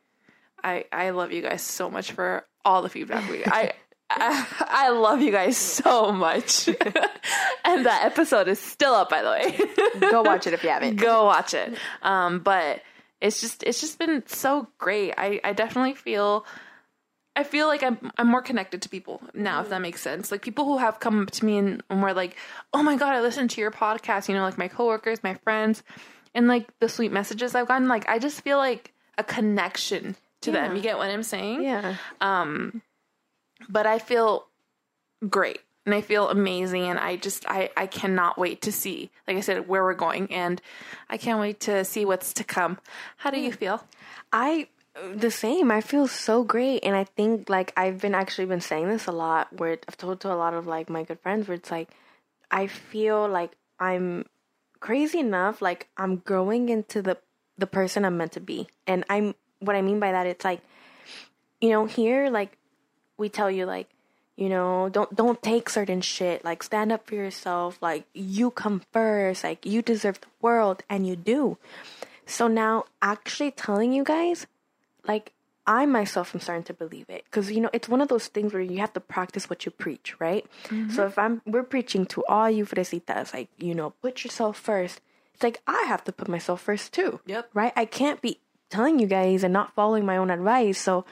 I 0.65 0.85
I 0.91 1.11
love 1.11 1.31
you 1.33 1.43
guys 1.43 1.63
so 1.63 1.91
much 1.91 2.13
for 2.13 2.47
all 2.65 2.81
the 2.83 2.89
feedback 2.89 3.29
we. 3.31 3.45
I 3.45 3.73
I, 4.11 4.47
I 4.61 4.89
love 4.91 5.21
you 5.21 5.33
guys 5.33 5.57
so 5.57 6.13
much, 6.13 6.69
and 7.65 7.87
that 7.87 8.03
episode 8.05 8.49
is 8.49 8.59
still 8.59 8.95
up. 8.95 9.11
By 9.11 9.23
the 9.23 9.31
way. 9.31 10.01
Go 10.11 10.23
watch 10.23 10.47
it 10.47 10.55
if 10.55 10.63
you 10.63 10.71
haven't. 10.71 10.97
go 10.97 11.25
watch 11.25 11.55
it. 11.55 11.77
Um, 12.03 12.41
but 12.41 12.83
it's 13.21 13.41
just 13.41 13.63
it's 13.63 13.81
just 13.81 13.99
been 13.99 14.23
so 14.27 14.69
great. 14.79 15.15
I 15.17 15.41
I 15.45 15.53
definitely 15.53 15.95
feel 15.95 16.47
I 17.37 17.45
feel 17.45 17.69
like 17.69 17.83
I'm 17.83 18.11
I'm 18.17 18.27
more 18.27 18.43
connected 18.43 18.83
to 18.83 18.89
people 18.89 19.23
now, 19.35 19.61
if 19.61 19.69
that 19.69 19.81
makes 19.81 20.01
sense. 20.01 20.33
Like 20.33 20.43
people 20.43 20.65
who 20.65 20.79
have 20.79 21.01
come 21.01 21.23
up 21.23 21.31
to 21.33 21.45
me 21.45 21.59
and, 21.59 21.83
and 21.89 22.03
were 22.03 22.13
like, 22.13 22.37
"Oh 22.73 22.83
my 22.83 22.97
god, 22.97 23.15
I 23.15 23.21
listened 23.21 23.51
to 23.51 23.61
your 23.61 23.71
podcast." 23.71 24.29
You 24.29 24.35
know, 24.35 24.43
like 24.43 24.59
my 24.59 24.69
coworkers, 24.69 25.23
my 25.23 25.35
friends, 25.35 25.83
and 26.35 26.49
like 26.49 26.67
the 26.81 26.89
sweet 26.89 27.13
messages 27.13 27.55
I've 27.55 27.69
gotten, 27.69 27.87
like 27.89 28.09
I 28.09 28.19
just 28.19 28.41
feel 28.41 28.59
like 28.59 28.93
a 29.19 29.25
connection 29.25 30.17
to 30.41 30.51
them. 30.51 30.75
You 30.75 30.83
get 30.83 30.99
what 30.99 31.11
I'm 31.11 31.23
saying? 31.23 31.63
Yeah. 31.63 31.97
But 33.69 33.87
I 33.87 33.99
feel 33.99 34.47
great 35.29 35.61
and 35.85 35.95
I 35.95 36.01
feel 36.01 36.29
amazing 36.29 36.85
and 36.85 36.99
I 36.99 37.17
just 37.17 37.49
I 37.49 37.71
I 37.77 37.87
cannot 37.87 38.39
wait 38.39 38.63
to 38.63 38.73
see 38.73 39.11
like 39.27 39.37
I 39.37 39.41
said 39.41 39.69
where 39.69 39.83
we're 39.83 39.95
going 39.95 40.33
and 40.33 40.61
I 41.09 41.17
can't 41.17 41.41
wait 41.41 41.61
to 41.61 41.85
see 41.85 42.05
what's 42.05 42.33
to 42.35 42.45
come. 42.45 42.79
How 43.17 43.31
do 43.31 43.41
you 43.41 43.51
hmm. 43.51 43.57
feel? 43.57 43.85
I 44.33 44.69
the 45.15 45.31
same. 45.31 45.71
I 45.71 45.81
feel 45.81 46.07
so 46.07 46.43
great, 46.43 46.85
and 46.85 46.97
I 46.97 47.05
think 47.05 47.49
like 47.49 47.73
I've 47.77 48.01
been 48.01 48.15
actually 48.15 48.47
been 48.47 48.61
saying 48.61 48.89
this 48.89 49.07
a 49.07 49.13
lot. 49.13 49.53
Where 49.59 49.79
I've 49.89 49.97
told 49.97 50.21
to 50.21 50.33
a 50.33 50.35
lot 50.35 50.55
of 50.55 50.67
like 50.67 50.91
my 50.91 51.03
good 51.05 51.21
friends, 51.21 51.49
where 51.49 51.57
it's 51.57 51.71
like 51.71 51.91
I 52.51 52.67
feel 52.67 53.29
like 53.29 53.53
I'm 53.79 54.27
crazy 54.81 55.21
enough. 55.21 55.63
Like 55.63 55.89
I'm 55.97 56.17
growing 56.17 56.69
into 56.69 57.03
the 57.03 57.19
the 57.57 57.67
person 57.67 58.05
I'm 58.05 58.17
meant 58.17 58.33
to 58.33 58.41
be, 58.41 58.69
and 58.87 59.05
I'm 59.09 59.35
what 59.61 59.77
I 59.77 59.83
mean 59.83 60.01
by 60.01 60.13
that. 60.13 60.27
It's 60.27 60.45
like 60.45 60.61
you 61.61 61.71
know 61.71 61.87
here 61.87 62.31
like 62.31 62.57
we 63.19 63.29
tell 63.29 63.51
you 63.51 63.67
like 63.67 63.89
you 64.37 64.49
know 64.49 64.89
don't 64.89 65.15
don't 65.15 65.43
take 65.43 65.69
certain 65.69 66.01
shit 66.01 66.45
like 66.45 66.63
stand 66.63 66.93
up 66.93 67.07
for 67.07 67.15
yourself 67.15 67.77
like 67.83 68.05
you 68.15 68.51
come 68.51 68.81
first 68.93 69.45
like 69.45 69.67
you 69.67 69.83
deserve 69.83 70.21
the 70.21 70.29
world 70.41 70.83
and 70.89 71.07
you 71.07 71.17
do 71.17 71.59
so 72.25 72.47
now 72.47 72.85
actually 73.03 73.51
telling 73.51 73.93
you 73.93 74.05
guys 74.05 74.47
like 75.07 75.33
I 75.69 75.85
myself 75.85 76.35
am 76.35 76.41
starting 76.41 76.65
to 76.65 76.73
believe 76.73 77.11
it 77.11 77.25
because 77.25 77.53
you 77.53 77.61
know 77.61 77.69
it's 77.75 77.91
one 77.91 78.01
of 78.01 78.09
those 78.09 78.29
things 78.29 78.55
where 78.55 78.63
you 78.63 78.79
have 78.79 78.95
to 78.95 79.01
practice 79.01 79.51
what 79.51 79.67
you 79.67 79.71
preach, 79.71 80.19
right? 80.19 80.47
Mm-hmm. 80.69 80.91
So 80.91 81.05
if 81.05 81.19
I'm 81.19 81.43
we're 81.45 81.63
preaching 81.63 82.07
to 82.07 82.25
all 82.25 82.49
you 82.49 82.65
fresitas, 82.65 83.35
like 83.35 83.51
you 83.59 83.75
know, 83.75 83.91
put 84.01 84.25
yourself 84.25 84.59
first. 84.59 85.03
It's 85.35 85.43
like 85.43 85.61
I 85.67 85.85
have 85.87 86.03
to 86.05 86.13
put 86.13 86.27
myself 86.27 86.63
first 86.63 86.95
too. 86.95 87.21
Yep. 87.27 87.51
Right? 87.53 87.75
I 87.77 87.85
can't 87.85 88.23
be 88.23 88.41
telling 88.71 88.99
you 88.99 89.07
guys 89.07 89.45
and 89.45 89.53
not 89.53 89.75
following 89.75 90.05
my 90.05 90.17
own 90.17 90.31
advice. 90.31 90.79
So 90.79 91.05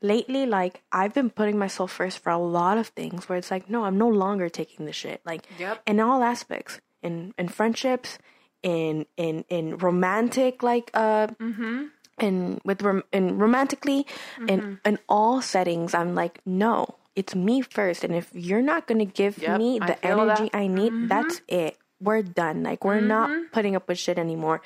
lately, 0.00 0.46
like 0.46 0.82
I've 0.92 1.14
been 1.14 1.30
putting 1.30 1.58
myself 1.58 1.92
first 1.92 2.18
for 2.18 2.30
a 2.30 2.38
lot 2.38 2.78
of 2.78 2.88
things 2.88 3.28
where 3.28 3.38
it's 3.38 3.50
like, 3.50 3.70
no, 3.70 3.84
I'm 3.84 3.98
no 3.98 4.08
longer 4.08 4.48
taking 4.48 4.86
the 4.86 4.92
shit. 4.92 5.20
Like 5.24 5.46
Yep. 5.58 5.82
in 5.86 6.00
all 6.00 6.22
aspects, 6.22 6.80
in 7.02 7.34
in 7.38 7.48
friendships, 7.48 8.18
in 8.64 9.04
in 9.16 9.44
in 9.48 9.76
romantic 9.76 10.62
like 10.62 10.90
uh 10.94 11.28
mm-hmm. 11.38 11.84
and 12.18 12.60
with 12.64 12.80
rom- 12.82 13.04
and 13.12 13.38
romantically 13.38 14.06
and 14.48 14.62
mm-hmm. 14.62 14.74
in 14.88 14.98
all 15.06 15.42
settings 15.42 15.92
i'm 15.92 16.14
like 16.14 16.40
no 16.46 16.86
it's 17.14 17.34
me 17.34 17.60
first 17.60 18.02
and 18.02 18.14
if 18.16 18.30
you're 18.32 18.62
not 18.62 18.86
going 18.88 18.98
to 18.98 19.04
give 19.04 19.36
Yep, 19.38 19.58
me 19.58 19.78
the 19.78 19.94
feel 20.00 20.18
energy 20.18 20.48
that. 20.50 20.56
i 20.56 20.66
need 20.66 20.92
mm-hmm. 20.92 21.08
that's 21.08 21.42
it 21.46 21.76
we're 22.00 22.22
done 22.22 22.62
like 22.62 22.84
we're 22.84 23.00
not 23.04 23.30
putting 23.52 23.76
up 23.76 23.86
with 23.86 23.98
shit 23.98 24.18
anymore 24.18 24.62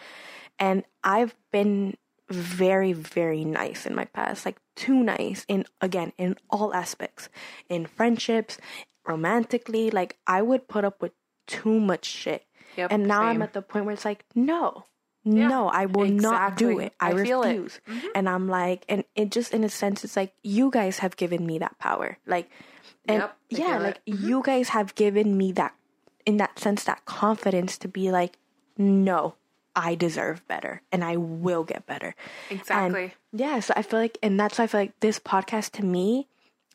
and 0.61 0.84
i've 1.02 1.34
been 1.50 1.96
very 2.28 2.92
very 2.92 3.44
nice 3.44 3.86
in 3.86 3.94
my 3.94 4.04
past 4.06 4.44
like 4.44 4.58
too 4.76 5.02
nice 5.02 5.44
in 5.48 5.64
again 5.80 6.12
in 6.18 6.36
all 6.50 6.74
aspects. 6.74 7.28
In 7.68 7.86
friendships 7.86 8.58
romantically 9.06 9.90
like 9.90 10.18
i 10.26 10.42
would 10.42 10.68
put 10.68 10.84
up 10.84 11.00
with 11.00 11.12
too 11.46 11.80
much 11.80 12.04
shit. 12.04 12.44
Yep, 12.76 12.92
and 12.92 13.06
now 13.08 13.22
i'm 13.22 13.40
at 13.42 13.54
the 13.54 13.62
point 13.62 13.86
where 13.86 13.94
it's 13.94 14.04
like 14.04 14.24
no 14.34 14.84
no 15.24 15.68
i 15.68 15.86
will 15.86 16.06
not 16.08 16.56
do 16.56 16.78
it. 16.78 16.92
I, 17.00 17.12
I 17.12 17.22
feel 17.24 17.42
it. 17.42 17.48
refuse. 17.48 17.80
Mm-hmm. 17.88 18.06
And 18.14 18.28
i'm 18.28 18.48
like 18.48 18.84
and 18.88 19.04
it 19.14 19.30
just 19.30 19.52
in 19.54 19.64
a 19.64 19.68
sense 19.68 20.04
it's 20.04 20.16
like 20.16 20.34
you 20.42 20.70
guys 20.70 20.98
have 21.00 21.16
given 21.16 21.46
me 21.46 21.58
that 21.58 21.78
power. 21.78 22.18
Like 22.26 22.50
and 23.06 23.20
Yep, 23.22 23.36
yeah 23.50 23.78
like 23.78 24.00
it. 24.04 24.12
Mm-hmm. 24.12 24.28
you 24.28 24.42
guys 24.44 24.68
have 24.70 24.94
given 24.94 25.36
me 25.36 25.52
that 25.52 25.74
in 26.26 26.36
that 26.36 26.58
sense 26.58 26.84
that 26.84 27.04
confidence 27.06 27.78
to 27.78 27.88
be 27.88 28.10
like 28.12 28.36
no 28.76 29.34
i 29.78 29.94
deserve 29.94 30.46
better 30.48 30.82
and 30.90 31.04
i 31.04 31.16
will 31.16 31.62
get 31.62 31.86
better 31.86 32.14
Exactly. 32.50 33.02
and 33.32 33.40
yeah 33.40 33.60
so 33.60 33.72
i 33.76 33.82
feel 33.82 34.00
like 34.00 34.18
and 34.22 34.38
that's 34.38 34.58
why 34.58 34.64
i 34.64 34.66
feel 34.66 34.80
like 34.80 34.98
this 35.00 35.18
podcast 35.20 35.70
to 35.72 35.84
me 35.84 36.26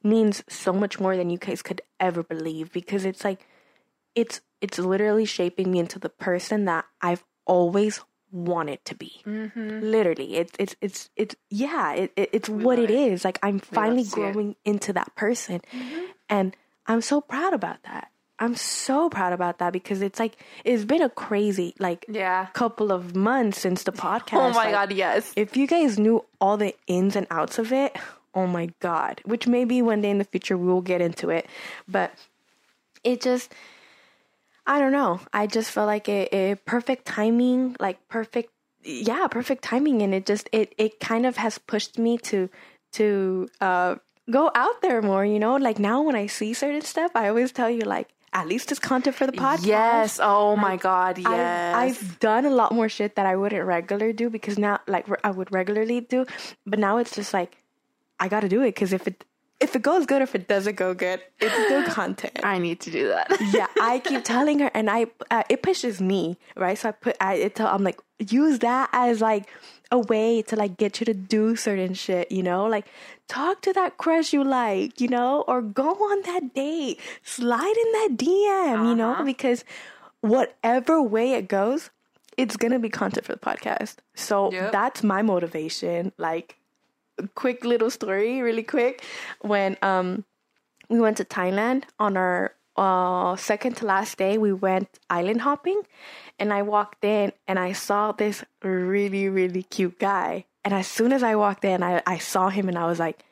means 0.04 0.44
so 0.48 0.72
much 0.72 1.00
more 1.00 1.16
than 1.18 1.30
you 1.30 1.38
guys 1.38 1.62
could 1.62 1.82
ever 2.00 2.24
believe 2.24 2.72
because 2.72 3.04
it's 3.06 3.24
like 3.24 3.46
it's 4.16 4.42
it's 4.62 4.80
literally 4.80 5.26
shaping 5.26 5.72
me 5.72 5.80
into 5.80 6.00
the 6.00 6.10
person 6.10 6.66
that 6.66 6.86
I've 7.02 7.24
always 7.46 8.00
wanted 8.32 8.84
to 8.86 8.96
be. 8.96 9.12
Mm-hmm. 9.26 9.80
Literally, 9.82 10.36
it's 10.36 10.54
it's 10.60 10.76
it's 10.82 11.10
it's 11.16 11.36
yeah, 11.50 11.94
it, 11.94 12.14
it 12.16 12.30
it's 12.32 12.48
what 12.50 12.80
it 12.80 12.90
it. 12.90 13.12
is. 13.12 13.26
Like 13.26 13.40
I'm 13.44 13.60
finally 13.60 14.04
see 14.06 14.22
it. 14.22 14.24
Mm-hmm. 14.24 14.32
growing 14.34 14.56
into 14.64 14.94
that 14.94 15.16
person, 15.16 15.60
and 16.30 16.56
I'm 16.88 17.02
so 17.02 17.20
proud 17.22 17.54
about 17.54 17.84
that. 17.84 18.12
I'm 18.44 18.56
so 18.56 19.10
proud 19.10 19.32
about 19.34 19.60
that 19.60 19.72
because 19.74 20.02
it's 20.02 20.20
like 20.20 20.36
it's 20.64 20.84
been 20.86 21.02
a 21.02 21.10
crazy 21.10 21.74
like 21.80 22.06
Yeah. 22.10 22.48
couple 22.54 22.92
of 22.92 23.16
months 23.16 23.60
since 23.62 23.84
the 23.84 23.92
podcast. 23.92 24.38
Oh 24.38 24.50
my 24.52 24.66
Like, 24.66 24.72
god, 24.72 24.92
yes. 24.94 25.32
if 25.36 25.56
you 25.58 25.66
guys 25.68 25.98
knew 25.98 26.24
all 26.42 26.58
the 26.58 26.76
ins 26.88 27.16
and 27.16 27.26
outs 27.32 27.58
of 27.58 27.72
it, 27.72 27.96
oh 28.36 28.46
my 28.48 28.70
god. 28.80 29.22
Which 29.26 29.48
maybe 29.48 29.82
one 29.82 30.02
day 30.02 30.10
in 30.10 30.18
the 30.18 30.26
future 30.26 30.58
we 30.58 30.68
will 30.68 30.82
get 30.82 31.02
into 31.02 31.30
it. 31.30 31.48
But 31.88 32.12
it 33.04 33.22
just 33.22 33.54
I 34.66 34.80
don't 34.80 34.92
know. 34.94 35.20
I 35.34 35.48
just 35.48 35.72
felt 35.72 35.88
like 35.88 36.08
a, 36.08 36.28
a 36.32 36.56
perfect 36.56 37.06
timing, 37.06 37.76
like 37.80 38.08
perfect 38.08 38.50
yeah, 38.86 39.28
perfect 39.28 39.64
timing 39.64 40.02
and 40.02 40.14
it 40.14 40.26
just 40.26 40.50
it 40.52 40.74
it 40.78 41.00
kind 41.00 41.26
of 41.26 41.38
has 41.38 41.58
pushed 41.58 41.98
me 41.98 42.18
to 42.30 42.50
to 42.94 43.48
uh 43.62 43.96
go 44.30 44.52
out 44.56 44.82
there 44.82 45.02
more, 45.02 45.26
you 45.26 45.40
know? 45.40 45.56
Like 45.56 45.80
now 45.80 46.02
when 46.02 46.16
I 46.16 46.28
see 46.28 46.54
certain 46.54 46.82
stuff, 46.82 47.12
I 47.16 47.28
always 47.30 47.52
tell 47.52 47.70
you 47.70 47.82
like 47.84 48.10
at 48.34 48.48
least 48.48 48.72
it's 48.72 48.80
content 48.80 49.16
for 49.16 49.26
the 49.26 49.34
podcast. 49.34 49.66
Yes. 49.66 50.20
Oh 50.22 50.56
my 50.56 50.76
god, 50.78 51.18
yes. 51.18 51.76
I've, 51.76 51.98
I've 51.98 52.20
done 52.20 52.46
a 52.46 52.50
lot 52.50 52.72
more 52.72 52.90
shit 52.90 53.16
that 53.16 53.26
I 53.26 53.36
wouldn't 53.36 53.64
regular 53.66 54.12
do 54.14 54.30
because 54.30 54.58
now, 54.58 54.80
like, 54.88 55.06
I 55.24 55.32
would 55.32 55.52
regularly 55.52 56.02
do, 56.02 56.26
but 56.66 56.80
now 56.80 56.98
it's 56.98 57.16
just 57.16 57.34
like 57.34 57.58
I 58.20 58.28
got 58.28 58.42
to 58.42 58.50
do 58.50 58.62
it 58.62 58.76
because 58.76 58.94
if 58.94 59.08
it 59.08 59.26
if 59.60 59.76
it 59.78 59.82
goes 59.82 60.06
good, 60.06 60.22
if 60.22 60.36
it 60.36 60.48
doesn't 60.50 60.76
go 60.76 60.94
good, 60.94 61.22
it's 61.40 61.54
still 61.66 61.84
content. 61.88 62.40
I 62.44 62.58
need 62.58 62.82
to 62.82 62.92
do 62.92 63.08
that. 63.10 63.32
yeah, 63.54 63.68
I 63.82 64.00
keep 64.04 64.24
telling 64.24 64.60
her, 64.60 64.70
and 64.74 64.90
I 64.90 65.08
uh, 65.32 65.44
it 65.50 65.62
pushes 65.64 66.02
me 66.02 66.38
right. 66.58 66.78
So 66.78 66.90
I 66.90 66.92
put 66.92 67.16
I 67.22 67.36
it 67.36 67.56
tell, 67.56 67.68
I'm 67.68 67.84
like 67.84 68.00
use 68.24 68.60
that 68.60 68.90
as 68.94 69.22
like 69.22 69.50
a 69.92 70.00
way 70.00 70.42
to 70.44 70.56
like 70.56 70.78
get 70.78 71.00
you 71.00 71.06
to 71.06 71.14
do 71.14 71.56
certain 71.56 71.94
shit, 71.94 72.32
you 72.32 72.42
know, 72.44 72.66
like 72.66 72.88
talk 73.28 73.62
to 73.62 73.74
that 73.74 73.98
crush 73.98 74.34
you 74.34 74.44
like, 74.44 75.00
you 75.00 75.08
know, 75.08 75.44
or 75.48 75.62
go 75.62 75.90
on 75.92 76.22
that 76.24 76.54
date, 76.54 77.00
slide 77.24 77.76
in 77.86 77.92
that 77.94 78.10
DM, 78.18 78.88
you 78.90 78.96
know, 78.96 79.24
because 79.24 79.64
whatever 80.22 81.02
way 81.02 81.34
it 81.34 81.48
goes, 81.48 81.90
it's 82.38 82.58
gonna 82.58 82.80
be 82.80 82.90
content 82.90 83.26
for 83.26 83.34
the 83.34 83.40
podcast. 83.40 83.98
So 84.16 84.52
Yep. 84.52 84.72
that's 84.72 85.04
my 85.04 85.22
motivation. 85.22 86.12
Like, 86.18 86.58
quick 87.36 87.64
little 87.64 87.92
story, 87.92 88.42
really 88.42 88.64
quick. 88.64 89.04
When 89.42 89.78
um 89.82 90.26
we 90.90 91.00
went 91.00 91.18
to 91.18 91.26
Thailand 91.26 91.84
on 92.00 92.18
our 92.18 92.54
uh, 92.76 93.36
second 93.36 93.78
to 93.78 93.86
last 93.86 94.18
day. 94.18 94.38
We 94.38 94.54
went 94.54 95.00
island 95.10 95.42
hopping, 95.42 95.82
and 96.40 96.54
I 96.54 96.62
walked 96.62 97.04
in 97.04 97.32
and 97.48 97.60
I 97.60 97.74
saw 97.74 98.12
this 98.12 98.44
really 98.64 99.30
really 99.30 99.64
cute 99.64 100.00
guy. 100.00 100.46
And 100.64 100.74
as 100.74 100.88
soon 100.88 101.12
as 101.12 101.24
I 101.24 101.36
walked 101.36 101.66
in, 101.66 101.84
I 101.84 102.02
I 102.06 102.18
saw 102.18 102.50
him 102.50 102.70
and 102.70 102.78
I 102.78 102.86
was 102.86 103.00
like, 103.00 103.24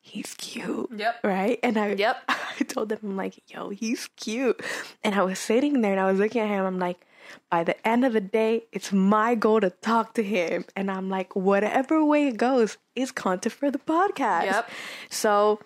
he's 0.00 0.34
cute. 0.34 0.88
Yep. 0.94 1.20
Right. 1.24 1.58
And 1.62 1.76
I 1.78 1.92
Yep. 1.94 2.16
I 2.28 2.64
told 2.64 2.92
him 2.92 2.98
I'm 3.02 3.16
like, 3.16 3.42
yo, 3.52 3.70
he's 3.70 4.08
cute. 4.16 4.60
And 5.04 5.14
I 5.14 5.22
was 5.22 5.38
sitting 5.38 5.80
there 5.80 5.92
and 5.92 6.00
I 6.00 6.10
was 6.10 6.18
looking 6.18 6.42
at 6.42 6.48
him. 6.48 6.64
I'm 6.64 6.78
like. 6.78 7.04
By 7.50 7.62
the 7.62 7.76
end 7.86 8.06
of 8.06 8.14
the 8.14 8.22
day, 8.22 8.64
it's 8.72 8.90
my 8.90 9.34
goal 9.34 9.60
to 9.60 9.68
talk 9.68 10.14
to 10.14 10.22
him. 10.22 10.64
And 10.74 10.90
I'm 10.90 11.10
like, 11.10 11.36
whatever 11.36 12.02
way 12.02 12.28
it 12.28 12.38
goes 12.38 12.78
is 12.96 13.12
content 13.12 13.52
for 13.52 13.70
the 13.70 13.78
podcast. 13.78 14.44
Yep. 14.44 14.70
So 15.10 15.60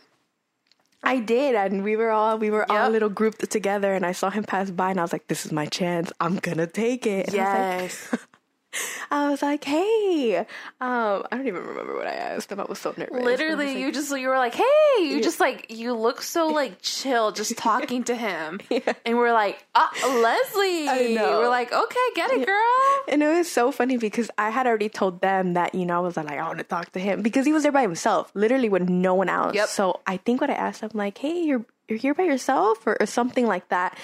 I 1.02 1.18
did, 1.18 1.54
and 1.56 1.82
we 1.82 1.96
were 1.96 2.10
all 2.10 2.38
we 2.38 2.50
were 2.50 2.70
all 2.70 2.88
a 2.88 2.90
little 2.90 3.08
grouped 3.08 3.50
together, 3.50 3.92
and 3.94 4.06
I 4.06 4.12
saw 4.12 4.30
him 4.30 4.44
pass 4.44 4.70
by, 4.70 4.90
and 4.90 5.00
I 5.00 5.02
was 5.02 5.12
like, 5.12 5.26
"This 5.28 5.44
is 5.44 5.52
my 5.52 5.66
chance. 5.66 6.12
I'm 6.20 6.36
gonna 6.36 6.66
take 6.66 7.06
it." 7.06 7.28
And 7.28 7.36
I 7.36 7.42
was 7.42 7.52
Yes. 7.52 8.08
like, 8.12 8.20
I 9.10 9.30
was 9.30 9.42
like, 9.42 9.64
"Hey," 9.64 10.36
um, 10.36 10.46
I 10.80 11.26
don't 11.32 11.46
even 11.46 11.62
remember 11.62 11.94
what 11.94 12.06
I 12.06 12.14
asked 12.14 12.50
him. 12.50 12.60
I 12.60 12.64
was 12.64 12.78
so 12.78 12.94
nervous. 12.96 13.22
Literally, 13.22 13.66
like, 13.66 13.78
you 13.78 13.92
just 13.92 14.16
you 14.16 14.28
were 14.28 14.38
like, 14.38 14.54
"Hey!" 14.54 14.64
You 15.00 15.22
just 15.22 15.40
like 15.40 15.66
you 15.70 15.94
look 15.94 16.22
so 16.22 16.46
like 16.60 16.80
chill, 16.80 17.32
just 17.32 17.56
talking 17.56 18.04
to 18.04 18.14
him, 18.14 18.60
and 19.04 19.18
we're 19.18 19.32
like, 19.32 19.64
"Ah, 19.74 19.90
Leslie." 20.22 21.16
We're 21.16 21.48
like, 21.48 21.72
"Okay, 21.72 22.06
get 22.14 22.30
it, 22.30 22.46
girl." 22.46 23.04
And 23.08 23.22
it 23.22 23.28
was 23.28 23.50
so 23.50 23.72
funny 23.72 23.96
because 23.98 24.30
I 24.38 24.50
had 24.50 24.66
already 24.66 24.88
told 24.88 25.20
them 25.20 25.54
that, 25.54 25.74
you 25.74 25.84
know, 25.84 25.96
I 25.96 26.00
was 26.00 26.16
like, 26.16 26.30
I 26.30 26.42
want 26.46 26.58
to 26.58 26.64
talk 26.64 26.92
to 26.92 26.98
him 27.00 27.22
because 27.22 27.44
he 27.46 27.52
was 27.52 27.64
there 27.64 27.72
by 27.72 27.82
himself, 27.82 28.30
literally 28.34 28.68
with 28.68 28.88
no 28.88 29.14
one 29.14 29.28
else. 29.28 29.54
Yep. 29.54 29.68
So 29.68 30.00
I 30.06 30.16
think 30.16 30.40
what 30.40 30.50
I 30.50 30.54
asked 30.54 30.80
him, 30.80 30.90
like, 30.94 31.18
hey, 31.18 31.42
you're 31.42 31.64
you're 31.88 31.98
here 31.98 32.14
by 32.14 32.22
yourself 32.22 32.86
or, 32.86 32.96
or 33.00 33.06
something 33.06 33.46
like 33.46 33.68
that. 33.68 33.98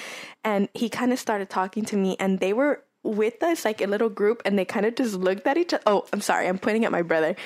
And 0.45 0.69
he 0.75 0.89
kind 0.91 1.13
of 1.13 1.19
started 1.19 1.49
talking 1.49 1.85
to 1.87 1.97
me 1.97 2.17
and 2.21 2.39
they 2.39 2.53
were 2.53 2.83
with 3.03 3.43
us 3.43 3.65
like 3.65 3.81
a 3.81 3.87
little 3.87 4.09
group 4.11 4.43
and 4.45 4.59
they 4.59 4.65
kind 4.65 4.87
of 4.87 4.95
just 4.95 5.15
looked 5.15 5.47
at 5.47 5.57
each 5.57 5.73
other. 5.73 5.83
Oh, 5.87 6.07
I'm 6.13 6.21
sorry, 6.21 6.47
I'm 6.49 6.59
pointing 6.59 6.85
at 6.85 6.93
my 6.93 7.03
brother. 7.03 7.37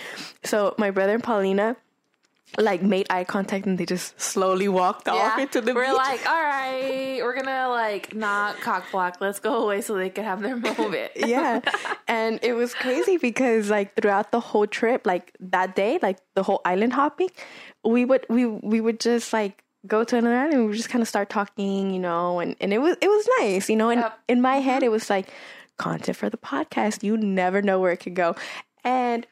So 0.44 0.74
my 0.78 0.90
brother 0.90 1.14
and 1.14 1.22
Paulina, 1.22 1.76
like 2.58 2.82
made 2.82 3.06
eye 3.08 3.24
contact 3.24 3.64
and 3.64 3.78
they 3.78 3.86
just 3.86 4.20
slowly 4.20 4.68
walked 4.68 5.08
off 5.08 5.38
into 5.38 5.60
the 5.62 5.72
we're 5.74 5.86
beach. 5.86 5.94
like, 5.96 6.28
all 6.28 6.42
right, 6.42 7.20
we're 7.22 7.34
gonna 7.34 7.68
like 7.70 8.14
not 8.14 8.60
cock 8.60 8.90
block. 8.90 9.18
Let's 9.20 9.40
go 9.40 9.64
away 9.64 9.80
so 9.80 9.94
they 9.94 10.10
could 10.10 10.24
have 10.24 10.42
their 10.42 10.56
moment. 10.78 11.12
yeah. 11.16 11.60
And 12.08 12.38
it 12.42 12.52
was 12.52 12.74
crazy 12.74 13.16
because 13.16 13.70
like 13.70 13.94
throughout 13.94 14.32
the 14.32 14.40
whole 14.40 14.66
trip, 14.66 15.06
like 15.06 15.32
that 15.40 15.74
day, 15.74 15.98
like 16.02 16.18
the 16.34 16.42
whole 16.42 16.60
island 16.64 16.92
hopping, 16.92 17.30
we 17.84 18.04
would 18.04 18.26
we 18.28 18.44
we 18.44 18.80
would 18.80 19.00
just 19.00 19.32
like 19.32 19.64
go 19.86 20.04
to 20.04 20.16
another 20.16 20.36
island 20.36 20.52
and 20.54 20.62
we 20.62 20.68
would 20.68 20.76
just 20.76 20.88
kind 20.88 21.02
of 21.02 21.08
start 21.08 21.28
talking, 21.28 21.92
you 21.92 21.98
know, 21.98 22.38
and, 22.40 22.54
and 22.60 22.72
it 22.72 22.78
was 22.78 22.96
it 23.00 23.08
was 23.08 23.28
nice, 23.40 23.68
you 23.68 23.76
know, 23.76 23.90
and 23.90 24.00
Yep. 24.00 24.18
in 24.28 24.40
my 24.40 24.56
head 24.56 24.82
it 24.82 24.90
was 24.90 25.10
like 25.10 25.28
content 25.76 26.16
for 26.16 26.30
the 26.30 26.36
podcast. 26.36 27.02
You 27.02 27.16
never 27.16 27.62
know 27.62 27.80
where 27.80 27.92
it 27.92 27.98
could 27.98 28.14
go. 28.14 28.36
And 28.84 29.26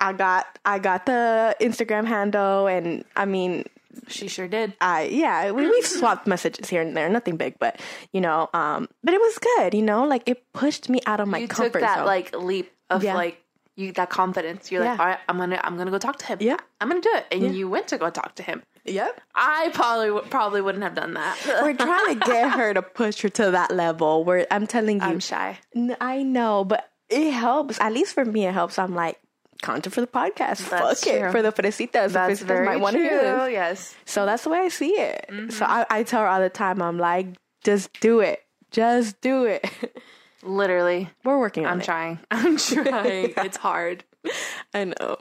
I 0.00 0.12
got 0.12 0.58
I 0.64 0.78
got 0.78 1.06
the 1.06 1.54
Instagram 1.60 2.06
handle 2.06 2.66
and 2.66 3.04
I 3.16 3.24
mean 3.26 3.64
She 4.08 4.28
sure 4.28 4.48
did. 4.48 4.72
I 4.80 5.02
yeah, 5.04 5.50
we 5.50 5.68
we 5.68 5.82
swapped 5.82 6.26
messages 6.26 6.68
here 6.68 6.80
and 6.82 6.96
there, 6.96 7.08
nothing 7.08 7.36
big, 7.36 7.58
but 7.58 7.78
you 8.12 8.20
know, 8.20 8.48
um, 8.54 8.88
but 9.04 9.14
it 9.14 9.20
was 9.20 9.38
good, 9.38 9.74
you 9.74 9.82
know, 9.82 10.04
like 10.04 10.22
it 10.26 10.42
pushed 10.52 10.88
me 10.88 11.00
out 11.06 11.20
of 11.20 11.28
my 11.28 11.38
you 11.38 11.48
comfort 11.48 11.72
took 11.74 11.82
that 11.82 11.98
zone. 11.98 12.06
like 12.06 12.34
leap 12.36 12.72
of 12.88 13.04
Yeah. 13.04 13.14
like 13.14 13.42
you 13.76 13.92
that 13.92 14.10
confidence. 14.10 14.70
You're 14.72 14.84
like, 14.84 14.98
all 14.98 15.06
right, 15.06 15.18
I'm 15.28 15.36
gonna 15.38 15.60
I'm 15.62 15.76
gonna 15.76 15.90
go 15.90 15.98
talk 15.98 16.18
to 16.18 16.26
him. 16.26 16.38
Yeah. 16.40 16.56
I'm 16.80 16.88
gonna 16.88 17.00
do 17.00 17.12
it, 17.14 17.26
and 17.30 17.42
Yeah. 17.42 17.50
you 17.50 17.68
went 17.68 17.88
to 17.88 17.98
go 17.98 18.10
talk 18.10 18.34
to 18.36 18.42
him. 18.42 18.62
Yep. 18.90 19.20
I 19.34 19.70
probably 19.72 20.28
probably 20.28 20.60
wouldn't 20.60 20.84
have 20.84 20.94
done 20.94 21.14
that. 21.14 21.38
We're 21.62 21.74
trying 21.74 22.18
to 22.18 22.26
get 22.26 22.50
her 22.52 22.74
to 22.74 22.82
push 22.82 23.20
her 23.22 23.28
to 23.30 23.50
that 23.52 23.70
level 23.74 24.24
where 24.24 24.46
I'm 24.50 24.66
telling 24.66 24.96
you, 25.00 25.06
I'm 25.06 25.20
shy. 25.20 25.58
I 26.00 26.22
know, 26.22 26.64
but 26.64 26.90
it 27.08 27.30
helps. 27.32 27.80
At 27.80 27.92
least 27.92 28.14
for 28.14 28.24
me, 28.24 28.46
it 28.46 28.52
helps. 28.52 28.78
I'm 28.78 28.94
like 28.94 29.18
content 29.62 29.94
for 29.94 30.00
the 30.00 30.06
podcast. 30.06 30.68
That's 30.70 31.02
Fuck 31.04 31.12
true. 31.12 31.28
it 31.28 31.32
for 31.32 31.42
the 31.42 31.52
fresitas. 31.52 31.92
The 31.92 32.08
That's 32.08 32.40
fresitas 32.42 32.46
very 32.46 32.66
might 32.66 32.80
want 32.80 32.96
to 32.96 33.02
this. 33.02 33.52
Yes. 33.52 33.94
So 34.04 34.26
that's 34.26 34.44
the 34.44 34.50
way 34.50 34.58
I 34.58 34.68
see 34.68 34.92
it. 34.92 35.26
Mm-hmm. 35.28 35.50
So 35.50 35.64
I, 35.66 35.86
I 35.90 36.02
tell 36.02 36.20
her 36.22 36.28
all 36.28 36.40
the 36.40 36.48
time. 36.48 36.80
I'm 36.82 36.98
like, 36.98 37.26
just 37.62 37.92
do 38.00 38.20
it. 38.20 38.42
Just 38.70 39.20
do 39.20 39.44
it. 39.44 39.66
Literally, 40.42 41.10
We're 41.24 41.38
working 41.38 41.66
on 41.66 41.72
I'm 41.72 41.80
it. 41.80 41.84
trying. 41.84 42.18
I'm 42.30 42.56
trying. 42.56 43.34
It's 43.36 43.58
hard. 43.58 44.04
I 44.74 44.84
know. 44.84 45.18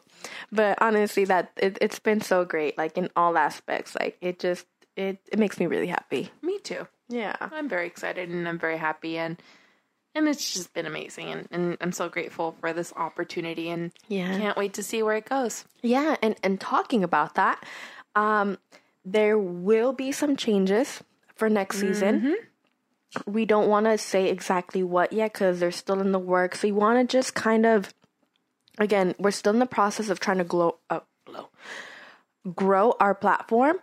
But 0.51 0.77
honestly 0.81 1.25
that 1.25 1.51
it, 1.57 1.77
it's 1.81 1.99
been 1.99 2.21
so 2.21 2.45
great, 2.45 2.77
like 2.77 2.97
in 2.97 3.09
all 3.15 3.37
aspects. 3.37 3.95
Like 3.95 4.17
it 4.21 4.39
just 4.39 4.65
it, 4.95 5.19
it 5.31 5.39
makes 5.39 5.59
me 5.59 5.65
really 5.67 5.87
happy. 5.87 6.31
Me 6.41 6.59
too. 6.59 6.87
Yeah. 7.07 7.35
I'm 7.39 7.69
very 7.69 7.87
excited 7.87 8.29
and 8.29 8.47
I'm 8.47 8.59
very 8.59 8.77
happy 8.77 9.17
and 9.17 9.41
and 10.15 10.27
it's 10.27 10.53
just 10.53 10.73
been 10.73 10.85
amazing 10.87 11.27
and, 11.31 11.47
and 11.51 11.77
I'm 11.81 11.91
so 11.91 12.09
grateful 12.09 12.55
for 12.59 12.73
this 12.73 12.91
opportunity 12.95 13.69
and 13.69 13.91
Yeah. 14.07 14.37
can't 14.37 14.57
wait 14.57 14.73
to 14.73 14.83
see 14.83 15.03
where 15.03 15.15
it 15.15 15.29
goes. 15.29 15.65
Yeah, 15.81 16.15
and 16.21 16.35
and 16.43 16.59
talking 16.59 17.03
about 17.03 17.35
that, 17.35 17.63
um, 18.15 18.57
there 19.05 19.37
will 19.37 19.93
be 19.93 20.11
some 20.11 20.35
changes 20.35 21.01
for 21.35 21.49
next 21.49 21.79
season. 21.79 22.35
We 23.25 23.45
don't 23.45 23.69
want 23.69 23.85
to 23.85 23.97
say 23.97 24.29
exactly 24.29 24.83
what 24.83 25.13
yet 25.13 25.33
because 25.33 25.59
they're 25.59 25.71
still 25.71 25.99
in 26.01 26.11
the 26.11 26.19
works. 26.19 26.61
We 26.63 26.71
want 26.71 26.99
to 27.09 27.11
just 27.17 27.33
kind 27.33 27.65
of, 27.65 27.93
again, 28.79 29.15
we're 29.19 29.31
still 29.31 29.53
in 29.53 29.59
the 29.59 29.65
process 29.65 30.09
of 30.09 30.19
trying 30.19 30.37
to 30.39 30.43
glow, 30.43 30.77
uh, 30.89 31.01
glow, 31.25 31.49
grow 32.55 32.95
our 32.99 33.13
platform. 33.13 33.77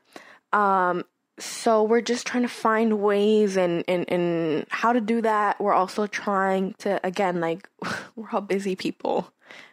Um, 0.53 1.05
so 1.39 1.83
we're 1.83 2.01
just 2.01 2.27
trying 2.27 2.43
to 2.45 2.49
find 2.49 3.01
ways 3.01 3.57
and, 3.57 3.85
and, 3.87 4.11
and 4.11 4.67
how 4.71 4.93
to 4.93 5.01
do 5.01 5.21
that. 5.21 5.61
We're 5.61 5.75
also 5.75 6.07
trying 6.07 6.75
to, 6.79 6.99
again, 7.05 7.41
like, 7.41 7.69
we're 8.17 8.31
all 8.33 8.41
busy 8.41 8.75
people. 8.75 9.31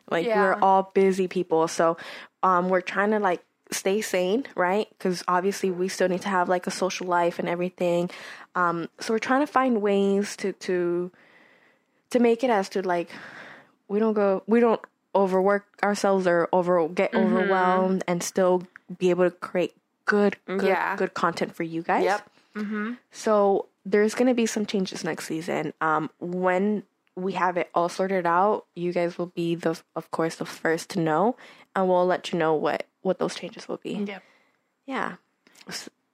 Like, 0.09 0.25
Yeah. 0.25 0.41
we're 0.41 0.61
all 0.61 0.91
busy 0.93 1.27
people. 1.27 1.67
So, 1.69 1.97
um, 2.43 2.67
we're 2.67 2.81
trying 2.81 3.11
to, 3.11 3.19
like, 3.19 3.41
stay 3.71 4.01
sane, 4.01 4.45
right? 4.55 4.87
Because 4.89 5.23
obviously 5.27 5.71
we 5.71 5.87
still 5.87 6.09
need 6.09 6.21
to 6.23 6.29
have, 6.29 6.49
like, 6.49 6.67
a 6.67 6.71
social 6.71 7.07
life 7.07 7.39
and 7.39 7.47
everything. 7.47 8.09
Um, 8.55 8.89
so 8.99 9.13
we're 9.13 9.19
trying 9.19 9.41
to 9.41 9.51
find 9.51 9.81
ways 9.81 10.35
to, 10.37 10.51
to, 10.51 11.11
to 12.09 12.19
make 12.19 12.43
it 12.43 12.49
as 12.49 12.67
to, 12.69 12.81
like, 12.81 13.09
we 13.87 13.99
don't 13.99 14.13
go, 14.13 14.43
we 14.47 14.59
don't 14.59 14.81
overwork 15.15 15.65
ourselves 15.83 16.25
or 16.27 16.49
over 16.51 16.87
get 16.89 17.11
Mm-hmm. 17.11 17.25
overwhelmed 17.35 18.03
and 18.07 18.21
still 18.23 18.63
be 18.97 19.09
able 19.09 19.25
to 19.29 19.31
create 19.31 19.75
good, 20.05 20.35
good, 20.45 20.63
Yeah. 20.63 20.95
good 20.95 21.13
content 21.13 21.55
for 21.55 21.63
you 21.63 21.81
guys. 21.81 22.03
Yep. 22.03 22.29
So 23.11 23.67
there's 23.85 24.15
gonna 24.15 24.33
be 24.33 24.45
some 24.45 24.65
changes 24.65 25.03
next 25.03 25.25
season. 25.27 25.73
Um, 25.81 26.09
when 26.19 26.83
we 27.15 27.33
have 27.33 27.57
it 27.57 27.69
all 27.75 27.89
sorted 27.89 28.25
out, 28.25 28.65
you 28.75 28.91
guys 28.91 29.17
will 29.17 29.27
be 29.27 29.55
the, 29.55 29.79
of 29.95 30.09
course, 30.11 30.35
the 30.37 30.45
first 30.45 30.89
to 30.91 30.99
know, 30.99 31.35
and 31.75 31.87
we'll 31.87 32.05
let 32.05 32.31
you 32.31 32.39
know 32.39 32.53
what 32.55 32.85
what 33.01 33.19
those 33.19 33.35
changes 33.35 33.67
will 33.67 33.77
be. 33.77 33.93
Yep. 34.07 34.23
Yeah. 34.85 35.15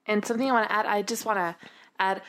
And 0.06 0.24
something 0.24 0.48
I 0.48 0.52
want 0.52 0.68
to 0.68 0.74
add, 0.74 0.86
I 0.86 1.02
just 1.02 1.24
want 1.24 1.38
to 1.38 1.56
add 2.00 2.20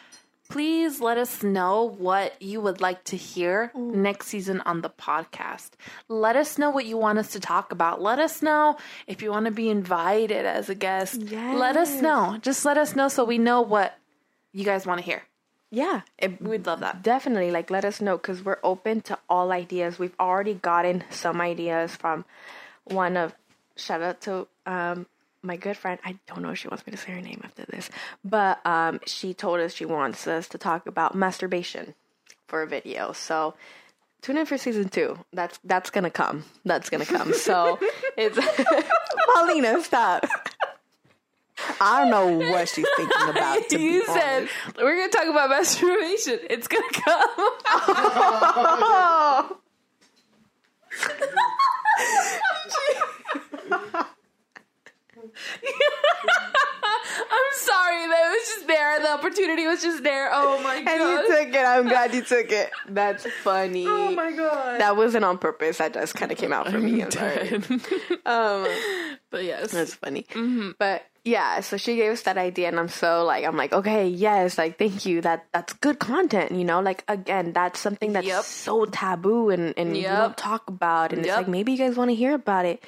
please 0.52 1.00
let 1.00 1.18
us 1.18 1.44
know 1.44 1.84
what 1.98 2.40
you 2.42 2.60
would 2.62 2.82
like 2.82 3.04
to 3.06 3.16
hear 3.18 3.72
next 3.76 4.28
season 4.28 4.62
on 4.62 4.82
the 4.82 4.90
podcast. 4.90 5.72
Let 6.10 6.36
us 6.36 6.58
know 6.58 6.70
what 6.70 6.86
you 6.86 6.98
want 6.98 7.20
us 7.20 7.32
to 7.32 7.40
talk 7.40 7.72
about. 7.72 8.02
Let 8.02 8.20
us 8.20 8.42
know 8.42 8.78
if 9.08 9.22
you 9.22 9.32
want 9.32 9.46
to 9.46 9.52
be 9.52 9.70
invited 9.70 10.46
as 10.46 10.70
a 10.70 10.76
guest. 10.76 11.22
Yes. 11.22 11.56
Let 11.58 11.78
us 11.78 12.02
know. 12.02 12.38
Just 12.42 12.66
let 12.66 12.78
us 12.78 12.96
know 12.96 13.08
so 13.08 13.24
we 13.24 13.38
know 13.38 13.62
what 13.62 13.98
you 14.52 14.66
guys 14.66 14.86
want 14.86 15.00
to 15.00 15.06
hear. 15.06 15.24
Yeah, 15.74 16.02
it, 16.18 16.42
We'd 16.42 16.66
love 16.66 16.82
that. 16.82 17.02
definitely. 17.02 17.50
Like, 17.50 17.72
let 17.72 17.86
us 17.86 18.02
know 18.02 18.18
because 18.18 18.44
we're 18.44 18.60
open 18.62 19.00
to 19.04 19.18
all 19.30 19.54
ideas. 19.54 19.98
We've 19.98 20.16
already 20.20 20.54
gotten 20.54 21.06
some 21.10 21.40
ideas 21.40 21.96
from 21.96 22.26
one 22.84 23.16
of. 23.16 23.34
Shout 23.78 24.02
out 24.02 24.20
to 24.22 24.48
um 24.66 25.06
my 25.44 25.56
good 25.56 25.78
friend. 25.78 26.00
I 26.06 26.18
don't 26.28 26.42
know 26.42 26.50
if 26.50 26.58
she 26.60 26.68
wants 26.68 26.86
me 26.86 26.92
to 26.92 26.98
say 26.98 27.12
her 27.12 27.22
name 27.22 27.42
after 27.44 27.66
this, 27.66 27.90
but 28.24 28.66
um 28.66 29.00
she 29.06 29.34
told 29.34 29.60
us 29.60 29.74
she 29.74 29.86
wants 29.86 30.28
us 30.28 30.48
to 30.50 30.58
talk 30.58 30.88
about 30.88 31.16
masturbation 31.16 31.94
for 32.48 32.62
a 32.62 32.68
video. 32.68 33.12
So 33.14 33.54
tune 34.22 34.38
in 34.38 34.46
for 34.46 34.58
season 34.58 34.90
two. 34.90 35.18
That's 35.34 35.60
that's 35.64 35.90
gonna 35.90 36.12
come. 36.12 36.46
That's 36.66 36.90
gonna 36.90 37.06
come. 37.06 37.34
So 37.34 37.80
it's 38.18 38.38
Paulina, 39.34 39.82
stop. 39.84 40.26
I 41.80 42.02
don't 42.02 42.10
know 42.10 42.52
what 42.52 42.70
she's 42.70 42.88
thinking 42.98 43.30
about. 43.30 43.70
To 43.70 43.80
you 43.80 44.02
be 44.02 44.06
said 44.08 44.38
honest. 44.38 44.54
we're 44.78 44.96
going 44.98 45.12
to 45.12 45.18
talk 45.18 45.28
about 45.28 45.50
masturbation. 45.50 46.40
It's 46.50 46.68
going 46.68 46.84
to 46.90 47.02
come. 47.02 47.30
Oh. 53.74 54.06
I'm 57.34 57.52
sorry. 57.54 58.08
That 58.08 58.30
was 58.30 58.48
just 58.48 58.68
there. 58.68 59.00
The 59.00 59.12
opportunity 59.12 59.68
was 59.68 59.82
just 59.82 60.04
there. 60.04 60.30
Oh 60.32 60.62
my 60.64 60.82
god! 60.82 60.92
And 60.92 61.02
you 61.02 61.28
took 61.38 61.50
it. 61.54 61.66
I'm 61.66 61.88
glad 61.88 62.14
you 62.14 62.22
took 62.24 62.52
it. 62.52 62.72
That's 62.90 63.26
funny. 63.44 63.86
oh 63.88 64.12
my 64.12 64.32
god. 64.32 64.80
That 64.80 64.96
wasn't 64.98 65.26
on 65.26 65.38
purpose. 65.38 65.78
That 65.80 65.94
just 65.94 66.16
kind 66.16 66.32
of 66.32 66.38
came 66.38 66.54
out 66.54 66.70
for 66.70 66.80
me. 66.80 67.02
I'm 67.04 67.12
sorry. 67.12 67.56
Um, 68.26 68.68
but 69.30 69.44
yes. 69.44 69.72
that's 69.72 69.94
funny. 69.96 70.26
But 70.78 71.04
yeah, 71.24 71.60
so 71.62 71.78
she 71.78 71.96
gave 71.96 72.12
us 72.12 72.22
that 72.24 72.38
idea, 72.38 72.68
and 72.68 72.80
I'm 72.80 72.88
so 72.90 73.24
like, 73.26 73.46
I'm 73.46 73.56
like, 73.58 73.74
okay, 73.74 74.08
yes, 74.08 74.58
like, 74.58 74.78
thank 74.78 75.06
you. 75.06 75.22
That 75.22 75.46
that's 75.54 75.74
good 75.74 76.00
content. 76.00 76.52
You 76.52 76.64
know, 76.66 76.82
like 76.82 77.04
again, 77.08 77.54
that's 77.54 77.80
something 77.80 78.14
that's 78.14 78.28
Yep. 78.28 78.44
so 78.44 78.86
taboo, 78.86 79.50
and 79.50 79.74
and 79.78 79.92
we 79.92 80.02
Yep. 80.04 80.18
don't 80.18 80.38
talk 80.38 80.68
about. 80.68 81.14
And 81.14 81.26
it's 81.26 81.36
like 81.36 81.48
maybe 81.48 81.72
you 81.74 81.78
guys 81.78 81.96
want 81.98 82.10
to 82.10 82.16
hear 82.16 82.34
about 82.36 82.66
it. 82.66 82.84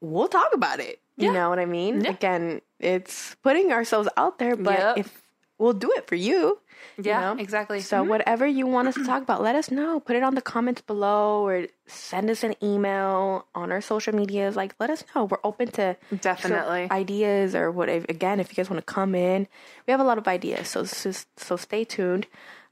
We'll 0.00 0.28
talk 0.28 0.52
about 0.54 0.80
it. 0.80 1.00
You 1.16 1.26
Yeah. 1.28 1.32
know 1.32 1.48
what 1.50 1.58
I 1.58 1.66
mean? 1.66 2.02
Yeah. 2.04 2.10
Again, 2.10 2.60
it's 2.80 3.34
putting 3.42 3.72
ourselves 3.72 4.08
out 4.16 4.38
there, 4.38 4.56
but 4.56 4.78
Yep. 4.78 4.98
if 4.98 5.22
we'll 5.58 5.72
do 5.72 5.90
it 5.96 6.06
for 6.06 6.16
you. 6.16 6.58
you 6.98 7.04
yeah, 7.10 7.20
know? 7.20 7.40
exactly. 7.40 7.80
So 7.80 8.02
whatever 8.02 8.46
you 8.46 8.66
want 8.66 8.88
us 8.88 8.94
to 8.96 9.04
talk 9.06 9.22
about, 9.22 9.40
let 9.42 9.54
us 9.56 9.70
know. 9.70 10.00
Put 10.00 10.16
it 10.16 10.22
on 10.22 10.34
the 10.34 10.42
comments 10.42 10.80
below 10.82 11.46
or 11.46 11.66
send 11.86 12.28
us 12.30 12.42
an 12.44 12.54
email 12.62 13.46
on 13.54 13.70
our 13.72 13.80
social 13.80 14.12
medias. 14.14 14.54
Like 14.54 14.74
let 14.78 14.90
us 14.90 15.02
know. 15.14 15.24
We're 15.24 15.38
open 15.44 15.70
to 15.78 15.96
Definitely. 16.20 16.88
ideas 16.90 17.54
or 17.54 17.70
whatever. 17.70 18.04
Again, 18.08 18.38
if 18.40 18.50
you 18.50 18.54
guys 18.56 18.68
want 18.68 18.84
to 18.84 18.92
come 18.92 19.14
in, 19.14 19.46
we 19.86 19.92
have 19.92 20.00
a 20.00 20.04
lot 20.04 20.18
of 20.18 20.26
ideas. 20.28 20.68
So 20.68 20.84
so, 20.84 21.12
so 21.36 21.56
stay 21.56 21.84
tuned. 21.84 22.26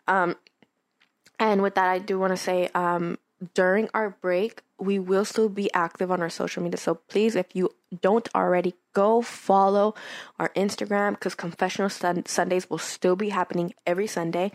Um, 0.07 0.37
and 1.39 1.63
with 1.63 1.75
that, 1.77 1.89
I 1.89 1.99
do 1.99 2.19
want 2.19 2.33
to 2.33 2.37
say 2.37 2.69
um, 2.75 3.19
during 3.55 3.89
our 3.95 4.11
break, 4.11 4.63
we 4.79 4.99
will 4.99 5.25
still 5.25 5.49
be 5.49 5.73
active 5.73 6.11
on 6.11 6.21
our 6.21 6.31
social 6.31 6.63
media. 6.63 6.79
So 6.79 6.95
please, 6.95 7.37
if 7.37 7.55
you 7.55 7.71
don't 8.01 8.29
already, 8.35 8.75
go 8.93 9.23
follow 9.23 9.95
our 10.39 10.51
Instagram 10.51 11.13
because 11.13 11.35
Confessional 11.35 11.89
Sun- 11.89 12.27
Sundays 12.27 12.69
will 12.69 12.79
still 12.79 13.17
be 13.17 13.31
happening 13.31 13.75
every 13.87 14.07
Sunday. 14.07 14.53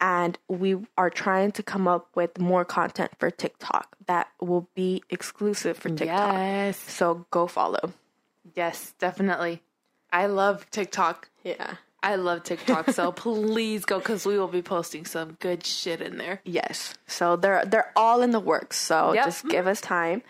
And 0.00 0.38
we 0.48 0.76
are 0.96 1.10
trying 1.10 1.52
to 1.52 1.62
come 1.62 1.88
up 1.88 2.08
with 2.14 2.38
more 2.38 2.64
content 2.64 3.10
for 3.18 3.30
TikTok 3.30 3.96
that 4.06 4.28
will 4.40 4.68
be 4.74 5.02
exclusive 5.10 5.76
for 5.76 5.88
TikTok. 5.88 6.06
Yes. 6.32 6.78
So 6.78 7.26
go 7.30 7.46
follow. 7.46 7.92
Yes, 8.54 8.94
definitely. 8.98 9.62
I 10.12 10.26
love 10.26 10.70
TikTok. 10.70 11.30
Yeah. 11.42 11.74
I 12.08 12.14
love 12.16 12.42
TikTok. 12.42 12.90
So 12.90 13.12
please 13.26 13.84
go 13.84 13.98
because 13.98 14.24
we 14.24 14.38
will 14.38 14.48
be 14.48 14.62
posting 14.62 15.04
some 15.04 15.32
good 15.40 15.64
shit 15.64 16.00
in 16.00 16.16
there. 16.16 16.40
Yes. 16.44 16.94
So 17.06 17.36
they're 17.36 17.64
they're 17.66 17.92
all 17.94 18.22
in 18.22 18.30
the 18.30 18.40
works. 18.40 18.78
So 18.78 19.12
Yep. 19.12 19.24
just 19.24 19.46
give 19.48 19.66
us 19.66 19.80
time. 19.80 20.22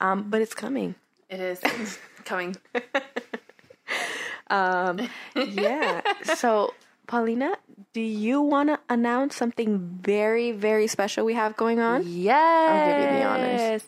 Um, 0.00 0.28
but 0.28 0.40
it's 0.42 0.54
coming. 0.54 0.94
It 1.30 1.40
is 1.40 1.98
coming. 2.24 2.56
Um, 4.50 5.08
yeah. 5.34 6.02
So, 6.36 6.74
Paulina, 7.06 7.54
do 7.94 8.02
you 8.02 8.42
want 8.42 8.68
to 8.68 8.78
announce 8.90 9.34
something 9.34 9.78
very, 10.02 10.52
very 10.52 10.86
special 10.86 11.24
we 11.24 11.32
have 11.34 11.56
going 11.56 11.80
on? 11.80 12.02
Yes. 12.04 12.70
I'll 12.70 12.86
give 13.02 13.10
you 13.12 13.18
the 13.18 13.24
honors. 13.24 13.82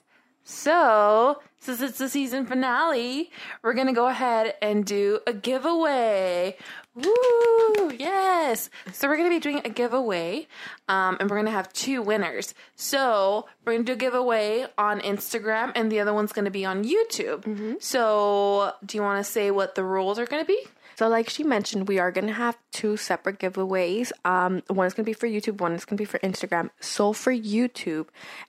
So, 0.45 1.38
since 1.65 1.81
it's 1.81 1.99
the 1.99 2.11
season 2.11 2.45
finale, 2.45 3.31
we're 3.62 3.73
going 3.73 3.87
to 3.87 3.95
go 3.95 4.07
ahead 4.07 4.55
and 4.61 4.85
do 4.85 5.21
a 5.27 5.33
giveaway. 5.33 6.57
Woo! 6.95 7.91
Yes. 7.99 8.69
So, 8.93 9.09
we're 9.09 9.17
going 9.17 9.31
to 9.31 9.35
be 9.35 9.41
doing 9.41 9.62
a 9.65 9.71
giveaway, 9.71 10.47
um, 10.89 11.17
and 11.19 11.31
we're 11.31 11.37
going 11.37 11.47
to 11.47 11.53
have 11.53 11.73
two 11.73 12.03
winners. 12.03 12.55
So, 12.77 13.47
we're 13.65 13.73
going 13.73 13.87
to 13.87 13.93
do 13.93 13.95
a 13.95 13.97
giveaway 13.97 14.67
on 14.77 15.01
Instagram, 15.01 15.73
and 15.75 15.91
the 15.91 16.01
other 16.01 16.12
one's 16.12 16.33
going 16.33 16.45
to 16.45 16.51
be 16.51 16.67
on 16.67 16.85
YouTube. 16.85 17.83
So, 17.83 18.73
do 18.85 18.99
you 18.99 19.03
want 19.03 19.25
to 19.25 19.31
say 19.31 19.51
what 19.51 19.75
the 19.75 19.85
rules 19.85 20.19
are 20.19 20.27
going 20.27 20.43
to 20.43 20.47
be? 20.47 20.61
So, 20.97 21.09
like 21.09 21.31
she 21.31 21.43
mentioned, 21.45 21.89
we 21.89 21.99
are 21.99 22.12
going 22.12 22.27
to 22.27 22.33
have 22.35 22.59
two 22.73 22.97
separate 22.97 23.39
giveaways. 23.39 24.12
Um, 24.25 24.62
one 24.69 24.87
is 24.87 24.95
going 24.95 25.05
to 25.05 25.09
be 25.09 25.15
for 25.15 25.27
YouTube, 25.27 25.61
one 25.61 25.73
is 25.73 25.85
going 25.85 25.97
to 25.97 26.03
be 26.03 26.05
for 26.05 26.19
Instagram. 26.21 26.71
So, 26.79 27.12
for 27.12 27.33
YouTube, 27.33 28.09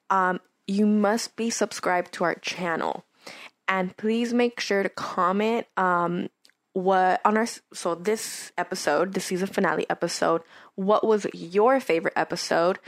um, 0.10 0.42
you 0.68 0.86
must 0.86 1.36
be 1.36 1.50
subscribed 1.50 2.12
to 2.14 2.24
our 2.24 2.36
channel, 2.36 3.06
and 3.68 3.96
please 3.98 4.34
make 4.34 4.60
sure 4.60 4.84
to 4.84 4.90
comment 4.90 5.68
um, 5.78 6.30
what 6.74 7.22
on 7.26 7.38
our 7.38 7.48
so 7.74 7.96
this 7.96 8.52
episode, 8.58 9.14
the 9.14 9.20
season 9.20 9.48
finale 9.48 9.86
episode. 9.90 10.42
What 10.76 11.06
was 11.06 11.26
your 11.34 11.80
favorite 11.80 12.14
episode? 12.16 12.80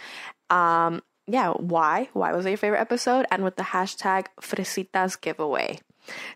Um, 0.49 1.01
yeah, 1.27 1.51
why? 1.51 2.09
Why 2.13 2.33
was 2.33 2.45
it 2.45 2.49
your 2.49 2.57
favorite 2.57 2.79
episode? 2.79 3.25
And 3.31 3.43
with 3.43 3.55
the 3.55 3.63
hashtag 3.63 4.27
Fresitas 4.41 5.19
giveaway. 5.19 5.79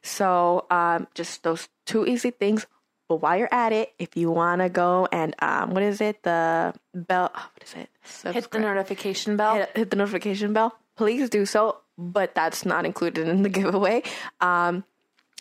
So, 0.02 0.66
um, 0.70 1.08
just 1.14 1.44
those 1.44 1.70
two 1.86 2.06
easy 2.06 2.32
things. 2.32 2.68
But 3.08 3.18
while 3.18 3.38
you're 3.38 3.54
at 3.54 3.74
it, 3.74 3.94
if 4.00 4.16
you 4.16 4.32
want 4.32 4.62
to 4.62 4.70
go 4.70 5.08
and 5.12 5.36
um, 5.40 5.72
what 5.72 5.84
is 5.84 6.00
it? 6.00 6.24
The 6.24 6.74
bell. 6.94 7.32
oh, 7.36 7.50
what 7.54 7.64
is 7.64 7.74
it? 7.74 8.34
Hit 8.34 8.52
the 8.52 8.60
notification 8.60 9.36
bell. 9.36 9.56
hit, 9.56 9.72
hit 9.76 9.90
the 9.90 9.98
notification 9.98 10.54
bell. 10.54 10.74
Please 11.02 11.30
do 11.30 11.46
so. 11.46 11.78
But 11.98 12.34
that's 12.36 12.66
not 12.66 12.86
included 12.86 13.28
in 13.28 13.42
the 13.44 13.50
giveaway. 13.50 14.02
Um, 14.40 14.84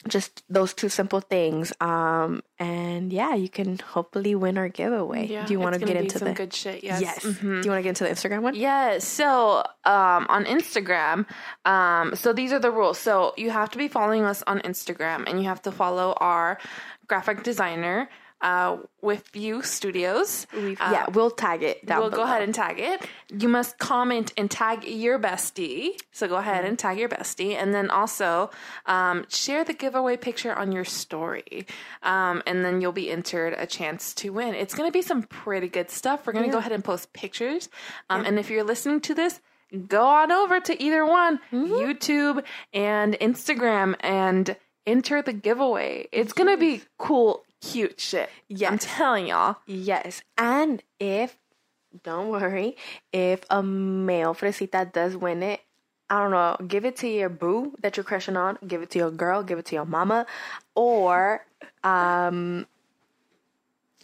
just 0.09 0.43
those 0.49 0.73
two 0.73 0.89
simple 0.89 1.21
things. 1.21 1.73
Um, 1.81 2.43
and 2.59 3.13
yeah, 3.13 3.35
you 3.35 3.49
can 3.49 3.79
hopefully 3.79 4.35
win 4.35 4.57
our 4.57 4.69
giveaway. 4.69 5.27
Yeah, 5.27 5.45
do 5.45 5.53
you 5.53 5.61
want 5.61 5.75
to 5.79 5.85
get 5.85 5.97
into 5.97 6.19
some 6.19 6.29
the 6.29 6.35
good 6.35 6.53
shit? 6.55 6.83
Yes. 6.83 7.01
Yes. 7.03 7.25
Mhm. 7.25 7.61
Do 7.61 7.67
you 7.67 7.71
want 7.71 7.79
to 7.79 7.83
get 7.83 7.91
into 7.91 8.05
the 8.05 8.11
Instagram 8.11 8.41
one? 8.43 8.55
Yeah, 8.55 8.99
so 8.99 9.63
um, 9.85 10.27
on 10.29 10.45
Instagram, 10.47 11.27
um, 11.67 12.15
so 12.17 12.33
these 12.33 12.53
are 12.53 12.59
the 12.59 12.71
rules. 12.71 12.99
So 12.99 13.35
you 13.37 13.51
have 13.51 13.71
to 13.73 13.79
be 13.79 13.89
following 13.89 14.25
us 14.25 14.43
on 14.47 14.61
Instagram, 14.61 15.29
and 15.29 15.39
you 15.39 15.45
have 15.49 15.61
to 15.63 15.73
follow 15.73 16.15
our 16.17 16.59
graphic 17.07 17.43
designer 17.43 18.09
uh, 18.41 18.79
with 19.03 19.35
you 19.37 19.63
studios. 19.63 20.47
We've- 20.55 20.77
Uh, 20.81 20.93
yeah, 20.93 21.07
we'll 21.13 21.31
tag 21.31 21.63
it 21.63 21.85
down 21.85 22.01
we'll 22.01 22.11
below. 22.11 22.23
go 22.25 22.29
ahead 22.29 22.43
and 22.43 22.55
tag 22.55 22.79
it. 22.79 23.03
You 23.29 23.49
must 23.49 23.79
comment 23.79 24.33
and 24.37 24.51
tag 24.51 24.85
your 24.85 25.19
bestie. 25.19 25.99
So 26.13 26.27
go 26.29 26.37
ahead 26.37 26.65
and 26.65 26.79
tag 26.79 26.99
your 26.99 27.09
bestie, 27.09 27.55
and 27.55 27.75
then 27.75 27.91
also 27.91 28.51
um, 28.87 29.27
share 29.29 29.63
the 29.65 29.73
giveaway 29.75 30.17
picture 30.17 30.55
on 30.55 30.73
your 30.73 30.85
story, 30.85 31.67
um, 32.03 32.43
and 32.47 32.65
then 32.65 32.81
you'll 32.81 32.93
be 32.93 33.11
entered 33.11 33.55
a 33.59 33.67
chance 33.67 34.15
to 34.15 34.31
win. 34.31 34.55
It's 34.55 34.75
going 34.75 34.89
to 34.89 34.93
be 34.93 35.03
some 35.03 35.23
pretty 35.25 35.69
good 35.69 35.91
stuff. 35.91 36.27
We're 36.27 36.33
going 36.33 36.47
to 36.47 36.51
go 36.51 36.59
ahead 36.59 36.73
and 36.73 36.85
post 36.85 37.13
pictures, 37.13 37.69
um, 38.09 38.25
and 38.25 38.39
if 38.39 38.51
you're 38.51 38.65
listening 38.65 39.01
to 39.03 39.15
this. 39.15 39.41
Go 39.87 40.05
on 40.05 40.33
over 40.33 40.59
to 40.59 40.83
either 40.83 41.07
one, 41.07 41.39
YouTube 41.53 42.43
and 42.75 43.15
Instagram, 43.21 43.95
and 44.01 44.57
enter 44.85 45.23
the 45.23 45.33
giveaway. 45.33 46.09
It's 46.11 46.33
gonna 46.33 46.57
be 46.57 46.83
cool, 46.99 47.45
cute 47.61 48.01
shit. 48.01 48.31
I'm 48.67 48.79
telling 48.79 49.27
y'all. 49.27 49.57
Yes. 49.67 50.23
And 50.39 50.83
if, 50.99 51.37
don't 52.05 52.29
worry, 52.29 52.77
if 53.13 53.41
a 53.51 53.63
male 53.63 54.35
fresita 54.35 54.89
does 54.93 55.17
win 55.17 55.43
it, 55.43 55.61
I 56.09 56.19
don't 56.23 56.33
know, 56.33 56.57
give 56.67 56.85
it 56.85 56.97
to 56.97 57.09
your 57.09 57.29
boo 57.29 57.77
that 57.83 57.97
you're 57.97 58.05
crushing 58.05 58.37
on, 58.37 58.59
give 58.67 58.83
it 58.83 58.91
to 58.91 58.99
your 58.99 59.11
girl, 59.13 59.43
give 59.45 59.59
it 59.61 59.67
to 59.67 59.77
your 59.77 59.85
mama, 59.85 60.27
or 60.75 61.47
um, 61.85 62.67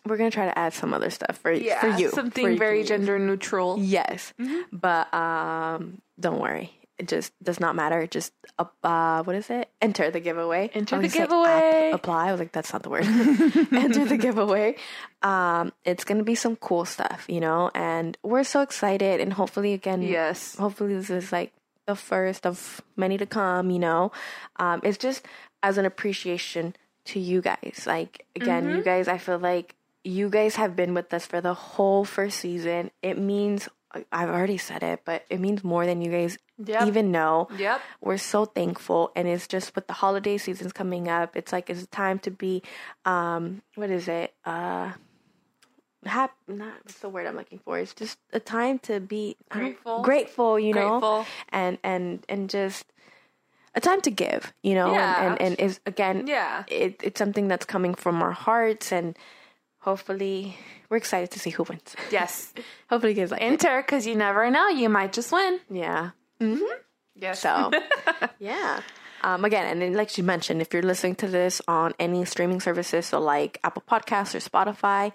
we're 0.04 0.16
gonna 0.16 0.30
try 0.30 0.44
to 0.44 0.57
add 0.57 0.72
some 0.72 0.94
other 0.94 1.11
stuff 1.11 1.36
for 1.38 1.50
Yeah, 1.50 1.80
for 1.80 1.88
you, 2.00 2.11
something 2.11 2.46
for 2.54 2.57
very 2.57 2.84
gender 2.84 3.18
neutral. 3.18 3.76
Yes, 3.80 4.32
Mm-hmm. 4.38 4.76
but 4.76 5.12
um, 5.12 6.00
don't 6.20 6.38
worry. 6.38 6.78
It 6.99 7.09
just 7.09 7.32
does 7.42 7.61
not 7.61 7.76
matter. 7.76 8.07
Just 8.07 8.32
uh, 8.59 8.64
uh, 8.82 9.22
what 9.24 9.36
is 9.36 9.51
it? 9.51 9.68
Enter 9.82 10.11
the 10.11 10.20
giveaway. 10.20 10.70
Enter 10.72 10.97
the 10.97 11.03
was 11.03 11.12
gonna 11.14 11.26
say 11.26 11.30
giveaway. 11.30 11.88
app- 11.90 11.94
apply. 11.94 12.28
I 12.28 12.32
was 12.32 12.40
like, 12.40 12.53
that's 12.53 12.72
not 12.72 12.82
the 12.82 12.88
word. 12.90 13.05
Enter 13.72 14.05
the 14.07 14.16
giveaway. 14.16 14.76
Um, 15.22 15.72
it's 15.84 16.05
gonna 16.05 16.22
be 16.24 16.34
some 16.34 16.57
cool 16.57 16.84
stuff, 16.84 17.26
you 17.28 17.40
know, 17.40 17.70
and 17.74 18.16
we're 18.22 18.44
so 18.44 18.62
excited. 18.62 19.20
And 19.20 19.32
hopefully, 19.32 19.72
again, 19.74 20.01
Yes. 20.03 20.57
hopefully 20.57 20.94
this 20.94 21.11
is 21.11 21.32
like 21.32 21.53
the 21.86 21.94
first 21.97 22.47
of 22.47 22.80
many 22.97 23.18
to 23.18 23.26
come. 23.26 23.70
You 23.70 23.78
know, 23.78 24.12
um, 24.57 24.80
it's 24.82 24.99
just 24.99 25.22
as 25.62 25.76
an 25.78 25.84
appreciation 25.84 26.74
to 27.07 27.20
you 27.20 27.42
guys. 27.42 27.84
Like 27.86 28.24
again, 28.34 28.64
Mm-hmm. 28.64 28.76
you 28.78 28.82
guys, 28.82 29.07
I 29.09 29.18
feel 29.18 29.38
like 29.38 29.74
you 30.03 30.30
guys 30.30 30.55
have 30.57 30.76
been 30.76 30.94
with 30.94 31.12
us 31.12 31.26
for 31.26 31.40
the 31.40 31.53
whole 31.55 32.05
first 32.05 32.38
season. 32.38 32.90
It 33.03 33.18
means 33.18 33.68
I've 34.12 34.28
already 34.30 34.59
said 34.59 34.82
it, 34.82 35.01
but 35.05 35.24
it 35.30 35.40
means 35.40 35.62
more 35.64 35.86
than 35.86 36.01
you 36.03 36.11
guys 36.11 36.38
Yep. 36.64 36.86
even 36.86 37.12
know. 37.12 37.49
Yep. 37.59 37.80
We're 38.01 38.16
so 38.18 38.44
thankful, 38.47 39.12
and 39.14 39.28
it's 39.28 39.47
just 39.47 39.74
with 39.74 39.86
the 39.88 39.92
holiday 39.92 40.38
seasons 40.38 40.72
coming 40.72 41.09
up. 41.09 41.36
It's 41.36 41.53
like 41.53 41.68
it's 41.70 41.82
a 41.82 41.86
time 41.88 42.18
to 42.20 42.30
be, 42.30 42.62
um, 43.05 43.62
what 43.74 43.90
is 43.90 44.09
it? 44.09 44.32
Uh, 44.44 44.92
hap- 46.05 46.36
not 46.49 46.74
what's 46.84 46.99
the 47.01 47.09
word 47.09 47.26
I'm 47.26 47.36
looking 47.36 47.59
for? 47.59 47.78
It's 47.78 47.94
just 47.94 48.18
a 48.32 48.40
time 48.40 48.78
to 48.80 49.01
be 49.01 49.36
Grateful. 49.51 50.03
grateful, 50.03 50.59
you 50.59 50.72
know, 50.72 51.01
Grateful. 51.01 51.26
and 51.51 51.78
and 51.82 52.24
and 52.28 52.49
just 52.49 52.86
a 53.74 53.80
time 53.80 54.01
to 54.03 54.11
give, 54.11 54.53
you 54.62 54.74
know, 54.74 54.92
Yeah. 54.92 55.26
and 55.26 55.40
and, 55.42 55.61
and 55.61 55.61
is 55.70 55.80
again, 55.84 56.26
Yeah. 56.26 56.64
it, 56.68 57.01
it's 57.03 57.18
something 57.18 57.49
that's 57.49 57.66
coming 57.66 57.94
from 57.94 58.22
our 58.22 58.32
hearts, 58.32 58.92
and 58.92 59.16
hopefully, 59.87 60.59
we're 60.91 60.99
excited 60.99 61.30
to 61.30 61.39
see 61.39 61.51
who 61.51 61.62
wins. 61.62 61.95
Yes. 62.11 62.53
hopefully, 62.91 63.12
you 63.14 63.20
guys 63.20 63.30
like. 63.30 63.41
Enter 63.41 63.80
because 63.82 64.07
you 64.07 64.14
never 64.16 64.51
know. 64.51 64.68
You 64.68 64.89
might 64.91 65.12
just 65.14 65.32
win. 65.32 65.61
Yeah. 65.70 66.11
Mhm. 66.41 66.61
Yes. 67.14 67.41
So, 67.41 67.70
yeah. 68.39 68.80
Um, 69.22 69.45
again, 69.45 69.66
and 69.66 69.80
then 69.80 69.95
like 69.95 70.11
she 70.11 70.20
mentioned, 70.22 70.61
if 70.61 70.74
you're 70.74 70.82
listening 70.82 71.14
to 71.16 71.28
this 71.28 71.62
on 71.66 71.95
any 71.99 72.24
streaming 72.26 72.61
services, 72.61 73.07
so 73.07 73.18
like 73.20 73.59
Apple 73.64 73.82
Podcasts 73.89 74.34
or 74.34 74.41
Spotify, 74.45 75.12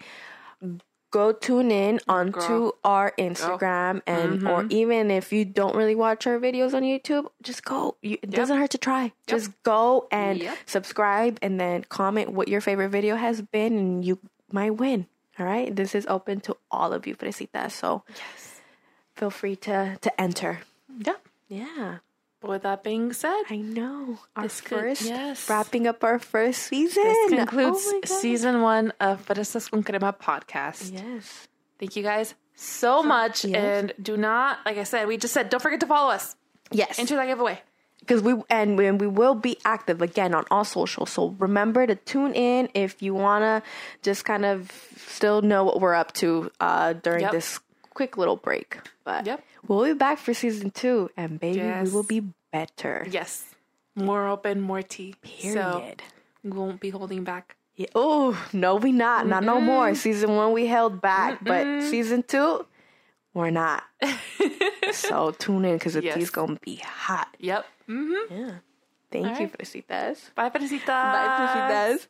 go 1.12 1.32
tune 1.32 1.70
in 1.72 2.00
onto 2.08 2.32
Girl. 2.40 2.74
our 2.84 3.14
Instagram, 3.20 4.02
and 4.08 4.48
or 4.48 4.66
even 4.70 5.12
if 5.12 5.32
you 5.32 5.46
don't 5.46 5.76
really 5.76 5.96
watch 5.96 6.26
our 6.26 6.40
videos 6.40 6.74
on 6.74 6.82
YouTube, 6.84 7.28
just 7.44 7.64
go. 7.64 7.96
You, 8.02 8.18
it 8.22 8.32
doesn't 8.32 8.58
hurt 8.58 8.72
to 8.72 8.78
try. 8.80 9.14
Just 9.28 9.52
go 9.64 10.08
and 10.12 10.40
Yep. 10.42 10.58
subscribe, 10.66 11.38
and 11.42 11.60
then 11.60 11.84
comment 11.88 12.32
what 12.34 12.48
your 12.48 12.62
favorite 12.62 12.90
video 12.90 13.16
has 13.16 13.42
been, 13.42 13.78
and 13.78 14.04
you 14.04 14.18
might 14.54 14.76
win. 14.78 15.08
All 15.40 15.46
right, 15.46 15.74
this 15.76 15.96
is 15.96 16.06
open 16.08 16.42
to 16.42 16.58
all 16.70 16.94
of 16.94 17.08
you, 17.08 17.16
Fresitas. 17.16 17.72
So 17.72 18.04
yes. 18.10 18.62
feel 19.16 19.30
free 19.30 19.56
to 19.68 19.98
to 20.02 20.22
enter. 20.22 20.60
Yep. 21.06 21.28
Yeah. 21.48 21.98
But 22.42 22.50
with 22.50 22.64
that 22.64 22.84
being 22.84 23.14
said, 23.14 23.44
I 23.50 23.58
know. 23.58 24.18
Our 24.36 24.44
This 24.44 24.62
could- 24.62 24.80
first, 24.80 25.02
yes. 25.04 25.48
wrapping 25.50 25.86
up 25.86 26.04
our 26.04 26.18
first 26.18 26.64
season. 26.64 27.04
this 27.04 27.30
concludes 27.30 27.86
Oh 27.86 28.02
season 28.06 28.62
one 28.62 28.92
of 29.00 29.24
Fresas 29.26 29.70
con 29.70 29.84
Crema 29.84 30.12
podcast. 30.14 30.92
Yes. 30.92 31.48
Thank 31.78 31.96
you 31.96 32.02
guys 32.04 32.34
so 32.56 33.04
much. 33.04 33.46
yes. 33.46 33.56
And 33.62 33.94
do 34.02 34.18
not, 34.18 34.58
like 34.66 34.78
I 34.78 34.84
said, 34.86 35.08
we 35.08 35.18
just 35.18 35.34
said, 35.34 35.50
don't 35.50 35.62
forget 35.62 35.80
to 35.82 35.86
follow 35.88 36.10
us. 36.12 36.36
Yes. 36.72 36.98
Enter 37.00 37.16
that 37.16 37.28
giveaway. 37.28 37.62
Because 38.02 38.22
we 38.22 38.36
and 38.50 38.78
we, 38.78 38.90
we 38.92 39.08
will 39.08 39.36
be 39.36 39.58
active 39.64 40.02
again 40.02 40.34
on 40.36 40.44
all 40.52 40.66
social. 40.66 41.06
So 41.06 41.36
remember 41.40 41.86
to 41.88 41.96
tune 41.96 42.34
in 42.34 42.68
if 42.74 43.02
you 43.02 43.14
wanna 43.14 43.62
just 44.02 44.26
kind 44.26 44.44
of 44.44 44.72
still 45.08 45.42
know 45.42 45.64
what 45.64 45.80
we're 45.80 45.94
up 45.94 46.12
to 46.14 46.52
uh, 46.60 46.94
during 46.94 47.22
Yep. 47.22 47.32
this 47.32 47.60
quick 47.94 48.18
little 48.18 48.36
break. 48.38 48.80
But 49.04 49.26
Yep. 49.28 49.44
we'll 49.68 49.86
be 49.86 49.94
back 49.94 50.18
for 50.18 50.34
season 50.34 50.72
two, 50.72 51.10
and 51.16 51.40
baby, 51.40 51.60
Yes. 51.60 51.88
we 51.88 51.94
will 51.94 52.04
be 52.04 52.24
better. 52.52 53.06
Yes. 53.10 53.46
More 53.96 54.28
open, 54.28 54.62
more 54.62 54.82
tea. 54.82 55.16
So 55.42 55.80
Period. 55.80 56.02
we 56.44 56.52
won't 56.52 56.80
be 56.82 56.90
holding 56.90 57.24
back. 57.24 57.56
Yeah. 57.76 57.88
Oh 57.96 58.38
no, 58.52 58.76
we 58.76 58.92
not. 58.92 59.28
Not 59.28 59.44
no 59.44 59.62
more. 59.62 59.96
Season 59.96 60.36
one 60.36 60.54
we 60.54 60.66
held 60.68 61.02
back, 61.02 61.44
but 61.44 61.84
season 61.84 62.24
two, 62.24 62.66
we're 63.34 63.50
not. 63.52 63.84
so 64.92 65.32
tune 65.32 65.66
in 65.66 65.78
because 65.78 65.94
the 65.94 66.04
Yes. 66.04 66.16
tea's 66.18 66.30
gonna 66.30 66.58
be 66.62 66.76
hot. 66.78 67.28
Yep. 67.40 67.66
Mm-hmm. 67.90 68.34
Yeah. 68.34 68.52
Thank 69.12 69.26
All 69.28 69.34
you, 69.34 69.40
right. 69.48 69.58
Fresitas. 69.58 70.34
Bye, 70.36 70.50
Fresita. 70.50 70.86
Bye, 70.88 71.98
Fresitas. 72.00 72.08